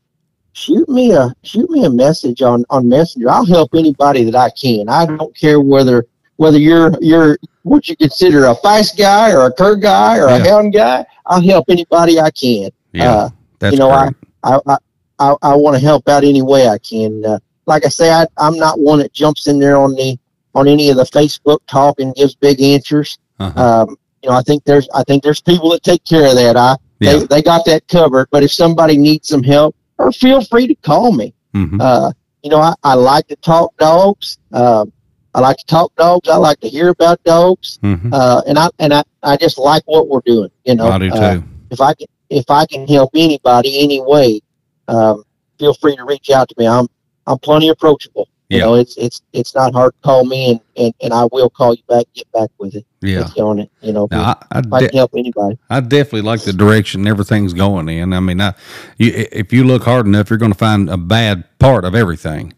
[0.57, 3.29] shoot me a shoot me a message on on Messenger.
[3.31, 4.89] I'll help anybody that I can.
[4.89, 6.07] I don't care whether
[6.37, 10.39] whether you're you're what you consider a feist guy or a cur guy or a
[10.39, 10.45] Yeah.
[10.51, 11.05] hound guy.
[11.27, 12.71] I'll help anybody I can.
[12.99, 13.29] Uh,
[13.59, 14.15] that's you know, great.
[14.43, 14.77] I, I,
[15.19, 17.25] I, I want to help out any way I can.
[17.25, 20.19] Uh, like I say, I, I'm not one that jumps in there on the
[20.55, 23.19] on any of the Facebook talk and gives big answers.
[23.41, 23.83] uh-huh.
[23.89, 26.57] Um, you know, I think there's I think there's people that take care of that.
[26.57, 27.19] I yeah.
[27.19, 28.29] they, they got that covered.
[28.31, 31.35] But if somebody needs some help, or feel free to call me.
[31.55, 31.81] Mhm.
[31.81, 32.13] Uh,
[32.43, 34.39] you know, I, I like to talk dogs.
[34.53, 34.93] Um,
[35.35, 36.29] I like to talk dogs.
[36.29, 37.79] I like to hear about dogs.
[37.83, 38.13] Mhm.
[38.13, 40.51] Uh, and I and I, I just like what we're doing.
[40.65, 41.17] You know, I do too.
[41.17, 41.41] Uh,
[41.71, 44.41] if I can if I can help anybody any way,
[44.89, 45.25] um,
[45.59, 46.67] feel free to reach out to me.
[46.67, 46.87] I'm
[47.27, 48.29] I'm plenty approachable.
[48.49, 48.65] You Yeah.
[48.65, 51.75] know, it's it's it's not hard to call me, and, and, and I will call
[51.75, 53.29] you back, get back with it, yeah.
[53.39, 53.71] on it.
[53.81, 55.59] You know, Now, I, I, if I de- can help anybody.
[55.69, 58.13] I definitely like the direction everything's going in.
[58.13, 58.55] I mean, I,
[58.99, 62.53] you, if you look hard enough, you're going to find a bad part of everything.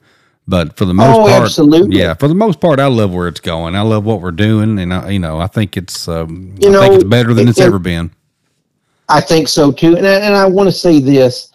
[0.47, 1.99] But for the most Oh, part, absolutely.
[1.99, 3.75] yeah, for the most part, I love where it's going.
[3.75, 6.81] I love what we're doing, and I, you know, I think it's, um, You I
[6.81, 8.11] think know, it's better than it- it's it- ever been.
[9.11, 9.97] I think so too.
[9.97, 11.51] And I, and I want to say this,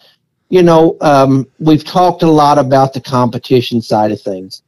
[0.54, 4.62] you know, um, we've talked a lot about the competition side of things.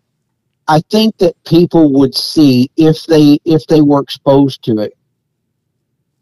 [0.67, 4.95] I think that people would see if they if they were exposed to it,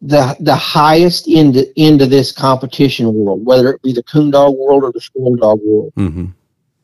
[0.02, 4.54] the the highest end end of this competition world, whether it be the coon dog
[4.54, 6.26] world or the squirrel dog world, hmm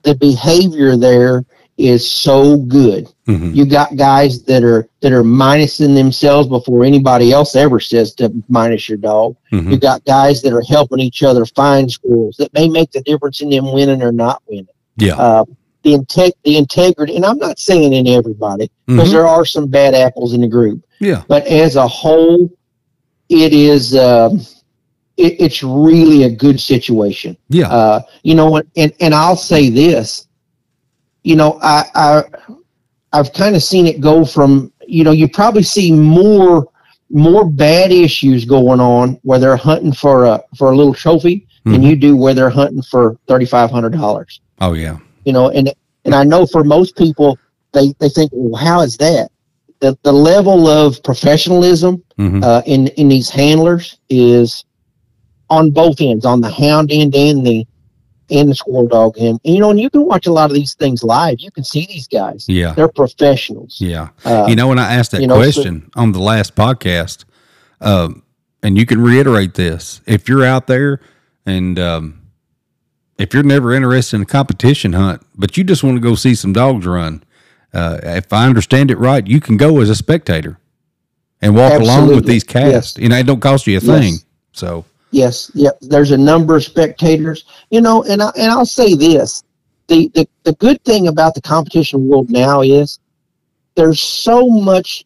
[0.03, 1.45] the behavior there
[1.81, 3.09] is so good.
[3.27, 8.15] hmm You got guys that are that are minusing themselves before anybody else ever says
[8.17, 9.37] to minus your dog.
[9.51, 13.01] hmm You got guys that are helping each other find schools that may make the
[13.03, 14.67] difference in them winning or not winning.
[14.97, 15.17] Yeah.
[15.17, 15.45] Uh,
[15.83, 19.13] the integ- the integrity, and I'm not saying in everybody because Mhm.
[19.13, 21.23] there are some bad apples in the group, Yeah.
[21.27, 22.51] but as a whole,
[23.31, 23.95] it is
[25.17, 27.37] it, it's really a good situation.
[27.49, 27.69] Yeah.
[27.71, 30.27] Uh, you know, and and I'll say this,
[31.23, 32.25] you know, I, I
[33.13, 36.67] I've kind of seen it go from, you know, you probably see more
[37.13, 41.83] more bad issues going on where they're hunting for a for a little trophy than
[41.83, 41.91] Mhm.
[41.91, 44.41] you do where they're hunting for thirty five hundred dollars.
[44.61, 44.99] Oh, yeah.
[45.25, 45.73] You know, and
[46.05, 47.39] and I know for most people
[47.73, 49.31] they they think, well, how is that?
[49.81, 54.65] The the level of professionalism hmm uh, in in these handlers is
[55.49, 57.67] on both ends, on the hound end and the
[58.31, 59.17] and the squirrel dog.
[59.19, 61.41] And you know, and you can watch a lot of these things live.
[61.41, 62.73] You can see these guys; Yeah.
[62.73, 63.77] they're professionals.
[63.81, 64.09] Yeah.
[64.25, 67.25] Uh, you know, when I asked that you know, so- question on the last podcast,
[67.81, 68.23] um,
[68.63, 71.01] and you can reiterate this if you're out there
[71.47, 72.21] and um,
[73.19, 76.35] if you're never interested in a competition hunt, but you just want to go see
[76.35, 77.23] some dogs run,
[77.73, 80.59] uh, if I understand it right, you can go as a spectator
[81.41, 82.99] and walk along with these casts.
[82.99, 84.15] You know, it don't cost you a thing.
[84.15, 84.25] Yes.
[84.53, 85.79] So, Yes, yep.
[85.81, 89.43] There's a number of spectators, you know, and I, and I'll say this:
[89.89, 92.99] the, the the good thing about the competition world now is
[93.75, 95.05] there's so much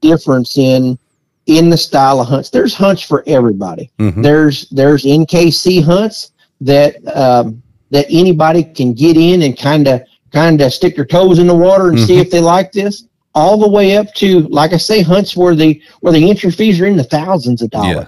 [0.00, 0.98] difference in
[1.46, 2.50] in the style of hunts.
[2.50, 3.90] There's hunts for everybody.
[3.98, 4.22] mhm.
[4.22, 10.60] There's there's NKC hunts that um, that anybody can get in and kind of kind
[10.60, 12.20] of stick their toes in the water and see Mhm.
[12.20, 13.04] if they like this.
[13.34, 16.78] All the way up to, like I say, hunts where the where the entry fees
[16.80, 18.04] are in the thousands of Yeah.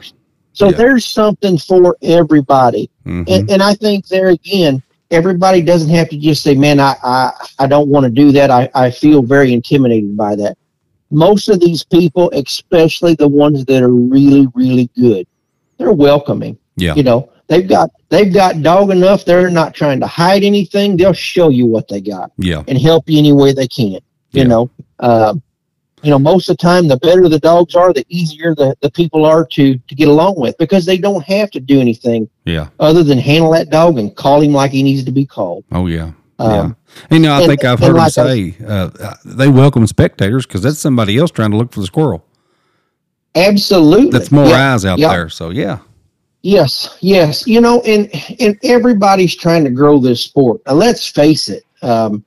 [0.53, 0.77] So Yeah.
[0.77, 3.25] there's something for everybody, Mhm.
[3.29, 7.31] and, and I think there again, everybody doesn't have to just say, "Man, I I,
[7.61, 10.57] I don't want to do that." I, I feel very intimidated by that.
[11.11, 15.27] Most of these people, especially the ones that are really really good,
[15.79, 16.95] they're welcoming yeah.
[16.95, 21.13] you know they've got they've got dog enough they're not trying to hide anything they'll
[21.13, 22.63] show you what they got Yeah.
[22.69, 24.01] and help you any way they can you
[24.33, 24.45] Yeah.
[24.45, 24.71] know
[25.01, 25.43] um,
[26.03, 28.91] you know most of the time the better the dogs are the easier the, the
[28.91, 32.69] people are to to get along with because they don't have to do anything Yeah.
[32.79, 35.87] other than handle that dog and call him like he needs to be called Oh,
[35.87, 36.13] yeah.
[36.39, 36.73] um, yeah.
[37.17, 40.63] You know, I and- think I've heard like them say uh, they welcome spectators because
[40.63, 42.25] that's somebody else trying to look for the squirrel.
[43.35, 44.75] absolutely That's more Yeah.
[44.75, 45.09] eyes out yeah.
[45.09, 45.29] there.
[45.29, 45.79] So yeah,
[46.43, 47.47] Yes, yes.
[47.47, 48.11] You know, and
[48.41, 50.63] and everybody's trying to grow this sport.
[50.67, 51.65] Now, let's face it.
[51.83, 52.25] Um,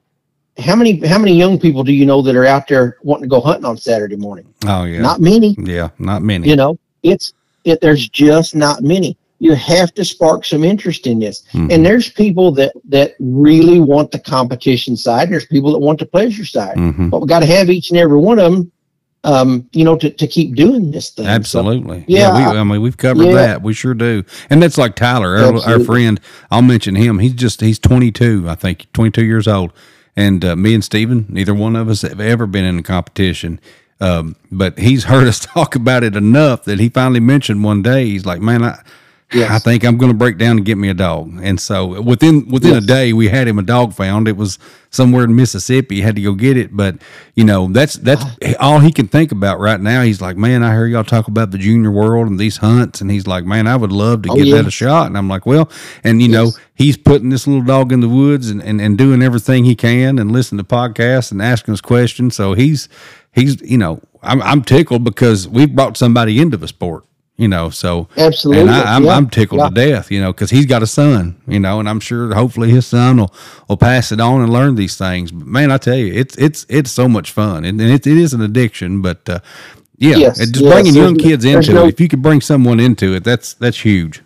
[0.58, 3.30] how many how many young people do you know that are out there wanting to
[3.30, 4.46] go hunting on Saturday morning?
[4.68, 5.56] oh yeah, Not many.
[5.60, 6.48] yeah, not many.
[6.50, 7.82] You know, it's it.
[7.82, 9.18] There's just not many.
[9.40, 11.44] you have to spark some interest in this.
[11.54, 11.70] Mhm.
[11.74, 16.00] And there's people that that really want the competition side, and there's people that want
[16.00, 16.78] the pleasure side.
[16.78, 17.10] Mhm.
[17.10, 18.72] But we got to have each and every one of them,
[19.26, 21.26] um, you know, to, to keep doing this thing.
[21.26, 22.06] So, Absolutely.
[22.08, 22.52] yeah, yeah.
[22.54, 23.34] We, I mean, we've covered yeah.
[23.34, 23.62] that.
[23.64, 24.24] We sure do.
[24.50, 26.20] And that's like Tyler, our, our friend.
[26.52, 27.20] I'll mention him.
[27.20, 29.74] He's just, he's 22, I think, 22 years old.
[30.16, 33.60] And uh, me and Steven, neither one of us have ever been in a competition.
[34.00, 38.06] Um, but he's heard us talk about it enough that he finally mentioned one day,
[38.06, 38.82] he's like, man, I,
[39.32, 39.50] Yes.
[39.50, 41.40] I think I'm going to break down and get me a dog.
[41.42, 42.84] And so within within Yes.
[42.84, 44.28] a day, we had him a dog found.
[44.28, 44.60] It was
[44.92, 45.96] somewhere in Mississippi.
[45.96, 46.76] He had to go get it.
[46.76, 46.98] But
[47.34, 48.54] you know, that's that's oh.
[48.60, 50.04] all he can think about right now.
[50.04, 53.10] He's like, man, I hear y'all talk about the junior world and these hunts, and
[53.10, 54.56] he's like, man, I would love to Oh, give yeah.
[54.58, 55.08] that a shot.
[55.08, 55.68] And I'm like, well,
[56.04, 59.24] and you know, he's putting this little dog in the woods and, and and doing
[59.24, 62.36] everything he can and listening to podcasts and asking us questions.
[62.36, 62.88] So he's
[63.32, 67.04] he's you know, I'm I'm tickled because we've brought somebody into the sport.
[67.36, 68.62] You know, so Absolutely.
[68.62, 69.16] and I, I'm, Yeah.
[69.18, 69.70] I'm tickled Yeah.
[69.70, 72.70] to death, you know, because he's got a son, you know, and I'm sure hopefully
[72.70, 73.34] his son will,
[73.68, 75.32] will pass it on and learn these things.
[75.32, 78.18] But man, I tell you, it's it's it's so much fun, and, and it, it
[78.20, 79.02] is an addiction.
[79.02, 79.40] But uh,
[79.98, 81.90] yeah, Yes, just yes, bringing young kids into no- it.
[81.96, 84.22] If you could bring someone into it, that's that's huge.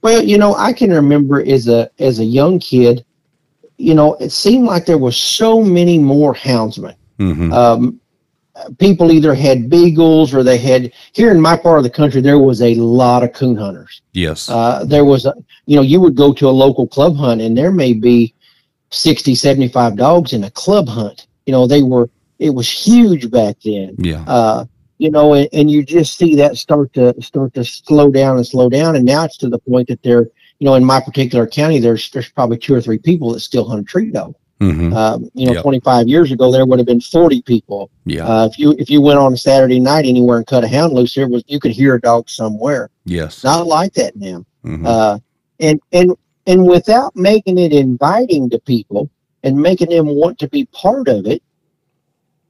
[0.00, 3.04] Well, you know, I can remember as a as a young kid,
[3.76, 6.94] you know, it seemed like there were so many more houndsmen.
[7.18, 8.00] hmm Um,
[8.78, 12.38] people either had beagles or they had here in my part of the country there
[12.38, 14.02] was a lot of coon hunters.
[14.12, 15.34] yes, Uh, there was a
[15.66, 18.34] you know you would go to a local club hunt and there may be
[18.90, 21.26] 60 75 dogs in a club hunt.
[21.46, 22.08] You know they were
[22.38, 23.94] it was huge back then.
[23.98, 24.64] Yeah, uh,
[25.02, 28.46] you know, and, and you just see that start to start to slow down and
[28.46, 30.28] slow down, and now it's to the point that they're,
[30.60, 33.68] you know, in my particular county, there's there's probably two or three people that still
[33.68, 34.36] hunt a tree dog.
[34.62, 35.62] Hmm Um, you know, Yeah.
[35.62, 37.90] 25 years ago, there would have been 40 people.
[38.04, 40.68] yeah, Uh, if you if you went on a Saturday night anywhere and cut a
[40.68, 42.90] hound loose, there was you could hear a dog somewhere.
[43.04, 44.44] yes, Not like that now.
[44.64, 45.18] mhm, Uh,
[45.60, 46.12] and and
[46.46, 49.08] and without making it inviting to people
[49.44, 51.42] and making them want to be part of it,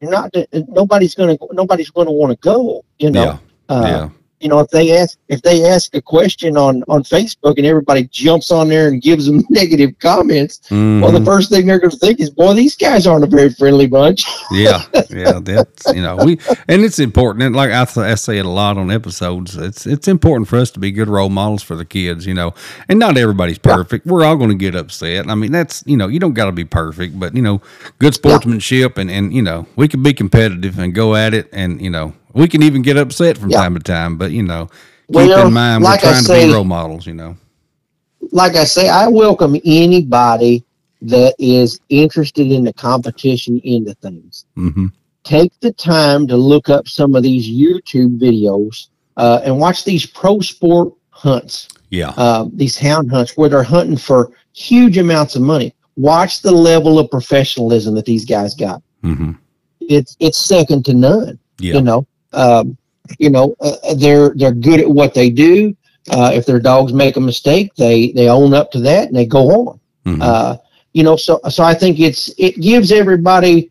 [0.01, 0.35] you're not.
[0.69, 1.37] Nobody's gonna.
[1.53, 2.85] Nobody's gonna want to go.
[2.99, 3.23] You know.
[3.25, 3.39] yeah,
[3.75, 4.09] Uh, yeah,
[4.43, 8.05] You know, if they ask if they ask a question on on Facebook and everybody
[8.05, 10.61] jumps on there and gives them negative comments,
[11.01, 13.29] well, the mhm, first thing they're going to think is, "Boy, these guys aren't a
[13.29, 15.41] very friendly bunch." yeah, yeah.
[15.41, 16.39] That's you know we
[16.69, 17.45] and it's important.
[17.45, 19.57] And like I, th- I say it a lot on episodes.
[19.57, 22.27] It's it's important for us to be good role models for the kids.
[22.27, 22.55] You know,
[22.89, 24.07] and not everybody's perfect.
[24.07, 25.29] We're all going to get upset.
[25.29, 27.61] I mean, that's you know you don't got to be perfect, but you know,
[27.99, 31.81] good sportsmanship and and you know we can be competitive and go at it, and
[31.81, 33.59] you know we can even get upset from Yeah.
[33.59, 34.17] time to time.
[34.17, 34.69] But you know,
[35.09, 37.07] Well, keep in mind like we're trying to say- be role models.
[37.07, 37.37] You know.
[38.31, 40.65] like I say, I welcome anybody
[41.03, 44.45] that is interested in the competition into things.
[44.55, 44.87] hmm
[45.25, 50.05] Take the time to look up some of these YouTube videos uh, and watch these
[50.07, 51.69] pro sport hunts.
[51.91, 52.11] Yeah.
[52.17, 55.75] uh, these hound hunts where they're hunting for huge amounts of money.
[55.97, 58.83] Watch the level of professionalism that these guys got.
[59.03, 59.33] hmm
[59.81, 61.39] It's it's second to none.
[61.59, 61.75] Yeah.
[61.75, 62.77] You know, um,
[63.19, 65.77] you know uh, they're they're good at what they do.
[66.11, 69.27] Uh, if their dogs make a mistake, they they own up to that and they
[69.27, 69.81] go on.
[70.07, 70.23] Mhm.
[70.23, 70.57] Uh,
[70.93, 73.71] you know, so so I think it's it gives everybody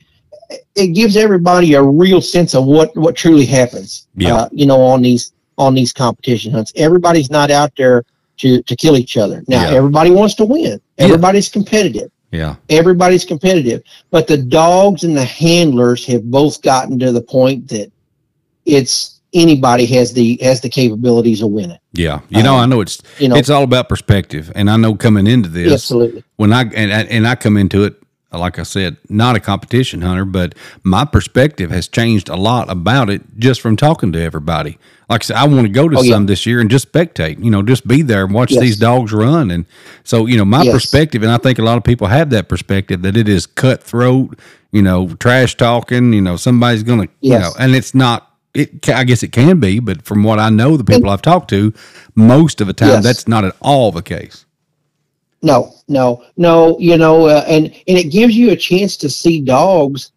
[0.75, 4.07] it gives everybody a real sense of what what truly happens.
[4.15, 4.35] Yeah.
[4.35, 8.03] Uh, you know, on these on these competition hunts, everybody's not out there
[8.37, 9.43] to to kill each other.
[9.47, 9.77] Now, Yeah.
[9.77, 10.79] everybody wants to win.
[10.97, 11.05] Yeah.
[11.05, 12.09] Everybody's competitive.
[12.31, 12.55] yeah.
[12.69, 17.91] Everybody's competitive, but the dogs and the handlers have both gotten to the point that
[18.71, 21.77] it's anybody has the has the capabilities of winning.
[21.93, 22.19] Yeah.
[22.29, 24.95] You know, Um, I know it's You know, it's all about perspective, and I know
[24.95, 26.23] coming into this, absolutely.
[26.37, 27.95] when I and, I- and I come into it,
[28.33, 33.09] like I said, not a competition hunter, but my perspective has changed a lot about
[33.09, 34.77] it just from talking to everybody.
[35.09, 36.13] Like I said, I want to go to Oh, yeah.
[36.13, 38.61] some this year and just spectate, you know, just be there and watch Yes.
[38.61, 39.51] these dogs run.
[39.51, 39.65] And
[40.05, 40.73] so, you know, my Yes.
[40.73, 44.39] perspective, and I think a lot of people have that perspective that it is cutthroat,
[44.71, 48.27] you know, trash talking, you know, somebody's going to, you know, and it's not.
[48.53, 51.49] It, I guess it can be, but from what I know, the people I've talked
[51.51, 51.73] to,
[52.15, 53.03] most of the time, Yes.
[53.03, 54.45] that's not at all the case.
[55.41, 56.77] No, no, no.
[56.79, 60.11] You know, uh, and and it gives you a chance to see dogs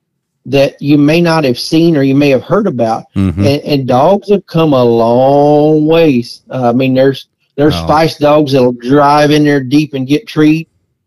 [0.47, 3.39] that you may not have seen or you may have heard about, Mhm.
[3.39, 6.43] and, and dogs have come a long ways.
[6.51, 7.87] Uh, I mean, there's there's Oh.
[7.89, 10.67] feist dogs that'll drive in there deep and get treed,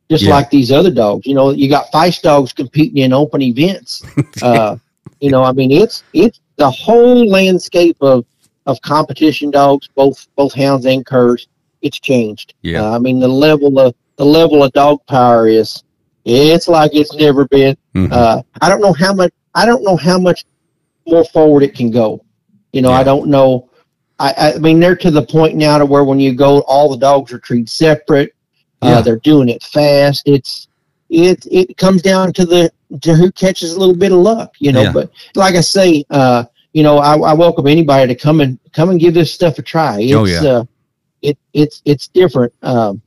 [0.09, 0.31] just Yeah.
[0.31, 1.27] like these other dogs.
[1.27, 4.01] You know, you got feist dogs competing in open events.
[4.41, 4.77] uh,
[5.19, 8.25] you know, I mean, it's it's the whole landscape of
[8.65, 11.47] of competition dogs, both both hounds and curs.
[11.81, 12.53] It's changed.
[12.63, 12.83] Yeah.
[12.83, 15.83] Uh, I mean, the level of the level of dog power is
[16.25, 17.77] it's like it's never been.
[17.95, 18.11] Mhm.
[18.11, 20.43] Uh, I don't know how much I don't know how much
[21.07, 22.23] more forward it can go.
[22.73, 22.97] You know, Yeah.
[22.99, 23.69] I don't know.
[24.19, 26.97] I, I mean, they're to the point now to where when you go, all the
[26.97, 28.33] dogs are treated separate.
[28.81, 29.01] Uh, Yeah.
[29.01, 30.23] they're doing it fast.
[30.27, 30.67] It's
[31.09, 32.71] it it comes down to the
[33.03, 34.83] who catches a little bit of luck, you know.
[34.83, 34.91] Yeah.
[34.93, 38.89] But like I say, uh, you know, I, I welcome anybody to come and come
[38.89, 39.99] and give this stuff a try.
[40.01, 40.41] It's, Oh, yeah.
[40.43, 40.63] uh,
[41.21, 42.53] it it's it's different.
[42.61, 43.01] Um,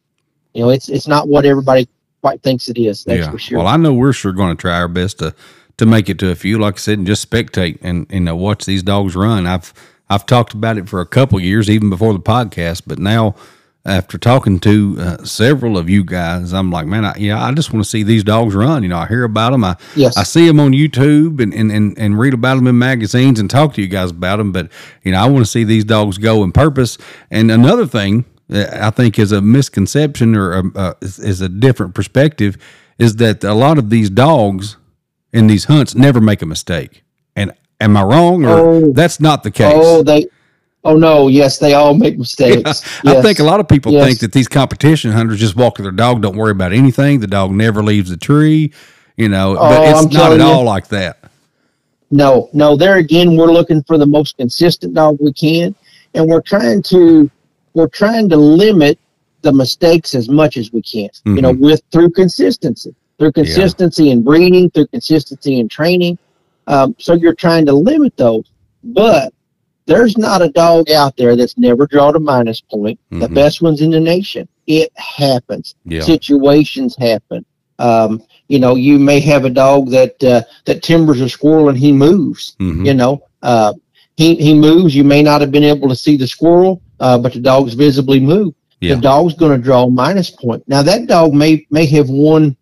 [0.55, 1.89] you know, it's it's not what everybody
[2.21, 3.05] quite thinks it is.
[3.05, 3.59] That's for sure.
[3.59, 5.35] Well, I know we're sure going to try our best to
[5.79, 6.59] to make it to a few.
[6.59, 9.47] Like I said, and just spectate and and know watch these dogs run.
[9.47, 9.73] I've
[10.09, 12.83] I've talked about it for a couple years, even before the podcast.
[12.87, 13.37] But now,
[13.87, 17.73] after talking to uh, several of you guys, I'm like, man, I, yeah, I just
[17.73, 18.83] want to see these dogs run.
[18.83, 19.65] You know, I hear about them.
[19.65, 20.17] I Yes.
[20.19, 23.49] I see them on YouTube and, and, and, and read about them in magazines and
[23.49, 24.53] talk to you guys about them.
[24.53, 24.71] But,
[25.03, 26.99] you know, I want to see these dogs go in purpose.
[27.31, 31.49] And another thing that I think is a misconception or a, uh, is, is a
[31.49, 32.59] different perspective
[32.99, 34.77] is that a lot of these dogs
[35.33, 37.03] in these hunts never make a mistake.
[37.35, 38.93] And am I wrong or Oh.
[38.93, 39.73] that's not the case?
[39.75, 40.27] Oh, they.
[40.83, 41.29] Oh no!
[41.29, 42.83] Yes, they all make mistakes.
[43.07, 43.23] I Yes.
[43.23, 44.07] think a lot of people Yes.
[44.07, 47.21] think that these competition hunters just walk with their dog, don't worry about anything.
[47.21, 48.73] The dog never leaves the tree,
[49.17, 50.47] you know, but Oh, it's I'm not at telling you.
[50.47, 51.19] all like that.
[52.11, 52.77] No, no.
[52.77, 55.75] There again, we're looking for the most consistent dog we can,
[56.15, 57.31] and we're trying to
[57.75, 58.99] we're trying to limit
[59.43, 61.09] the mistakes as much as we can.
[61.27, 66.19] You know, with through consistency, through consistency in breeding, through consistency in training.
[66.67, 68.45] Um, so you're trying to limit those,
[68.83, 69.33] but
[69.91, 72.99] there's not a dog out there that's never drawn a minus point.
[73.11, 73.35] The Mhm.
[73.35, 74.47] best ones in the nation.
[74.67, 75.75] It happens.
[75.85, 76.03] Yeah.
[76.03, 77.45] Situations happen.
[77.81, 81.79] Um, you know, you may have a dog that uh, that timbers a squirrel and
[81.79, 82.55] he moves.
[82.61, 82.87] Mhm.
[82.87, 83.73] You know, uh,
[84.17, 84.95] he he moves.
[84.95, 88.21] You may not have been able to see the squirrel, uh, but the dog's visibly
[88.21, 88.55] moved.
[88.81, 88.95] Yeah.
[88.95, 90.63] The dog's going to draw a minus point.
[90.69, 92.57] Now that dog may may have won.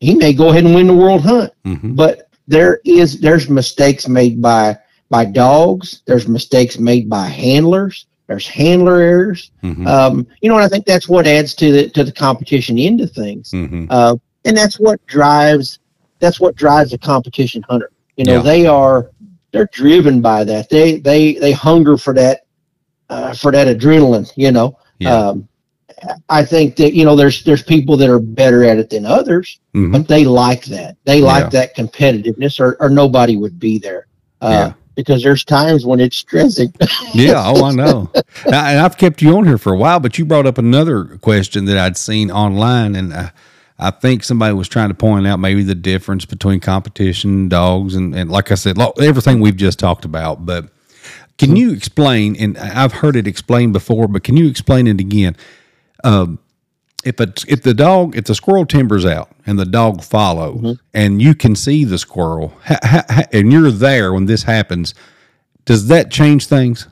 [0.00, 1.96] He may go ahead and win the world hunt, Mhm.
[1.96, 4.76] but there is there's mistakes made by
[5.10, 6.02] by dogs.
[6.06, 8.06] There's mistakes made by handlers.
[8.26, 9.50] There's handler errors.
[9.62, 9.86] Mhm.
[9.86, 13.06] Um, you know, and I think that's what adds to the to the competition into
[13.06, 13.86] things Mhm.
[13.90, 15.78] uh, and that's what drives
[16.20, 17.90] that's what drives a competition hunter.
[18.16, 18.42] You know, Yeah.
[18.42, 19.10] they are
[19.52, 20.68] they're driven by that.
[20.70, 22.40] They they they hunger for that
[23.10, 24.30] uh, for that adrenaline.
[24.36, 25.14] You know, Yeah.
[25.16, 25.46] um,
[26.28, 29.58] I think that you know there's there's people that are better at it than others,
[29.74, 29.92] Mhm.
[29.92, 30.96] but they like that.
[31.04, 31.48] They like Yeah.
[31.50, 34.06] that competitiveness, or or nobody would be there.
[34.40, 34.72] Uh, Yeah.
[34.94, 36.72] Because there's times when it's stressing.
[37.14, 38.10] Yeah, oh, I know.
[38.46, 41.04] Now, and I've kept you on here for a while, but you brought up another
[41.18, 43.30] question that I'd seen online, and uh,
[43.78, 48.14] I think somebody was trying to point out maybe the difference between competition dogs and,
[48.14, 50.44] and like I said, everything we've just talked about.
[50.46, 50.68] But
[51.38, 52.36] can you explain?
[52.36, 55.36] And I've heard it explained before, but can you explain it again?
[56.04, 56.38] Um,
[57.04, 61.20] if a, if the dog if the squirrel timbers out and the dog follows and
[61.20, 64.94] you can see the squirrel ha, ha, ha- and you're there when this happens
[65.64, 66.88] does that change things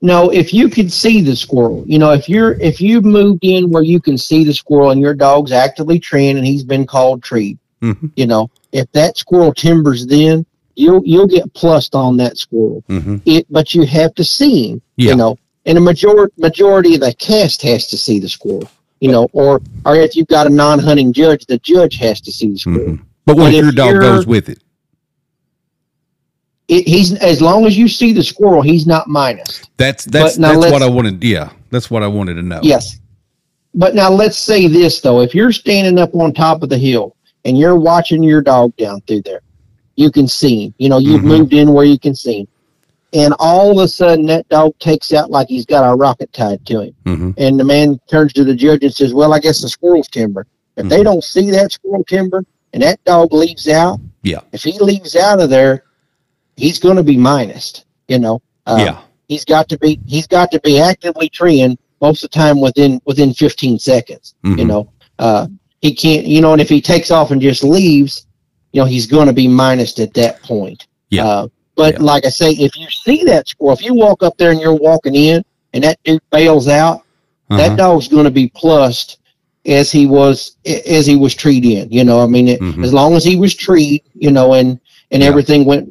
[0.00, 3.70] No, if you could see the squirrel, you know, if you're if you've moved in
[3.70, 7.22] where you can see the squirrel and your dog's actively trained and he's been called
[7.22, 8.10] treed, Mhm.
[8.16, 10.44] you know, if that squirrel timbers then
[10.74, 12.82] you'll you'll get plussed on that squirrel.
[12.88, 13.16] Mm-hmm.
[13.26, 15.10] It but you have to see him, Yeah.
[15.10, 15.36] you know.
[15.66, 18.68] And a majority majority of the cast has to see the squirrel,
[19.02, 22.30] you know, or or if you've got a non hunting judge, the judge has to
[22.30, 22.98] see the squirrel.
[23.26, 24.62] But what if your dog goes with it?
[26.68, 29.64] It, he's as long as you see the squirrel, he's not minus.
[29.76, 31.22] That's that's that's what I wanted.
[31.24, 32.60] Yeah, that's what I wanted to know.
[32.62, 33.00] Yes.
[33.74, 35.20] But now let's say this though.
[35.20, 39.00] If you're standing up on top of the hill and you're watching your dog down
[39.00, 39.40] through there,
[39.96, 40.74] you can see him.
[40.78, 41.38] You know, you've Mhm.
[41.38, 42.48] moved in where you can see him.
[43.14, 46.64] And all of a sudden that dog takes out like he's got a rocket tied
[46.66, 46.94] to him.
[47.06, 50.08] hmm And the man turns to the judge and says, Well, I guess the squirrel's
[50.08, 50.46] timber.
[50.76, 51.04] If they Mhm.
[51.04, 54.40] don't see that squirrel timber and that dog leaves out, Yeah.
[54.52, 55.84] if he leaves out of there,
[56.56, 58.40] he's gonna be minused, you know.
[58.66, 58.98] Um, yeah.
[59.28, 63.00] he's got to be he's got to be actively treeing most of the time within
[63.06, 64.66] within 15 seconds you Mhm.
[64.66, 65.46] know uh
[65.80, 68.26] he can't you know and if he takes off and just leaves
[68.72, 71.26] you know he's going to be minused at that point Yeah.
[71.26, 72.02] uh, but Yeah.
[72.02, 74.74] like i say if you see that squirrel if you walk up there and you're
[74.74, 77.02] walking in and that dude bails out
[77.50, 77.56] Uh-huh.
[77.56, 79.18] that dog's going to be plussed
[79.66, 82.84] as he was as he was treed in you know i mean it, Mhm.
[82.84, 84.78] as long as he was treed you know and
[85.10, 85.28] and Yeah.
[85.28, 85.88] everything went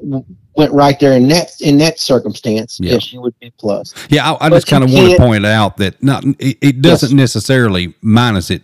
[0.58, 2.94] went right there in that in that circumstance Yeah.
[2.94, 5.78] yes you would be plus Yeah, I, I just kind of want to point out
[5.78, 8.64] that not it, it doesn't necessarily minus it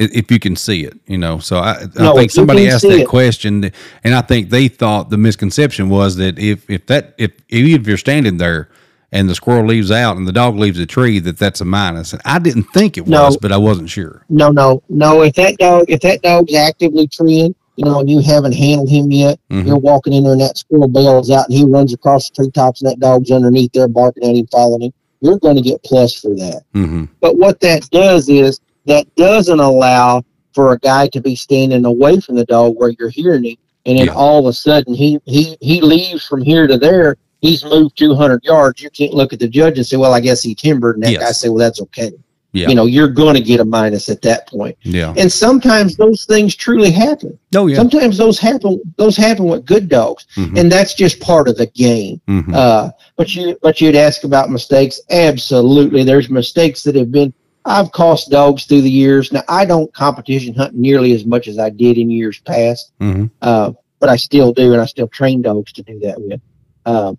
[0.00, 1.38] if you can see it, you know.
[1.38, 3.08] So I, I think somebody asked that it.
[3.08, 3.70] question,
[4.04, 7.86] and I think they thought the misconception was that if if that if even if
[7.86, 8.68] you're standing there
[9.12, 12.12] and the squirrel leaves out and the dog leaves the tree, that that's a minus.
[12.12, 13.24] And I didn't think it No.
[13.24, 14.24] was, but I wasn't sure.
[14.28, 15.22] No, no, no.
[15.22, 19.10] If that dog, if that dog's actively treeing you know, and you haven't handled him
[19.10, 19.66] yet, Mhm.
[19.66, 22.82] you're walking in there and that squirrel bails out and he runs across the treetops
[22.82, 24.92] and that dog's underneath there barking at him, following him.
[25.22, 26.62] You're going to get plus for that.
[26.74, 27.04] Mm-hmm.
[27.22, 28.60] But what that does is
[28.90, 30.22] that doesn't allow
[30.54, 33.56] for a guy to be standing away from the dog where you're hearing him,
[33.86, 34.14] and then Yeah.
[34.14, 37.16] all of a sudden he he he leaves from here to there.
[37.40, 38.82] He's moved 200 yards.
[38.82, 41.12] You can't look at the judge and say, "Well, I guess he timbered," and that
[41.12, 41.22] Yes.
[41.22, 42.12] guy say, "Well, that's okay."
[42.52, 42.68] Yeah.
[42.68, 44.76] You know, you're going to get a minus at that point.
[44.82, 45.14] Yeah.
[45.16, 47.38] And sometimes those things truly happen.
[47.54, 47.76] Oh yeah.
[47.76, 48.80] Sometimes those happen.
[48.96, 50.58] Those happen with good dogs, Mhm.
[50.58, 52.20] and that's just part of the game.
[52.28, 52.52] Mhm.
[52.52, 55.00] Uh, but you but you'd ask about mistakes.
[55.10, 57.32] Absolutely, there's mistakes that have been.
[57.70, 59.32] I've cost dogs through the years.
[59.32, 63.30] Now I don't competition hunt nearly as much as I did in years past, Mhm.
[63.42, 66.40] uh, but I still do, and I still train dogs to do that with.
[66.84, 67.16] Um,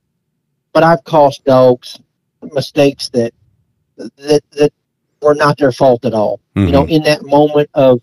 [0.73, 1.99] but I've cost dogs
[2.53, 3.33] mistakes that
[3.97, 4.73] that that
[5.21, 6.39] were not their fault at all.
[6.55, 8.01] You know, in that moment of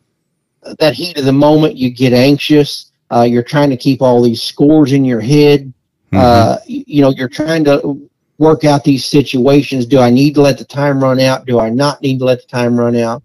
[0.78, 2.92] that heat of the moment, you get anxious.
[3.10, 5.72] Uh, you're trying to keep all these scores in your head.
[6.12, 6.18] Mhm.
[6.18, 8.07] Uh, you know, you're trying to
[8.39, 9.85] work out these situations.
[9.86, 11.44] Do I need to let the time run out?
[11.47, 13.23] Do I not need to let the time run out?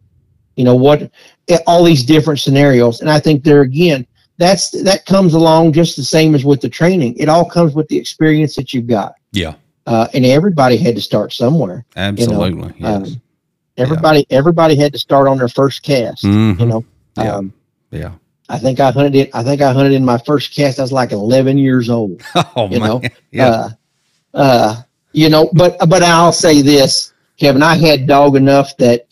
[0.56, 1.10] You know what?
[1.48, 4.06] eh, All these different scenarios, and I think there again,
[4.38, 7.16] that's that comes along just the same as with the training.
[7.18, 9.54] It all comes with the experience that you've got, yeah.
[9.86, 11.86] uh, and everybody had to start somewhere.
[11.96, 12.74] Absolutely.
[12.80, 13.08] yes.
[13.14, 13.22] Um,
[13.78, 16.24] everybody, everybody had to start on their first cast.
[16.24, 16.60] Mhm.
[16.60, 16.86] You know,
[17.18, 17.36] Yeah.
[17.36, 17.54] um,
[17.92, 18.12] Yeah.
[18.50, 19.30] I think I hunted it.
[19.34, 20.78] I think I hunted in my first cast.
[20.78, 22.22] I was like 11 years old.
[22.56, 22.90] Oh You man.
[22.90, 23.48] know, yeah.
[23.50, 23.70] Uh,
[24.36, 24.76] uh,
[25.14, 27.64] you know, but but I'll say this, Kevin.
[27.64, 29.08] I had dog enough that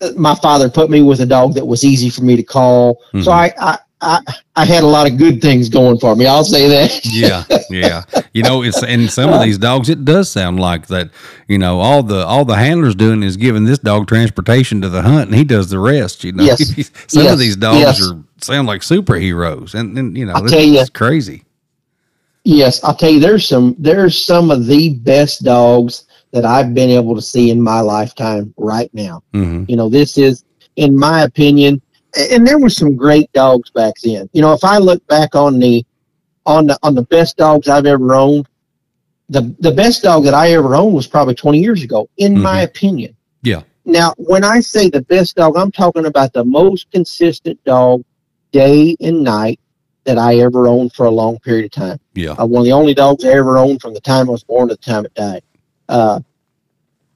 [0.00, 3.02] uh, my father put me with a dog that was easy for me to call.
[3.12, 3.24] Mhm.
[3.24, 4.20] So I, I I
[4.56, 6.26] I had a lot of good things going for me.
[6.26, 7.00] I'll say that.
[7.06, 8.02] yeah, yeah.
[8.34, 11.10] You know, it's and some of these dogs, it does sound like that.
[11.48, 15.00] You know, all the all the handler's doing is giving this dog transportation to the
[15.02, 16.22] hunt, and he does the rest.
[16.24, 16.58] You know, Yes.
[17.06, 17.32] some Yes.
[17.32, 18.02] of these dogs Yes.
[18.02, 20.82] are sound like superheroes, and and you know, I'll this tell ya.
[20.82, 21.44] is crazy.
[22.44, 26.90] Yes, I'll tell you, there's some there's some of the best dogs that I've been
[26.90, 29.22] able to see in my lifetime right now.
[29.32, 30.44] hmm You know, this is,
[30.76, 31.80] in my opinion,
[32.30, 34.28] and there were some great dogs back then.
[34.32, 35.84] You know, if I look back on the
[36.44, 38.46] on the on the best dogs I've ever owned,
[39.28, 42.60] the the best dog that I ever owned was probably 20 years ago, in my
[42.60, 43.16] opinion.
[43.42, 43.62] Yeah.
[43.86, 48.02] Now, when I say the best dog, I'm talking about the most consistent dog,
[48.52, 49.60] day and night,
[50.04, 52.72] that I ever owned for a long period of time Yeah, uh, one of the
[52.72, 55.14] only dogs I ever owned from the time I was born to the time it
[55.14, 55.42] died.
[55.88, 56.20] Uh,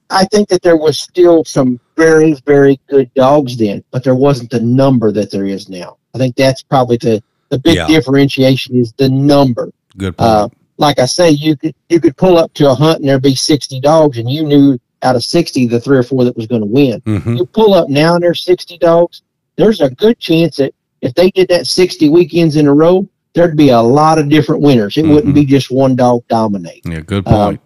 [0.09, 4.49] I think that there was still some very, very good dogs then, but there wasn't
[4.49, 5.97] the number that there is now.
[6.15, 7.87] I think that's probably the, the big Yeah.
[7.87, 9.71] differentiation is the number.
[9.97, 10.29] good point.
[10.29, 13.21] Uh, like I say, you could you could pull up to a hunt and there'd
[13.21, 16.47] be sixty dogs, and you knew out of sixty the three or four that was
[16.47, 17.01] going to win.
[17.05, 19.21] hmm You pull up now and there's 60 dogs.
[19.57, 23.57] There's a good chance that if they did that 60 weekends in a row, there'd
[23.57, 24.97] be a lot of different winners.
[24.97, 26.91] It wouldn't be just one dog dominating.
[26.91, 27.61] Yeah, good um, point.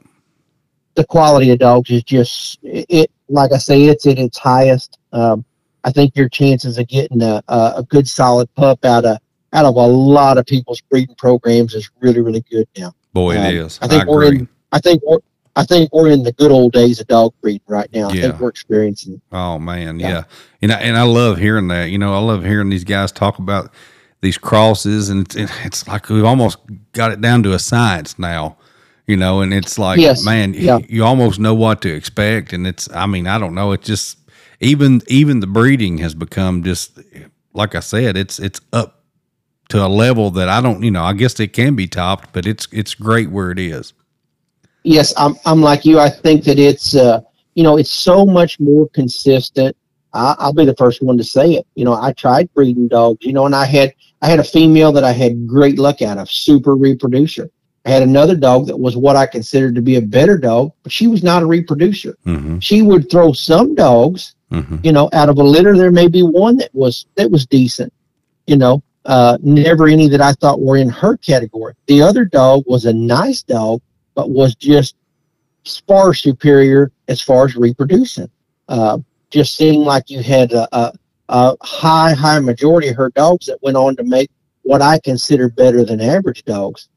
[0.95, 3.09] The quality of dogs is just it.
[3.29, 4.99] Like I say, it's at its highest.
[5.11, 5.43] Um,
[5.83, 9.17] I think your chances of getting a, a, a good solid pup out of
[9.53, 12.93] out of a lot of people's breeding programs is really really good now.
[13.13, 13.79] Boy, um, it is.
[13.81, 14.47] I think I we're in.
[14.71, 15.19] I think we're.
[15.55, 18.09] I think we're in the good old days of dog breeding right now.
[18.11, 18.21] Yeah.
[18.25, 19.21] I think we're experiencing.
[19.31, 20.09] Oh man, Yeah.
[20.09, 20.23] yeah.
[20.61, 21.89] And I, and I love hearing that.
[21.91, 23.71] You know, I love hearing these guys talk about
[24.21, 26.57] these crosses, and it's, it's like we've almost
[26.93, 28.57] got it down to a science now.
[29.05, 30.23] You know, and it's like, Yes.
[30.23, 30.79] man, Yeah.
[30.87, 32.89] you almost know what to expect, and it's.
[32.93, 33.73] I mean, I don't know.
[33.73, 34.17] It's just
[34.61, 36.97] even even the breeding has become just
[37.53, 38.15] like I said.
[38.17, 39.03] It's it's up
[39.69, 40.81] to a level that I don't.
[40.83, 43.91] You know, I guess it can be topped, but it's it's great where it is.
[44.83, 45.99] Yes, I'm I'm like you.
[45.99, 47.21] I think that it's uh,
[47.55, 49.75] you know it's so much more consistent.
[50.13, 51.67] I, I'll be the first one to say it.
[51.75, 53.25] You know, I tried breeding dogs.
[53.25, 56.17] You know, and I had I had a female that I had great luck out
[56.17, 57.49] of, super reproducer.
[57.85, 60.91] I had another dog that was what I considered to be a better dog, but
[60.91, 62.15] she was not a reproducer.
[62.25, 62.59] Mm-hmm.
[62.59, 64.77] She would throw some dogs, Mm-hmm.
[64.83, 65.75] you know, out of a litter.
[65.75, 67.91] There may be one that was that was decent,
[68.45, 68.83] you know.
[69.03, 71.73] Uh, never any that I thought were in her category.
[71.87, 73.81] The other dog was a nice dog,
[74.15, 74.95] but was just
[75.87, 78.29] far superior as far as reproducing.
[78.67, 78.99] Uh,
[79.29, 80.93] just seemed like you had a, a,
[81.29, 84.29] a high, high majority of her dogs that went on to make
[84.61, 86.89] what I consider better than average dogs.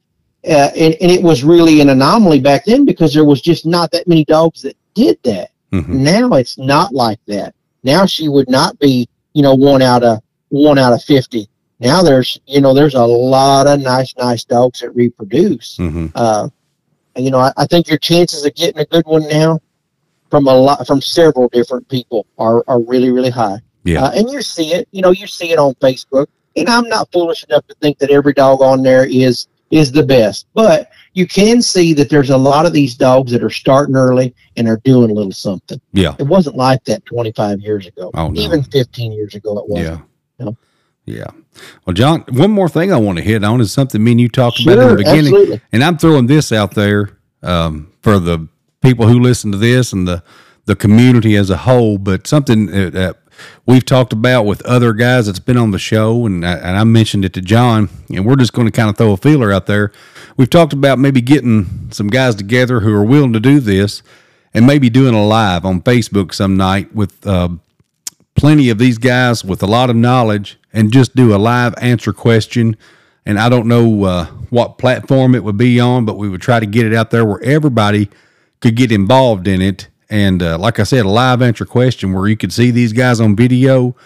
[0.46, 3.90] Uh, and, and it was really an anomaly back then because there was just not
[3.90, 5.50] that many dogs that did that.
[5.72, 6.04] Mm-hmm.
[6.04, 7.54] Now it's not like that.
[7.82, 11.48] Now she would not be, you know, one out of one out of fifty.
[11.80, 15.76] Now there's, you know, there's a lot of nice, nice dogs that reproduce.
[15.78, 16.06] Mm-hmm.
[16.14, 16.48] Uh,
[17.24, 19.60] you know, I, I think your chances of getting a good one now
[20.30, 23.58] from a lot from several different people are are really, really high.
[23.84, 24.04] Yeah.
[24.04, 26.26] Uh, and you see it, you know, you see it on Facebook.
[26.56, 30.02] and I'm not foolish enough to think that every dog on there is is the
[30.02, 33.96] best, but you can see that there's a lot of these dogs that are starting
[33.96, 35.80] early and are doing a little something.
[35.92, 36.14] Yeah.
[36.18, 38.10] It wasn't like that 25 years ago.
[38.14, 38.40] Oh, no.
[38.40, 39.98] Even 15 years ago, it wasn't.
[39.98, 40.44] Yeah.
[40.44, 40.56] No.
[41.06, 41.30] Yeah.
[41.86, 44.28] Well, John, one more thing I want to hit on is something me and you
[44.28, 45.26] talked about in the beginning.
[45.26, 45.60] absolutely.
[45.72, 48.48] And I'm throwing this out there um, for the
[48.82, 50.22] people who listen to this and the,
[50.66, 53.16] the community as a whole, but something that, that
[53.66, 56.84] we've talked about with other guys that's been on the show, and I, and I
[56.84, 59.66] mentioned it to John, and we're just going to kind of throw a feeler out
[59.66, 59.92] there.
[60.36, 64.02] We've talked about maybe getting some guys together who are willing to do this
[64.52, 67.48] and maybe doing a live on Facebook some night with uh,
[68.46, 72.12] plenty of these guys with a lot of knowledge and just do a live answer
[72.12, 72.76] question.
[73.24, 76.60] And I don't know uh, what platform it would be on, but we would try
[76.60, 78.08] to get it out there where everybody
[78.60, 79.88] could get involved in it.
[80.08, 83.20] And uh, like I said, a live answer question where you could see these guys
[83.20, 83.96] on video,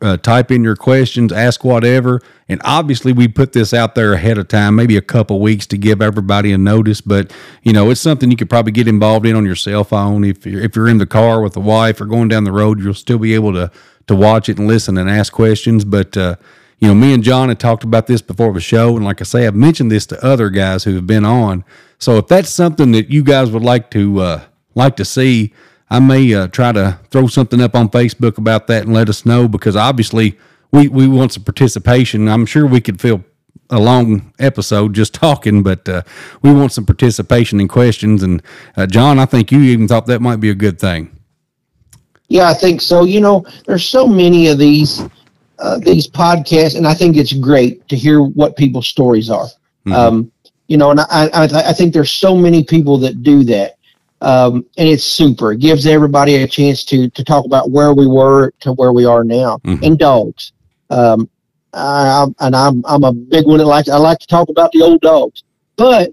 [0.00, 2.22] uh, type in your questions, ask whatever.
[2.48, 5.76] And obviously, we put this out there ahead of time, maybe a couple weeks to
[5.76, 7.02] give everybody a notice.
[7.02, 10.24] But you know, it's something you could probably get involved in on your cell phone.
[10.24, 12.80] If you're if you're in the car with the wife or going down the road,
[12.80, 13.70] you'll still be able to
[14.10, 15.84] to watch it and listen and ask questions.
[15.84, 16.36] But uh,
[16.80, 19.24] you know, me and John had talked about this before the show, and like I
[19.24, 21.64] say, I've mentioned this to other guys who have been on.
[21.98, 25.54] So if that's something that you guys would like to uh, like to see,
[25.88, 29.24] I may uh, try to throw something up on Facebook about that and let us
[29.24, 30.38] know because obviously
[30.72, 32.28] we we want some participation.
[32.28, 33.24] I'm sure we could fill
[33.68, 36.02] a long episode just talking, but uh,
[36.42, 38.24] we want some participation and questions.
[38.24, 38.42] And
[38.76, 41.19] uh, John, I think you even thought that might be a good thing.
[42.30, 43.04] Yeah, I think so.
[43.04, 45.02] You know, there's so many of these
[45.58, 49.48] uh, these podcasts, and I think it's great to hear what people's stories are.
[49.86, 49.92] Mhm.
[49.94, 50.32] Um,
[50.68, 53.74] you know, and I, I I think there's so many people that do that,
[54.22, 55.52] um, and it's super.
[55.52, 59.04] It gives everybody a chance to to talk about where we were to where we
[59.04, 59.82] are now, Mhm.
[59.84, 60.52] and dogs.
[60.88, 61.28] Um,
[61.74, 64.70] I, I'm- and I'm I'm a big one that likes I like to talk about
[64.72, 65.42] the old dogs,
[65.76, 66.12] but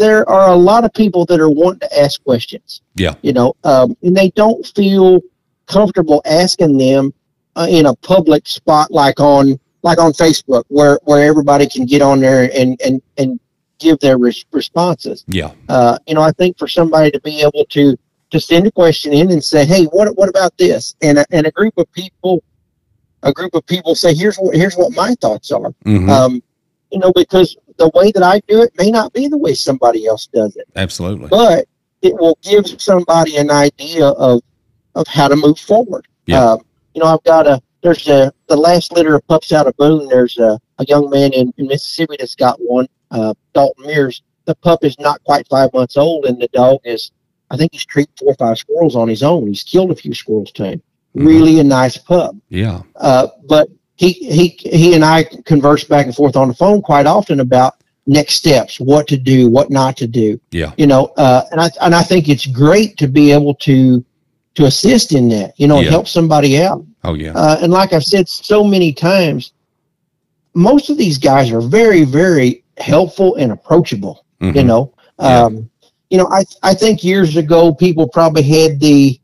[0.00, 3.14] there are a lot of people that are wanting to ask questions Yeah.
[3.22, 5.20] you know, um, and they don't feel
[5.66, 7.12] comfortable asking them
[7.56, 12.02] uh, in a public spot like on like on Facebook, where where everybody can get
[12.02, 13.38] on there and and and
[13.78, 15.24] give their res- responses.
[15.26, 15.52] Yeah.
[15.68, 17.96] Uh, you know, I think for somebody to be able to
[18.32, 21.46] to send a question in and say, "Hey, what what about this?" and a, and
[21.46, 22.42] a group of people,
[23.22, 26.42] a group of people say, "Here's what here's what my thoughts are." hmm Um,
[26.92, 30.06] you know, because the way that I do it may not be the way somebody
[30.06, 31.28] else does it Absolutely.
[31.28, 31.64] but
[32.02, 34.40] it will give somebody an idea of
[34.94, 36.06] of how to move forward.
[36.26, 36.44] Yeah.
[36.44, 36.60] Um,
[36.94, 40.08] you know, I've got a there's a the last litter of pups out of Boone.
[40.08, 44.22] There's a, a young man in, in Mississippi that's got one, uh, Dalton Mears.
[44.46, 47.12] The pup is not quite five months old, and the dog is
[47.50, 49.46] I think he's treed four or five squirrels on his own.
[49.48, 50.64] He's killed a few squirrels too.
[50.64, 50.82] him.
[51.16, 51.26] Mhm.
[51.26, 52.34] Really a nice pup.
[52.48, 52.82] Yeah.
[52.96, 53.68] Uh, but
[54.00, 54.48] he he
[54.78, 57.74] he and I converse back and forth on the phone quite often about
[58.06, 60.40] next steps, what to do, what not to do.
[60.52, 60.72] Yeah.
[60.78, 64.02] You know, uh, and I and I think it's great to be able to
[64.54, 65.52] to assist in that.
[65.60, 65.90] You know, and Yeah.
[65.90, 66.82] help somebody out.
[67.04, 67.32] Oh yeah.
[67.34, 69.52] Uh, and like I've said so many times,
[70.54, 74.24] most of these guys are very very helpful and approachable.
[74.40, 74.66] You Mhm.
[74.66, 75.44] know, Yeah.
[75.44, 75.68] um,
[76.08, 79.20] you know, I I think years ago people probably had the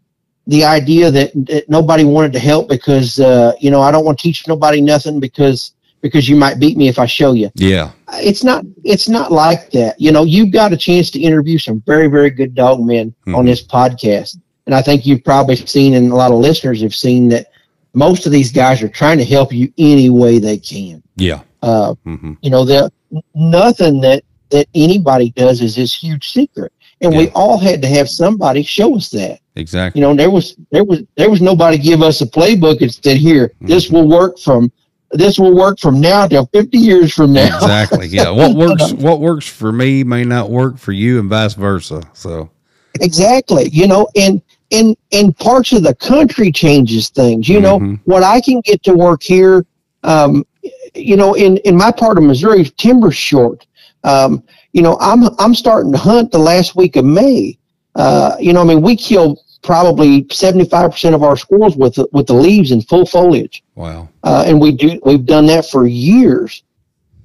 [0.47, 4.19] the idea that, that nobody wanted to help because uh, you know I don't want
[4.19, 7.51] to teach nobody nothing because because you might beat me if I show you.
[7.55, 7.91] Yeah.
[8.15, 10.01] It's not it's not like that.
[10.01, 13.37] You know, you've got a chance to interview some very very good dog men Mhm.
[13.37, 14.37] on this podcast,
[14.67, 17.47] and I think you've probably seen and a lot of listeners have seen that
[17.95, 21.03] most of these guys are trying to help you any way they can.
[21.17, 21.41] Yeah.
[21.63, 22.93] Uh, hmm you know, the
[23.35, 28.09] nothing that that anybody does is this huge secret, and we all had to have
[28.09, 29.41] somebody show us that.
[29.57, 30.01] Exactly.
[30.01, 33.17] You know, there was there was there was nobody give us a playbook and said,
[33.17, 34.71] "Here, this will work from
[35.13, 38.07] this will work from now till fifty years from now." Exactly.
[38.09, 38.31] Yeah.
[38.31, 42.03] What works what works for me may not work for you and vice versa.
[42.13, 42.51] So
[43.01, 43.71] exactly.
[43.71, 47.49] You know, and in in parts of the country changes things.
[47.49, 48.01] You know, Mhm.
[48.05, 49.65] what I can get to work here.
[50.05, 50.45] Um,
[50.95, 53.67] you know, in in my part of Missouri, timber's short.
[54.05, 54.43] Um,
[54.73, 57.57] you know, I'm I'm starting to hunt the last week of May.
[57.95, 61.95] Uh, you know, I mean, we kill probably seventy five percent of our squirrels with
[61.95, 63.63] the, with the leaves in full foliage.
[63.75, 64.09] wow.
[64.23, 66.63] uh, and we do we've done that for years.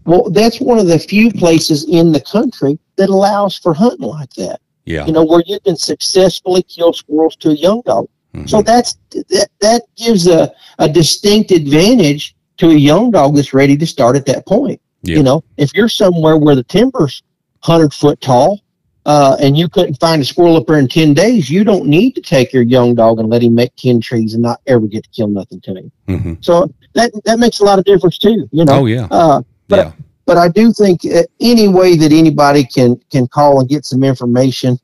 [0.06, 4.32] Well, that's one of the few places in the country that allows for hunting like
[4.34, 4.60] that.
[4.86, 5.06] Yeah.
[5.06, 8.08] You know, where you can successfully kill squirrels to a young dog.
[8.34, 8.50] Mhm.
[8.50, 13.78] So that's that that gives a, a distinct advantage to a young dog that's ready
[13.78, 14.82] to start at that point.
[15.04, 15.18] Yeah.
[15.18, 17.22] You know, if you're somewhere where the timber's
[17.62, 18.60] hundred foot tall,
[19.06, 22.14] uh, and you couldn't find a squirrel up there in ten days, you don't need
[22.16, 25.04] to take your young dog and let him make ten trees and not ever get
[25.04, 25.92] to kill nothing to him.
[26.08, 26.44] Mhm.
[26.44, 28.48] So that that makes a lot of difference too.
[28.52, 28.82] You know.
[28.82, 29.08] Oh yeah.
[29.10, 29.92] Uh, but yeah.
[30.26, 34.04] but I do think uh, any way that anybody can can call and get some
[34.04, 34.78] information.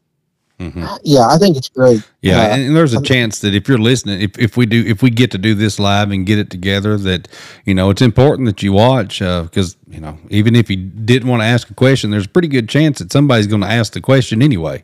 [0.59, 0.99] Mhm.
[1.03, 2.01] Yeah, I think it's great.
[2.23, 5.03] Yeah, Uh, and there's a chance that if you're listening, if, if we do, if
[5.03, 7.27] we get to do this live and get it together, that
[7.65, 11.41] you know it's important that you watch because you know even if you didn't want
[11.41, 14.01] to ask a question, there's a pretty good chance that somebody's going to ask the
[14.01, 14.83] question anyway.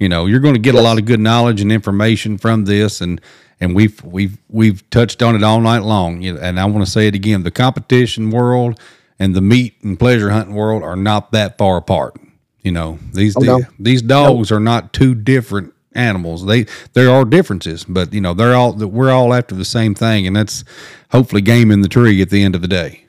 [0.00, 3.00] You know, you're going to get a lot of good knowledge and information from this,
[3.00, 3.20] and
[3.60, 6.22] and we've we've we've touched on it all night long.
[6.22, 8.80] You know, and I want to say it again: the competition world
[9.20, 12.16] and the meat and pleasure hunting world are not that far apart.
[12.64, 13.60] You know, these Oh, no.
[13.78, 16.46] these dogs are not two different animals.
[16.46, 20.26] They there are differences, but you know they're all we're all after the same thing,
[20.26, 20.64] and that's
[21.10, 23.02] hopefully game in the tree at the end of the day.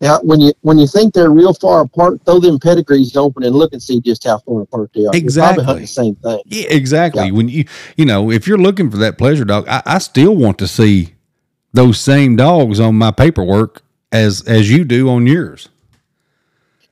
[0.00, 3.54] Now, when you when you think they're real far apart, throw them pedigrees open and
[3.54, 5.14] look and see just how far apart they are.
[5.14, 5.80] Exactly.
[5.80, 6.40] the same thing.
[6.46, 7.26] Yeah, exactly.
[7.26, 7.30] Yeah.
[7.32, 7.64] When you
[7.96, 11.14] you know if you're looking for that pleasure dog, I, I still want to see
[11.72, 15.68] those same dogs on my paperwork as as you do on yours.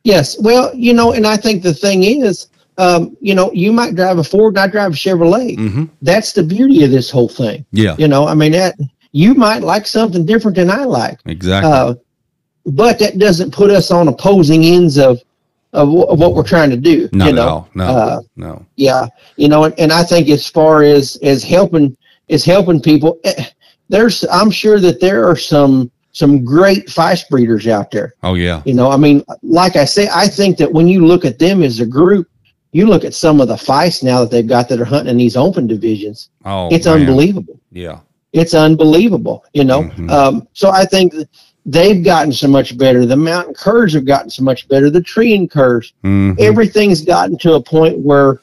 [0.05, 0.39] Yes.
[0.41, 2.49] Well, you know, and I think the thing is,
[2.79, 5.57] um, you know, you might drive a Ford and I drive a Chevrolet.
[5.59, 5.85] Mm-hmm.
[6.03, 7.67] That's the beauty of this whole thing.
[7.73, 8.77] Yeah, You know, I mean, that
[9.13, 11.71] you might like something different than I like, exactly.
[11.71, 11.95] uh,
[12.65, 15.21] but that doesn't put us on opposing ends of
[15.73, 17.09] of, of what we're trying to do.
[17.13, 17.69] Not you at all.
[17.75, 18.67] No, uh, no.
[18.77, 19.07] Yeah,
[19.37, 21.97] you know, and, and I think as far as as helping
[22.29, 23.47] is helping people, eh,
[23.89, 28.15] there's I'm sure that there are some some great feist breeders out there.
[28.23, 31.25] Oh yeah, You know, I mean, like I say, I think that when you look
[31.25, 32.29] at them as a group,
[32.73, 35.17] you look at some of the feist now that they've got that are hunting in
[35.19, 36.31] these open divisions.
[36.45, 37.01] oh it's man.
[37.01, 37.59] unbelievable.
[37.73, 38.01] Yeah,
[38.33, 39.45] It's unbelievable.
[39.55, 40.11] You know, Mhm.
[40.11, 41.15] um, so I think
[41.67, 43.05] they've gotten so much better.
[43.07, 44.89] The mountain curs have gotten so much better.
[44.91, 46.39] The treeing curs, Mhm.
[46.41, 48.41] everything's gotten to a point where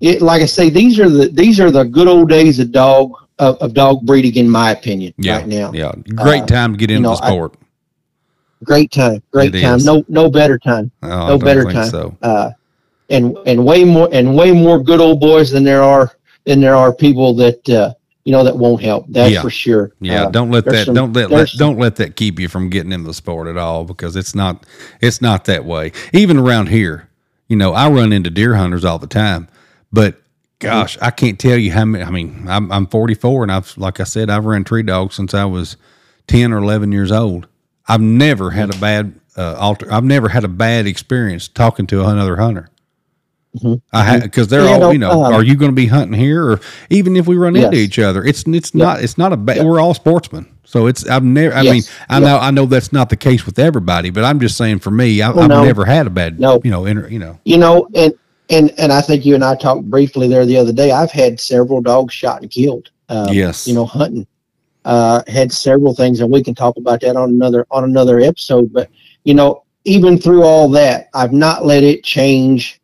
[0.00, 3.12] it like I say, these are the these are the good old days of dog
[3.38, 5.70] of, of dog breeding, in my opinion, yeah, right now.
[5.72, 5.92] yeah.
[6.14, 7.54] Great Uh, time to get into know, the I- sport.
[8.64, 9.76] Great time, great It time.
[9.76, 9.84] is.
[9.84, 10.90] No no better time.
[11.04, 11.88] Oh, I no better time.
[11.90, 12.50] So Uh,
[13.08, 16.10] and and way more and way more good old boys than there are
[16.44, 17.94] than there are people that uh,
[18.24, 19.06] you know that won't help.
[19.10, 19.42] That's Yeah.
[19.42, 19.92] for sure.
[20.00, 22.68] Yeah, Uh, don't let that some- don't let, let don't let that keep you from
[22.68, 24.66] getting into the sport at all because it's not
[25.00, 25.92] it's not that way.
[26.12, 27.08] Even around here,
[27.48, 29.46] you know, I run into deer hunters all the time,
[29.92, 30.16] but
[30.58, 32.04] gosh, I can't tell you how many.
[32.04, 35.34] I mean, I'm I'm 44 and I've like I said, I've run tree dogs since
[35.34, 35.76] I was
[36.26, 37.46] 10 or 11 years old.
[37.86, 39.90] I've never had a bad uh, alter.
[39.92, 42.68] I've never had a bad experience talking to another hunter.
[43.56, 43.80] Mhm.
[43.94, 45.24] I had because they're Yeah, all you know.
[45.24, 46.60] um, are you going to be hunting here, or
[46.90, 48.22] even if we run into each other?
[48.22, 49.64] It's it's not it's not a bad.
[49.64, 51.54] We're all sportsmen, so it's I've never.
[51.54, 51.72] I Yes.
[51.72, 52.26] mean, I Yeah.
[52.26, 55.22] know I know that's not the case with everybody, but I'm just saying for me,
[55.22, 55.64] I, Oh, I've no.
[55.64, 56.38] never had a bad.
[56.38, 56.60] No.
[56.62, 57.38] you know, inter, you know.
[57.46, 58.12] You know, and
[58.50, 60.90] and and I think you and I talked briefly there the other day.
[60.90, 62.90] I've had several dogs shot and killed.
[63.08, 64.26] Um, yes, You know, hunting.
[64.84, 68.72] Uh, had several things, and we can talk about that on another on another episode.
[68.72, 68.88] But
[69.24, 72.80] you know, even through all that, I've not let it change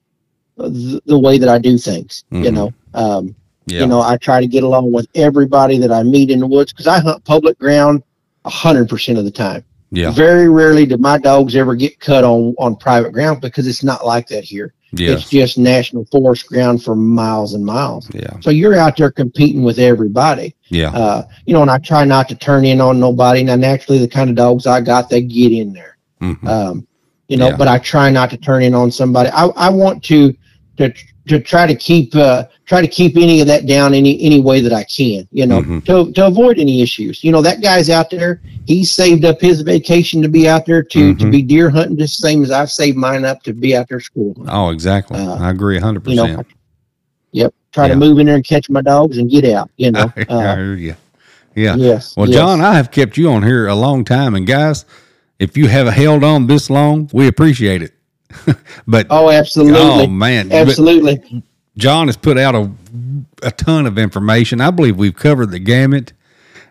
[0.56, 2.24] the, the way that I do things.
[2.30, 2.52] You Mhm.
[2.52, 3.34] know, um,
[3.66, 6.46] yeah, You know, I try to get along with everybody that I meet in the
[6.46, 8.02] woods because I hunt public ground
[8.44, 9.64] a hundred percent of the time.
[9.94, 13.82] Yeah, Very rarely do my dogs ever get cut on on private ground because it's
[13.84, 14.72] not like that here.
[14.96, 18.08] It's just national forest ground for miles and miles.
[18.14, 20.54] yeah, So you're out there competing with everybody.
[20.68, 23.42] yeah, Uh, you know, and I try not to turn in on nobody.
[23.42, 25.96] Now, naturally, the kind of dogs I got, they get in there.
[26.22, 26.86] mhm, Um,
[27.28, 27.56] you know, Yeah.
[27.56, 29.30] but I try not to turn in on somebody.
[29.30, 30.32] I, I want to
[30.76, 30.92] to
[31.26, 34.60] to try to keep uh, try to keep any of that down any any way
[34.60, 35.26] that I can.
[35.32, 35.84] You know, Mhm.
[35.86, 37.24] to to avoid any issues.
[37.24, 38.40] You know, that guy's out there.
[38.66, 41.30] He saved up his vacation to be out there to to Mhm.
[41.30, 44.00] be deer hunting, just the same as I've saved mine up to be out there
[44.00, 44.34] school.
[44.48, 45.18] Oh, exactly.
[45.18, 46.46] Uh, I agree, hundred You know, percent.
[47.32, 47.54] yep.
[47.72, 47.94] Try Yeah.
[47.94, 49.70] to move in there and catch my dogs and get out.
[49.78, 50.12] You know.
[50.16, 50.94] I Uh, hear you.
[51.56, 51.76] Yeah.
[51.76, 52.14] yes.
[52.16, 52.36] Well, yes.
[52.36, 54.84] John, I have kept you on here a long time, and guys,
[55.38, 57.92] if you have held on this long, we appreciate it.
[58.86, 59.80] but Oh, absolutely.
[59.80, 61.42] oh man, But absolutely.
[61.76, 62.70] John has put out a
[63.42, 64.60] a ton of information.
[64.60, 66.12] I believe we've covered the gamut.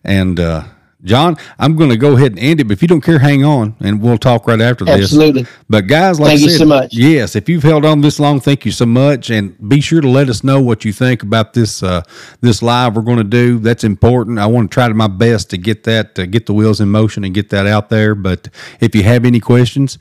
[0.03, 0.63] And uh,
[1.03, 2.65] John, I'm going to go ahead and end it.
[2.65, 5.03] But if you don't care, hang on, and we'll talk right after this.
[5.03, 5.45] Absolutely.
[5.69, 6.93] But guys, like Thank I you so much.
[6.93, 10.09] Yes, if you've held on this long, thank you so much, and be sure to
[10.09, 12.01] let us know what you think about this uh,
[12.41, 13.59] this live we're going to do.
[13.59, 14.39] That's important.
[14.39, 16.89] I want to try to my best to get that to get the wheels in
[16.89, 18.15] motion and get that out there.
[18.15, 18.49] But
[18.79, 19.97] if you have any questions,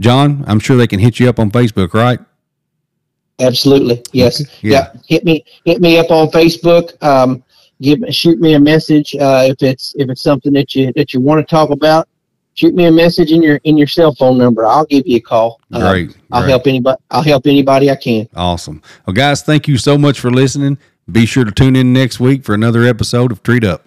[0.00, 2.18] John, I'm sure they can hit you up on Facebook, right?
[3.40, 4.02] Absolutely.
[4.12, 4.40] Yes.
[4.40, 4.50] Okay.
[4.62, 4.90] Yeah.
[4.94, 5.00] Yeah.
[5.08, 7.02] Hit me hit me up on Facebook.
[7.02, 7.42] Um
[7.82, 11.20] give shoot me a message uh if it's if it's something that you that you
[11.20, 12.08] want to talk about.
[12.54, 14.64] Shoot me a message in your in your cell phone number.
[14.64, 15.60] I'll give you a call.
[15.72, 16.16] Uh, Great.
[16.32, 16.50] I'll great.
[16.50, 18.26] help anybody I'll help anybody I can.
[18.34, 18.80] Awesome.
[19.06, 20.78] Well, guys, thank you so much for listening.
[21.10, 23.86] Be sure to tune in next week for another episode of Treed Up.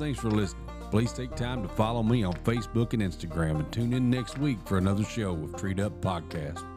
[0.00, 0.64] Thanks for listening.
[0.90, 4.56] Please take time to follow me on Facebook and Instagram and tune in next week
[4.64, 6.69] for another show of Treed Up Podcast.